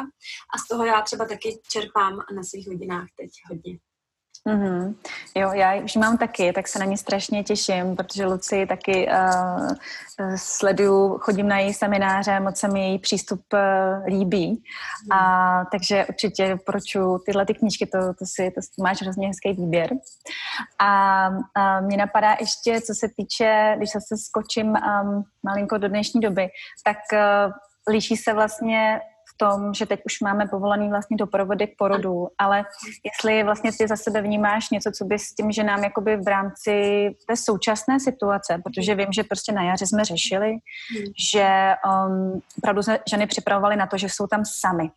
a 0.53 0.57
z 0.57 0.67
toho 0.67 0.85
já 0.85 1.01
třeba 1.01 1.25
taky 1.25 1.59
čerpám 1.71 2.19
na 2.35 2.43
svých 2.43 2.67
hodinách 2.67 3.07
teď 3.17 3.29
hodně. 3.49 3.77
Mm-hmm. 4.47 4.95
Jo, 5.35 5.51
já 5.53 5.75
už 5.75 5.95
mám 5.95 6.17
taky, 6.17 6.53
tak 6.53 6.67
se 6.67 6.79
na 6.79 6.85
ní 6.85 6.97
strašně 6.97 7.43
těším, 7.43 7.95
protože 7.95 8.25
Luci 8.25 8.65
taky 8.65 9.09
uh, 9.09 9.69
sleduju, 10.35 11.17
chodím 11.17 11.47
na 11.47 11.59
její 11.59 11.73
semináře, 11.73 12.39
moc 12.39 12.57
se 12.57 12.67
mi 12.67 12.79
její 12.79 12.99
přístup 12.99 13.41
uh, 13.53 14.05
líbí. 14.05 14.49
Mm. 14.49 15.11
A 15.11 15.65
takže 15.71 16.05
určitě 16.05 16.57
proču 16.65 17.17
tyhle 17.25 17.45
ty 17.45 17.53
knížky, 17.53 17.85
to, 17.85 17.99
to, 17.99 18.25
si, 18.25 18.51
to 18.51 18.83
máš 18.83 19.01
hrozně 19.01 19.27
hezký 19.27 19.53
výběr. 19.53 19.89
A, 20.79 21.29
a 21.55 21.81
mě 21.81 21.97
napadá 21.97 22.35
ještě, 22.39 22.81
co 22.81 22.93
se 22.93 23.07
týče, 23.17 23.73
když 23.77 23.89
se 23.89 24.17
skočím 24.17 24.67
um, 24.67 25.23
malinko 25.43 25.77
do 25.77 25.87
dnešní 25.87 26.21
doby, 26.21 26.47
tak 26.83 26.97
uh, 27.13 27.53
líší 27.93 28.17
se 28.17 28.33
vlastně 28.33 29.01
tom, 29.37 29.73
že 29.73 29.85
teď 29.85 30.01
už 30.05 30.21
máme 30.21 30.47
povolený 30.47 30.89
vlastně 30.89 31.17
doprovody 31.17 31.67
k 31.67 31.77
porodu, 31.77 32.27
ale 32.37 32.65
jestli 33.05 33.43
vlastně 33.43 33.71
ty 33.77 33.87
za 33.87 33.95
sebe 33.95 34.21
vnímáš 34.21 34.69
něco, 34.69 34.91
co 34.91 35.05
by 35.05 35.19
s 35.19 35.33
tím 35.33 35.51
ženám 35.51 35.83
jakoby 35.83 36.17
v 36.17 36.27
rámci 36.27 36.71
té 37.27 37.35
současné 37.35 37.99
situace, 37.99 38.61
protože 38.63 38.95
vím, 38.95 39.13
že 39.13 39.23
prostě 39.23 39.51
na 39.51 39.63
jaře 39.63 39.85
jsme 39.85 40.05
řešili, 40.05 40.49
hmm. 40.49 41.05
že 41.31 41.73
um, 42.07 42.41
opravdu 42.57 42.83
se 42.83 42.99
ženy 43.09 43.27
připravovaly 43.27 43.75
na 43.75 43.87
to, 43.87 43.97
že 43.97 44.09
jsou 44.09 44.27
tam 44.27 44.45
sami 44.45 44.89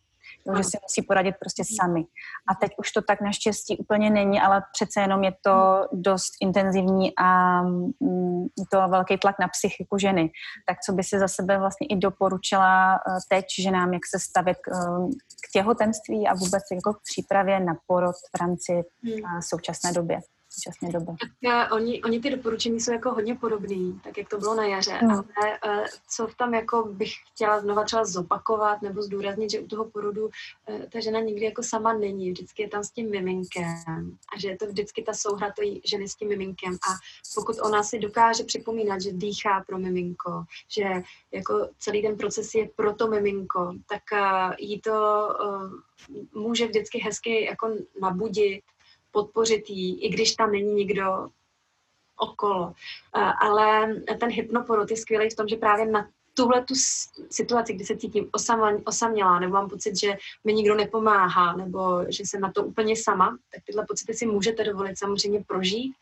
jo, 0.47 0.55
že 0.57 0.63
si 0.63 0.77
musí 0.81 1.01
poradit 1.07 1.35
prostě 1.39 1.63
sami. 1.81 2.03
A 2.49 2.55
teď 2.55 2.71
už 2.77 2.91
to 2.91 3.01
tak 3.01 3.21
naštěstí 3.21 3.77
úplně 3.77 4.09
není, 4.09 4.41
ale 4.41 4.63
přece 4.73 5.01
jenom 5.01 5.23
je 5.23 5.33
to 5.43 5.87
dost 5.91 6.31
intenzivní 6.41 7.11
a 7.17 7.61
mm, 7.61 8.43
je 8.43 8.65
to 8.71 8.87
velký 8.87 9.17
tlak 9.17 9.35
na 9.39 9.47
psychiku 9.47 9.97
ženy. 9.97 10.31
Tak 10.67 10.77
co 10.85 10.93
by 10.93 11.03
si 11.03 11.19
za 11.19 11.27
sebe 11.27 11.59
vlastně 11.59 11.87
i 11.87 11.95
doporučila 11.95 12.95
eh, 12.95 12.99
teď 13.29 13.45
ženám, 13.61 13.93
jak 13.93 14.05
se 14.05 14.19
stavit 14.19 14.57
k, 14.57 14.67
eh, 14.71 15.07
k 15.47 15.51
těhotenství 15.53 16.27
a 16.27 16.33
vůbec 16.33 16.63
jako 16.71 16.93
k 16.93 17.01
přípravě 17.03 17.59
na 17.59 17.73
porod 17.87 18.15
v 18.35 18.41
rámci 18.41 18.73
hmm. 18.73 19.41
současné 19.41 19.93
době 19.93 20.19
současné 20.53 20.99
době. 20.99 21.15
Tak 21.21 21.31
uh, 21.69 21.75
oni, 21.77 22.03
oni 22.03 22.19
ty 22.19 22.29
doporučení 22.29 22.79
jsou 22.79 22.91
jako 22.91 23.11
hodně 23.11 23.35
podobný, 23.35 24.01
tak 24.03 24.17
jak 24.17 24.29
to 24.29 24.37
bylo 24.37 24.55
na 24.55 24.65
jaře, 24.65 24.91
hmm. 24.91 25.11
ale 25.11 25.59
uh, 25.79 25.85
co 26.09 26.27
tam 26.37 26.53
jako 26.53 26.83
bych 26.83 27.13
chtěla 27.33 27.59
znova 27.59 27.83
třeba 27.83 28.05
zopakovat 28.05 28.81
nebo 28.81 29.01
zdůraznit, 29.01 29.51
že 29.51 29.59
u 29.59 29.67
toho 29.67 29.85
porodu 29.85 30.25
uh, 30.25 30.81
ta 30.89 30.99
žena 30.99 31.19
nikdy 31.19 31.45
jako 31.45 31.63
sama 31.63 31.93
není, 31.93 32.31
vždycky 32.31 32.61
je 32.61 32.69
tam 32.69 32.83
s 32.83 32.91
tím 32.91 33.11
miminkem 33.11 33.63
a 34.35 34.39
že 34.39 34.47
je 34.47 34.57
to 34.57 34.65
vždycky 34.65 35.03
ta 35.03 35.13
souhra 35.13 35.51
té 35.51 35.63
ženy 35.85 36.09
s 36.09 36.15
tím 36.15 36.29
miminkem 36.29 36.73
a 36.73 36.91
pokud 37.35 37.55
ona 37.61 37.83
si 37.83 37.99
dokáže 37.99 38.43
připomínat, 38.43 39.01
že 39.01 39.11
dýchá 39.11 39.63
pro 39.67 39.79
miminko, 39.79 40.43
že 40.67 40.83
jako 41.31 41.69
celý 41.79 42.01
ten 42.01 42.17
proces 42.17 42.53
je 42.55 42.69
pro 42.75 42.93
to 42.93 43.07
miminko, 43.07 43.73
tak 43.89 44.01
uh, 44.13 44.55
jí 44.59 44.81
to 44.81 45.27
uh, 45.43 46.41
může 46.41 46.67
vždycky 46.67 46.97
hezky 46.97 47.45
jako 47.45 47.69
nabudit 48.01 48.61
podpořit 49.11 49.69
jí, 49.69 50.03
i 50.03 50.09
když 50.09 50.35
tam 50.35 50.51
není 50.51 50.73
nikdo 50.73 51.29
okolo. 52.17 52.73
Ale 53.41 53.95
ten 54.19 54.29
hypnoporod 54.29 54.91
je 54.91 54.97
skvělý 54.97 55.29
v 55.29 55.35
tom, 55.35 55.47
že 55.47 55.55
právě 55.55 55.85
na 55.85 56.07
tuhle 56.33 56.65
tu 56.65 56.73
situaci, 57.29 57.73
kdy 57.73 57.85
se 57.85 57.97
cítím 57.97 58.29
osamělá, 58.85 59.39
nebo 59.39 59.53
mám 59.53 59.69
pocit, 59.69 59.99
že 59.99 60.17
mi 60.43 60.53
nikdo 60.53 60.75
nepomáhá, 60.75 61.55
nebo 61.55 62.05
že 62.09 62.23
jsem 62.23 62.41
na 62.41 62.51
to 62.51 62.63
úplně 62.63 62.95
sama, 62.95 63.37
tak 63.53 63.63
tyhle 63.65 63.85
pocity 63.87 64.13
si 64.13 64.25
můžete 64.25 64.63
dovolit 64.63 64.97
samozřejmě 64.97 65.43
prožít, 65.47 65.93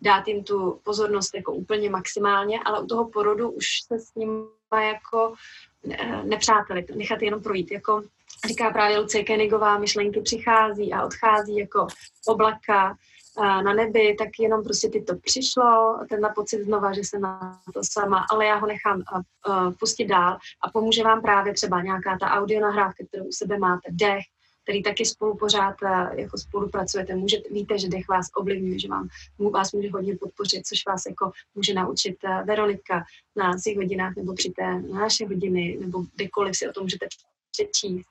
dát 0.00 0.28
jim 0.28 0.44
tu 0.44 0.80
pozornost 0.82 1.34
jako 1.34 1.52
úplně 1.52 1.90
maximálně, 1.90 2.60
ale 2.64 2.80
u 2.80 2.86
toho 2.86 3.08
porodu 3.08 3.50
už 3.50 3.66
se 3.86 3.98
s 3.98 4.14
ním 4.14 4.48
jako 4.80 5.34
eh, 5.90 6.22
nepřáteli, 6.24 6.86
nechat 6.94 7.22
jenom 7.22 7.42
projít, 7.42 7.70
jako 7.70 8.02
říká 8.46 8.70
právě 8.70 8.98
Lucie 8.98 9.24
Kenigová, 9.24 9.78
myšlenky 9.78 10.20
přichází 10.20 10.92
a 10.92 11.04
odchází 11.04 11.56
jako 11.56 11.86
oblaka 12.26 12.96
na 13.38 13.72
nebi, 13.74 14.14
tak 14.18 14.28
jenom 14.40 14.64
prostě 14.64 14.88
ty 14.88 15.02
to 15.02 15.16
přišlo, 15.16 15.98
tenhle 16.08 16.32
pocit 16.34 16.64
znova, 16.64 16.92
že 16.92 17.00
jsem 17.00 17.20
na 17.20 17.60
to 17.74 17.80
sama, 17.82 18.26
ale 18.30 18.46
já 18.46 18.56
ho 18.56 18.66
nechám 18.66 19.02
pustit 19.80 20.04
dál 20.04 20.38
a 20.64 20.70
pomůže 20.70 21.04
vám 21.04 21.22
právě 21.22 21.54
třeba 21.54 21.82
nějaká 21.82 22.18
ta 22.20 22.30
audio 22.30 22.60
nahrávka, 22.60 23.04
kterou 23.08 23.24
u 23.24 23.32
sebe 23.32 23.58
máte, 23.58 23.88
dech, 23.90 24.24
který 24.62 24.82
taky 24.82 25.06
spolu 25.06 25.36
pořád 25.36 25.74
jako 26.16 26.38
spolupracujete. 26.38 27.14
Můžete, 27.14 27.48
víte, 27.50 27.78
že 27.78 27.88
dech 27.88 28.08
vás 28.08 28.26
ovlivňuje, 28.36 28.78
že 28.78 28.88
vám, 28.88 29.08
vás 29.52 29.72
může 29.72 29.90
hodně 29.90 30.16
podpořit, 30.16 30.66
což 30.66 30.86
vás 30.86 31.06
jako 31.06 31.30
může 31.54 31.74
naučit 31.74 32.16
Veronika 32.44 33.04
na 33.36 33.58
svých 33.58 33.76
hodinách 33.76 34.16
nebo 34.16 34.34
při 34.34 34.50
té 34.50 34.80
na 34.80 35.00
naše 35.00 35.26
hodiny, 35.26 35.78
nebo 35.80 36.04
kdekoliv 36.14 36.56
si 36.56 36.68
o 36.68 36.72
tom 36.72 36.82
můžete 36.82 37.06
přečíst. 37.52 38.08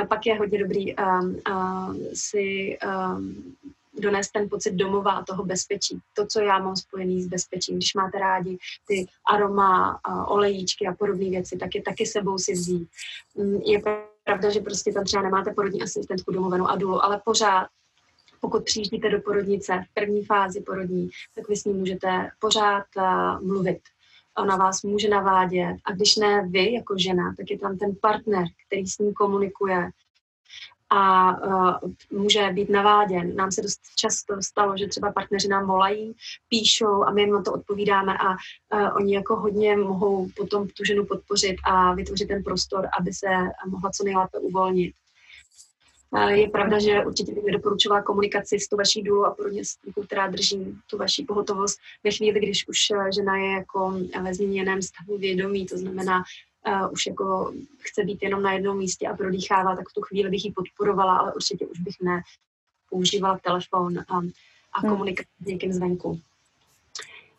A 0.00 0.06
pak 0.06 0.26
je 0.26 0.38
hodně 0.38 0.58
dobrý 0.58 0.96
um, 0.96 1.36
uh, 1.50 1.94
si 2.14 2.78
um, 2.86 3.54
donést 4.00 4.32
ten 4.32 4.48
pocit 4.48 4.74
domova 4.74 5.12
a 5.12 5.24
toho 5.24 5.44
bezpečí. 5.44 5.98
To, 6.14 6.26
co 6.26 6.40
já 6.40 6.58
mám 6.58 6.76
spojený 6.76 7.22
s 7.22 7.26
bezpečím. 7.26 7.76
Když 7.76 7.94
máte 7.94 8.18
rádi 8.18 8.58
ty 8.86 9.06
aroma, 9.32 10.00
uh, 10.08 10.32
olejíčky 10.32 10.86
a 10.86 10.94
podobné 10.94 11.30
věci, 11.30 11.56
tak 11.56 11.74
je 11.74 11.82
taky 11.82 12.06
sebou 12.06 12.38
si 12.38 12.52
vzít. 12.52 12.88
Um, 13.34 13.54
je 13.54 13.82
pravda, 14.24 14.50
že 14.50 14.60
prostě 14.60 14.92
tam 14.92 15.04
třeba 15.04 15.22
nemáte 15.22 15.52
porodní 15.52 15.82
asistentku 15.82 16.32
domovenou 16.32 16.68
a 16.68 16.76
dulu, 16.76 17.04
ale 17.04 17.20
pořád 17.24 17.66
pokud 18.40 18.64
přijíždíte 18.64 19.10
do 19.10 19.20
porodnice 19.20 19.84
v 19.90 19.94
první 19.94 20.24
fázi 20.24 20.60
porodní, 20.60 21.10
tak 21.34 21.48
vy 21.48 21.56
s 21.56 21.64
ní 21.64 21.72
můžete 21.72 22.30
pořád 22.38 22.84
uh, 22.96 23.46
mluvit 23.46 23.78
ona 24.38 24.56
vás 24.56 24.82
může 24.82 25.08
navádět 25.08 25.76
a 25.84 25.92
když 25.92 26.16
ne 26.16 26.48
vy 26.48 26.72
jako 26.72 26.94
žena, 26.98 27.34
tak 27.36 27.50
je 27.50 27.58
tam 27.58 27.78
ten 27.78 27.96
partner, 28.00 28.44
který 28.66 28.86
s 28.86 28.98
ním 28.98 29.12
komunikuje 29.12 29.90
a 30.94 31.36
uh, 31.46 31.90
může 32.10 32.50
být 32.52 32.70
naváděn. 32.70 33.36
Nám 33.36 33.52
se 33.52 33.62
dost 33.62 33.80
často 33.96 34.34
stalo, 34.42 34.76
že 34.76 34.88
třeba 34.88 35.12
partneři 35.12 35.48
nám 35.48 35.66
volají, 35.66 36.14
píšou 36.48 37.04
a 37.04 37.10
my 37.10 37.22
jim 37.22 37.32
na 37.32 37.42
to 37.42 37.52
odpovídáme 37.52 38.18
a 38.18 38.30
uh, 38.30 38.96
oni 38.96 39.14
jako 39.14 39.36
hodně 39.36 39.76
mohou 39.76 40.28
potom 40.36 40.68
tu 40.68 40.84
ženu 40.84 41.06
podpořit 41.06 41.56
a 41.64 41.94
vytvořit 41.94 42.28
ten 42.28 42.42
prostor, 42.42 42.88
aby 43.00 43.12
se 43.12 43.26
mohla 43.66 43.90
co 43.90 44.04
nejlépe 44.04 44.38
uvolnit. 44.38 44.94
Je 46.28 46.48
pravda, 46.48 46.78
že 46.78 47.04
určitě 47.04 47.32
bych 47.34 47.44
nedoporučovala 47.44 48.02
komunikaci 48.02 48.60
s 48.60 48.68
tou 48.68 48.76
vaší 48.76 49.02
důlu 49.02 49.26
a 49.26 49.34
podobně, 49.34 49.62
která 50.06 50.26
drží 50.26 50.78
tu 50.86 50.98
vaší 50.98 51.24
pohotovost 51.24 51.78
ve 52.04 52.10
chvíli, 52.10 52.40
když 52.40 52.68
už 52.68 52.90
eh, 52.90 53.12
žena 53.12 53.36
je 53.36 53.52
jako 53.52 53.98
ve 54.22 54.34
změněném 54.34 54.82
stavu 54.82 55.18
vědomí, 55.18 55.66
to 55.66 55.78
znamená, 55.78 56.22
uh, 56.66 56.92
už 56.92 57.06
jako 57.06 57.52
chce 57.78 58.04
být 58.04 58.22
jenom 58.22 58.42
na 58.42 58.52
jednom 58.52 58.78
místě 58.78 59.08
a 59.08 59.16
prodýchává, 59.16 59.76
tak 59.76 59.88
v 59.88 59.92
tu 59.92 60.00
chvíli 60.00 60.30
bych 60.30 60.44
ji 60.44 60.52
podporovala, 60.52 61.16
ale 61.16 61.34
určitě 61.34 61.66
už 61.66 61.80
bych 61.80 61.94
ne 62.02 62.22
používala 62.90 63.38
telefon 63.38 63.98
a, 63.98 64.16
a 64.72 64.80
hmm. 64.80 64.90
komunikaci 64.90 65.28
s 65.40 65.46
někým 65.46 65.72
zvenku. 65.72 66.20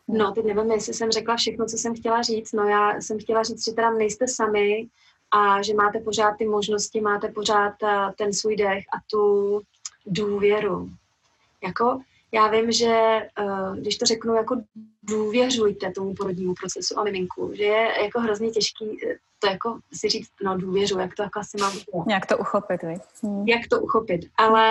No, 0.08 0.32
teď 0.32 0.44
nevím, 0.44 0.72
jestli 0.72 0.94
jsem 0.94 1.10
řekla 1.10 1.36
všechno, 1.36 1.66
co 1.66 1.76
jsem 1.76 1.96
chtěla 1.96 2.22
říct. 2.22 2.52
No, 2.52 2.64
já 2.64 3.00
jsem 3.00 3.18
chtěla 3.18 3.42
říct, 3.42 3.64
že 3.64 3.72
teda 3.72 3.90
nejste 3.90 4.28
sami, 4.28 4.88
a 5.34 5.62
že 5.62 5.74
máte 5.74 5.98
pořád 5.98 6.36
ty 6.38 6.46
možnosti, 6.46 7.00
máte 7.00 7.28
pořád 7.28 7.74
eh, 7.82 8.12
ten 8.18 8.32
svůj 8.32 8.56
dech 8.56 8.84
a 8.96 8.96
tu 9.10 9.60
důvěru. 10.06 10.90
Jako, 11.64 12.00
já 12.32 12.48
vím, 12.48 12.72
že 12.72 13.20
uh, 13.40 13.76
když 13.76 13.96
to 13.96 14.06
řeknu, 14.06 14.34
jako 14.34 14.62
důvěřujte 15.02 15.90
tomu 15.90 16.14
porodnímu 16.14 16.54
procesu 16.54 16.98
a 16.98 17.04
miminku, 17.04 17.50
že 17.54 17.64
je 17.64 18.02
jako 18.02 18.20
hrozně 18.20 18.50
těžký 18.50 18.98
eh, 19.06 19.16
to 19.38 19.50
jako 19.50 19.78
si 19.92 20.08
říct, 20.08 20.30
no 20.44 20.58
důvěřu, 20.58 20.98
jak 20.98 21.14
to 21.14 21.22
jako 21.22 21.40
asi 21.40 21.56
mám. 21.60 21.72
Jak 22.08 22.26
to 22.26 22.38
uchopit, 22.38 22.82
vy? 22.82 22.94
Hmm. 23.22 23.48
Jak 23.48 23.68
to 23.70 23.80
uchopit. 23.80 24.20
Ale 24.36 24.70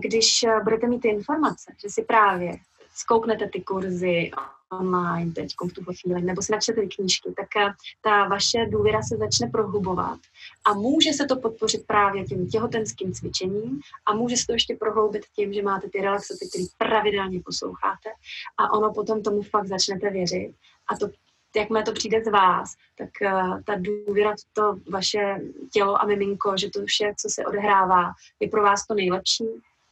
když 0.00 0.44
budete 0.64 0.86
mít 0.86 1.00
ty 1.00 1.08
informace, 1.08 1.72
že 1.82 1.90
si 1.90 2.02
právě 2.02 2.52
zkouknete 2.96 3.48
ty 3.48 3.60
kurzy 3.60 4.30
online 4.72 5.32
teď 5.32 5.54
v 5.70 5.72
tuhle 5.72 5.94
chvíli, 5.94 6.22
nebo 6.22 6.42
si 6.42 6.52
načtete 6.52 6.80
ty 6.80 6.88
knížky, 6.88 7.32
tak 7.36 7.56
eh, 7.56 7.72
ta 8.02 8.28
vaše 8.28 8.66
důvěra 8.66 9.02
se 9.02 9.16
začne 9.16 9.46
prohlubovat 9.46 10.18
a 10.64 10.74
může 10.74 11.12
se 11.12 11.24
to 11.24 11.36
podpořit 11.36 11.86
právě 11.86 12.24
tím 12.24 12.48
těhotenským 12.48 13.12
cvičením 13.12 13.80
a 14.06 14.14
může 14.14 14.36
se 14.36 14.46
to 14.46 14.52
ještě 14.52 14.76
prohloubit 14.76 15.22
tím, 15.36 15.52
že 15.52 15.62
máte 15.62 15.88
ty 15.88 16.00
relaxace, 16.00 16.46
které 16.48 16.64
pravidelně 16.78 17.40
posloucháte 17.44 18.10
a 18.58 18.72
ono 18.72 18.92
potom 18.92 19.22
tomu 19.22 19.42
fakt 19.42 19.66
začnete 19.66 20.10
věřit. 20.10 20.54
A 20.88 20.96
to 20.96 21.08
jakmile 21.56 21.82
to 21.82 21.92
přijde 21.92 22.24
z 22.24 22.30
vás, 22.30 22.74
tak 22.98 23.08
uh, 23.22 23.62
ta 23.62 23.74
důvěra, 23.78 24.34
to 24.52 24.76
vaše 24.90 25.40
tělo 25.72 26.02
a 26.02 26.06
miminko, 26.06 26.56
že 26.56 26.70
to 26.70 26.84
vše, 26.84 27.14
co 27.16 27.28
se 27.30 27.46
odehrává, 27.46 28.12
je 28.40 28.48
pro 28.48 28.62
vás 28.62 28.86
to 28.86 28.94
nejlepší 28.94 29.44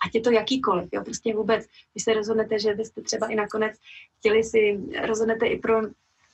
ať 0.06 0.14
je 0.14 0.20
to 0.20 0.30
jakýkoliv, 0.30 0.88
jo, 0.92 1.04
prostě 1.04 1.34
vůbec, 1.34 1.66
když 1.92 2.04
se 2.04 2.14
rozhodnete, 2.14 2.58
že 2.58 2.74
byste 2.74 3.02
třeba 3.02 3.26
i 3.26 3.34
nakonec 3.34 3.72
chtěli 4.18 4.44
si, 4.44 4.80
rozhodnete 5.06 5.46
i 5.46 5.58
pro 5.58 5.80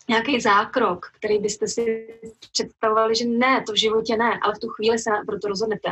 nějaký 0.09 0.41
zákrok, 0.41 1.07
který 1.17 1.39
byste 1.39 1.69
si 1.69 2.15
představovali, 2.53 3.15
že 3.15 3.25
ne, 3.25 3.63
to 3.67 3.73
v 3.73 3.81
životě 3.81 4.17
ne, 4.17 4.39
ale 4.43 4.55
v 4.55 4.59
tu 4.59 4.69
chvíli 4.69 4.99
se 4.99 5.11
pro 5.27 5.39
to 5.39 5.49
rozhodnete. 5.49 5.89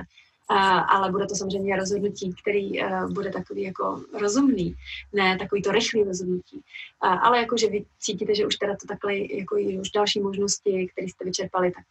Uh, 0.51 0.57
ale 0.95 1.11
bude 1.11 1.27
to 1.27 1.35
samozřejmě 1.35 1.77
rozhodnutí, 1.77 2.35
který 2.43 2.83
uh, 2.83 3.13
bude 3.13 3.31
takový 3.31 3.63
jako 3.63 4.03
rozumný, 4.21 4.75
ne 5.13 5.39
takový 5.39 5.63
to 5.63 5.73
rychlý 5.73 6.05
rozhodnutí. 6.05 6.57
Uh, 6.57 7.27
ale 7.27 7.39
jako, 7.39 7.57
že 7.57 7.69
vy 7.69 7.85
cítíte, 7.99 8.35
že 8.35 8.47
už 8.47 8.57
teda 8.57 8.77
to 8.81 8.87
takhle, 8.87 9.17
jako 9.17 9.57
i 9.57 9.79
už 9.79 9.91
další 9.91 10.21
možnosti, 10.21 10.89
které 10.93 11.09
jste 11.09 11.25
vyčerpali, 11.25 11.71
tak, 11.71 11.85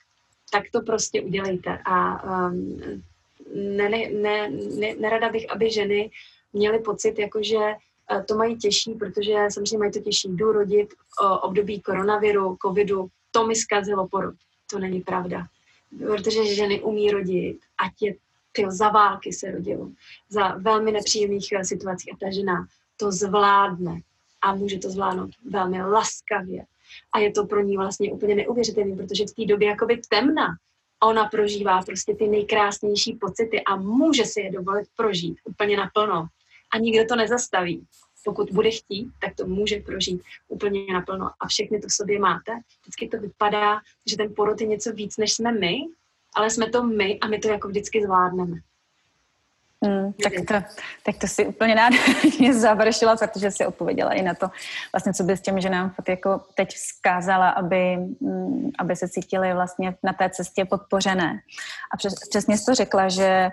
tak 0.51 0.63
to 0.71 0.81
prostě 0.81 1.21
udělejte. 1.21 1.79
A 1.85 2.23
um, 2.47 2.79
ne, 3.53 3.89
ne, 3.89 4.49
ne, 4.49 4.95
nerada 4.95 5.29
bych, 5.29 5.51
aby 5.51 5.71
ženy 5.71 6.11
měly 6.53 6.79
pocit, 6.79 7.19
jakože 7.19 7.57
eh, 7.57 8.23
to 8.23 8.35
mají 8.35 8.57
těžší, 8.57 8.93
protože 8.93 9.33
samozřejmě 9.49 9.77
mají 9.77 9.91
to 9.91 9.99
těžší. 9.99 10.29
Jdu 10.29 10.51
rodit 10.51 10.93
o 11.21 11.39
období 11.39 11.81
koronaviru, 11.81 12.57
covidu, 12.65 13.07
to 13.31 13.47
mi 13.47 13.55
zkazilo 13.55 14.07
porod. 14.07 14.35
To 14.71 14.79
není 14.79 15.01
pravda. 15.01 15.47
Protože 15.99 16.55
ženy 16.55 16.81
umí 16.81 17.11
rodit, 17.11 17.59
ať 17.85 18.01
je 18.01 18.15
tyjo, 18.51 18.71
za 18.71 18.89
války 18.89 19.33
se 19.33 19.51
rodilo, 19.51 19.91
za 20.29 20.47
velmi 20.47 20.91
nepříjemných 20.91 21.51
eh, 21.51 21.65
situací 21.65 22.11
a 22.11 22.15
ta 22.19 22.31
žena 22.31 22.67
to 22.97 23.11
zvládne 23.11 24.01
a 24.41 24.55
může 24.55 24.79
to 24.79 24.89
zvládnout 24.89 25.29
velmi 25.49 25.81
laskavě. 25.81 26.65
A 27.13 27.19
je 27.19 27.31
to 27.31 27.45
pro 27.45 27.61
ní 27.61 27.77
vlastně 27.77 28.13
úplně 28.13 28.35
neuvěřitelné, 28.35 28.95
protože 28.95 29.25
v 29.25 29.31
té 29.31 29.45
době 29.45 29.67
jakoby 29.67 30.01
temna, 30.09 30.47
ona 31.03 31.25
prožívá 31.25 31.81
prostě 31.81 32.15
ty 32.15 32.27
nejkrásnější 32.27 33.13
pocity 33.13 33.63
a 33.63 33.75
může 33.75 34.25
si 34.25 34.41
je 34.41 34.51
dovolit 34.51 34.87
prožít 34.95 35.37
úplně 35.43 35.77
naplno. 35.77 36.27
A 36.73 36.77
nikdo 36.77 37.05
to 37.05 37.15
nezastaví. 37.15 37.85
Pokud 38.25 38.51
bude 38.51 38.71
chtít, 38.71 39.11
tak 39.21 39.35
to 39.35 39.45
může 39.45 39.79
prožít 39.79 40.21
úplně 40.47 40.93
naplno. 40.93 41.29
A 41.39 41.47
všechny 41.47 41.79
to 41.79 41.87
v 41.87 41.93
sobě 41.93 42.19
máte. 42.19 42.51
Vždycky 42.81 43.07
to 43.07 43.17
vypadá, 43.17 43.79
že 44.09 44.17
ten 44.17 44.33
porod 44.35 44.61
je 44.61 44.67
něco 44.67 44.91
víc, 44.91 45.17
než 45.17 45.33
jsme 45.33 45.51
my, 45.51 45.77
ale 46.35 46.49
jsme 46.49 46.69
to 46.69 46.83
my 46.83 47.19
a 47.19 47.27
my 47.27 47.39
to 47.39 47.47
jako 47.47 47.67
vždycky 47.67 48.03
zvládneme. 48.03 48.57
Hmm, 49.85 50.13
tak, 50.23 50.33
to, 50.47 50.53
tak 51.05 51.17
to 51.21 51.27
si 51.27 51.45
úplně 51.45 51.75
nádherně 51.75 52.53
završila, 52.59 53.15
protože 53.15 53.51
si 53.51 53.65
odpověděla 53.65 54.13
i 54.13 54.21
na 54.21 54.33
to, 54.33 54.49
vlastně, 54.93 55.13
co 55.13 55.23
bys 55.23 55.41
těm 55.41 55.61
ženám 55.61 55.93
jako 56.09 56.41
teď 56.55 56.69
vzkázala, 56.75 57.49
aby, 57.49 57.97
mm, 57.97 58.71
aby 58.79 58.95
se 58.95 59.09
cítili 59.09 59.53
vlastně 59.53 59.95
na 60.03 60.13
té 60.13 60.29
cestě 60.29 60.65
podpořené. 60.65 61.39
A 61.93 61.97
přes, 61.97 62.13
přesně 62.29 62.57
jsi 62.57 62.65
to 62.65 62.75
řekla, 62.75 63.09
že 63.09 63.49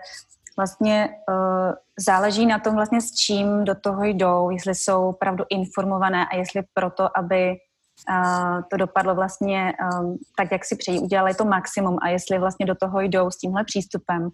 vlastně 0.56 1.08
uh, 1.28 1.72
záleží 1.98 2.46
na 2.46 2.58
tom 2.58 2.74
vlastně 2.74 3.00
s 3.00 3.12
čím 3.12 3.64
do 3.64 3.74
toho 3.74 4.04
jdou, 4.04 4.50
jestli 4.50 4.74
jsou 4.74 5.08
opravdu 5.08 5.44
informované 5.50 6.26
a 6.26 6.36
jestli 6.36 6.62
proto, 6.74 7.18
aby 7.18 7.56
uh, 8.10 8.60
to 8.70 8.76
dopadlo 8.76 9.14
vlastně 9.14 9.72
um, 10.00 10.18
tak, 10.36 10.52
jak 10.52 10.64
si 10.64 10.76
přejí, 10.76 11.00
udělali 11.00 11.34
to 11.34 11.44
maximum 11.44 11.98
a 12.02 12.08
jestli 12.08 12.38
vlastně 12.38 12.66
do 12.66 12.74
toho 12.74 13.00
jdou 13.00 13.30
s 13.30 13.38
tímhle 13.38 13.64
přístupem, 13.64 14.28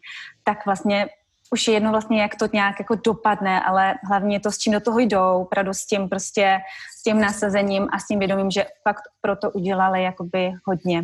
tak 0.45 0.67
vlastně 0.67 1.09
už 1.51 1.69
je 1.69 1.75
jedno 1.75 1.91
vlastně, 1.91 2.23
jak 2.23 2.37
to 2.37 2.49
nějak 2.53 2.79
jako 2.79 2.95
dopadne, 2.95 3.61
ale 3.61 3.95
hlavně 4.09 4.41
to, 4.41 4.53
s 4.53 4.59
čím 4.59 4.73
do 4.73 4.81
toho 4.81 4.99
jdou, 4.99 5.43
opravdu 5.43 5.75
s 5.75 5.87
tím 5.87 6.09
prostě, 6.09 6.59
s 7.01 7.03
tím 7.03 7.21
nasazením 7.21 7.89
a 7.93 7.99
s 7.99 8.07
tím 8.07 8.19
vědomím, 8.19 8.51
že 8.51 8.65
fakt 8.89 9.03
pro 9.21 9.37
to 9.37 9.51
udělali 9.51 10.03
jakoby 10.03 10.53
hodně. 10.65 11.03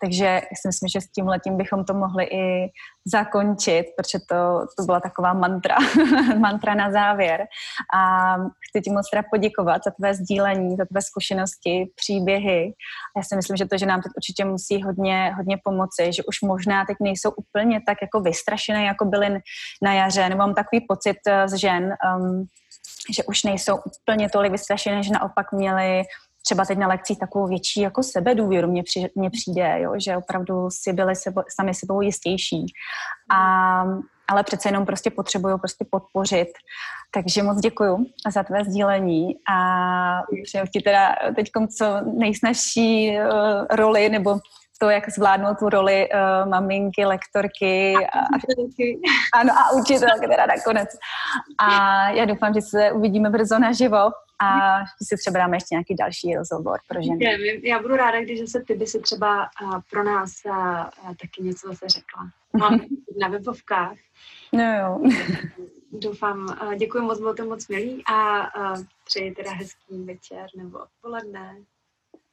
Takže 0.00 0.24
já 0.24 0.56
si 0.60 0.68
myslím, 0.68 0.88
že 0.88 1.00
s 1.00 1.08
tím 1.08 1.28
letím 1.28 1.56
bychom 1.56 1.84
to 1.84 1.94
mohli 1.94 2.24
i 2.24 2.70
zakončit, 3.04 3.84
protože 3.96 4.18
to, 4.28 4.66
to 4.78 4.84
byla 4.84 5.00
taková 5.00 5.32
mantra, 5.32 5.76
mantra 6.38 6.74
na 6.74 6.92
závěr. 6.92 7.46
A 7.94 8.34
chci 8.68 8.80
ti 8.84 8.90
moc 8.90 9.10
teda 9.10 9.22
poděkovat 9.30 9.82
za 9.84 9.90
tvé 9.90 10.14
sdílení, 10.14 10.76
za 10.76 10.84
tvé 10.84 11.02
zkušenosti, 11.02 11.90
příběhy. 11.96 12.72
Já 13.16 13.22
si 13.22 13.36
myslím, 13.36 13.56
že 13.56 13.66
to, 13.66 13.78
že 13.78 13.86
nám 13.86 14.02
teď 14.02 14.12
určitě 14.16 14.44
musí 14.44 14.82
hodně, 14.82 15.32
hodně 15.36 15.58
pomoci, 15.64 16.12
že 16.12 16.22
už 16.22 16.40
možná 16.42 16.84
teď 16.84 16.96
nejsou 17.00 17.30
úplně 17.30 17.80
tak 17.86 17.98
jako 18.02 18.20
vystrašené, 18.20 18.84
jako 18.84 19.04
byly 19.04 19.40
na 19.82 19.94
jaře, 19.94 20.28
nebo 20.28 20.38
mám 20.38 20.54
takový 20.54 20.86
pocit 20.88 21.16
eh, 21.26 21.48
z 21.48 21.54
žen, 21.54 21.94
um, 22.16 22.46
že 23.10 23.24
už 23.24 23.42
nejsou 23.42 23.76
úplně 23.76 24.28
tolik 24.28 24.52
vystrašené, 24.52 25.02
že 25.02 25.12
naopak 25.12 25.52
měli 25.52 26.02
třeba 26.42 26.64
teď 26.64 26.78
na 26.78 26.88
lekcích 26.88 27.18
takovou 27.18 27.46
větší 27.46 27.80
jako 27.80 28.02
sebedůvěru 28.02 28.70
mně, 28.70 28.82
při, 28.82 29.10
mně 29.14 29.30
přijde, 29.30 29.80
jo, 29.80 29.92
že 29.96 30.16
opravdu 30.16 30.70
si 30.70 30.92
byli 30.92 31.16
sebo, 31.16 31.42
sami 31.56 31.74
sebou 31.74 32.00
jistější. 32.00 32.66
A, 33.30 33.84
ale 34.28 34.42
přece 34.42 34.68
jenom 34.68 34.86
prostě 34.86 35.10
potřebují 35.10 35.58
prostě 35.58 35.84
podpořit. 35.90 36.48
Takže 37.10 37.42
moc 37.42 37.60
děkuju 37.60 38.06
za 38.32 38.42
tvé 38.42 38.64
sdílení 38.64 39.34
a 39.52 39.56
přeju 40.44 40.64
ti 40.72 40.80
teda 40.80 41.16
teď 41.36 41.50
co 41.78 42.00
nejsnažší 42.00 43.10
uh, 43.18 43.66
roli 43.70 44.08
nebo 44.08 44.38
to, 44.80 44.90
jak 44.90 45.10
zvládnout 45.10 45.58
tu 45.58 45.68
roli 45.68 46.08
uh, 46.08 46.50
maminky, 46.50 47.04
lektorky 47.04 47.94
a, 47.96 48.18
a, 48.18 49.40
ano, 49.40 49.52
a 49.52 49.72
učitelky 49.80 50.28
teda 50.28 50.46
nakonec. 50.46 50.88
A 51.58 51.68
já 52.10 52.24
doufám, 52.24 52.54
že 52.54 52.60
se 52.62 52.92
uvidíme 52.92 53.30
brzo 53.30 53.58
naživo 53.58 54.10
a 54.42 54.78
že 54.80 55.04
si 55.04 55.16
třeba 55.16 55.38
dáme 55.38 55.56
ještě 55.56 55.74
nějaký 55.74 55.94
další 55.94 56.34
rozhovor 56.34 56.78
pro 56.88 57.02
ženy. 57.02 57.60
Já 57.62 57.82
budu 57.82 57.96
ráda, 57.96 58.20
když 58.20 58.40
zase 58.40 58.64
ty 58.66 58.74
by 58.74 58.86
si 58.86 59.00
třeba 59.00 59.48
uh, 59.62 59.80
pro 59.90 60.04
nás 60.04 60.30
uh, 60.46 60.84
taky 61.08 61.42
něco 61.42 61.68
zase 61.68 61.88
řekla. 61.88 62.22
Mám 62.58 62.80
na 63.20 63.28
webovkách. 63.28 63.96
No 64.52 64.76
jo. 64.78 65.00
Doufám, 65.92 66.56
děkuji 66.78 67.02
moc, 67.02 67.18
bylo 67.18 67.34
to 67.34 67.44
moc 67.44 67.68
milý 67.68 68.02
a 68.12 68.46
přeji 69.06 69.34
teda 69.34 69.50
hezký 69.52 70.04
večer 70.04 70.46
nebo 70.56 70.78
odpoledne. 70.78 71.56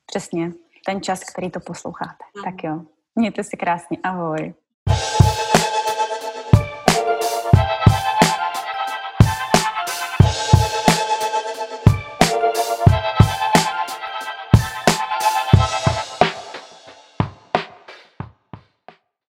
Přesně 0.05 0.51
ten 0.87 1.01
čas, 1.01 1.23
který 1.23 1.51
to 1.51 1.59
posloucháte. 1.59 2.23
Tak 2.43 2.63
jo, 2.63 2.81
mějte 3.15 3.43
si 3.43 3.57
krásně, 3.57 3.97
ahoj. 4.03 4.53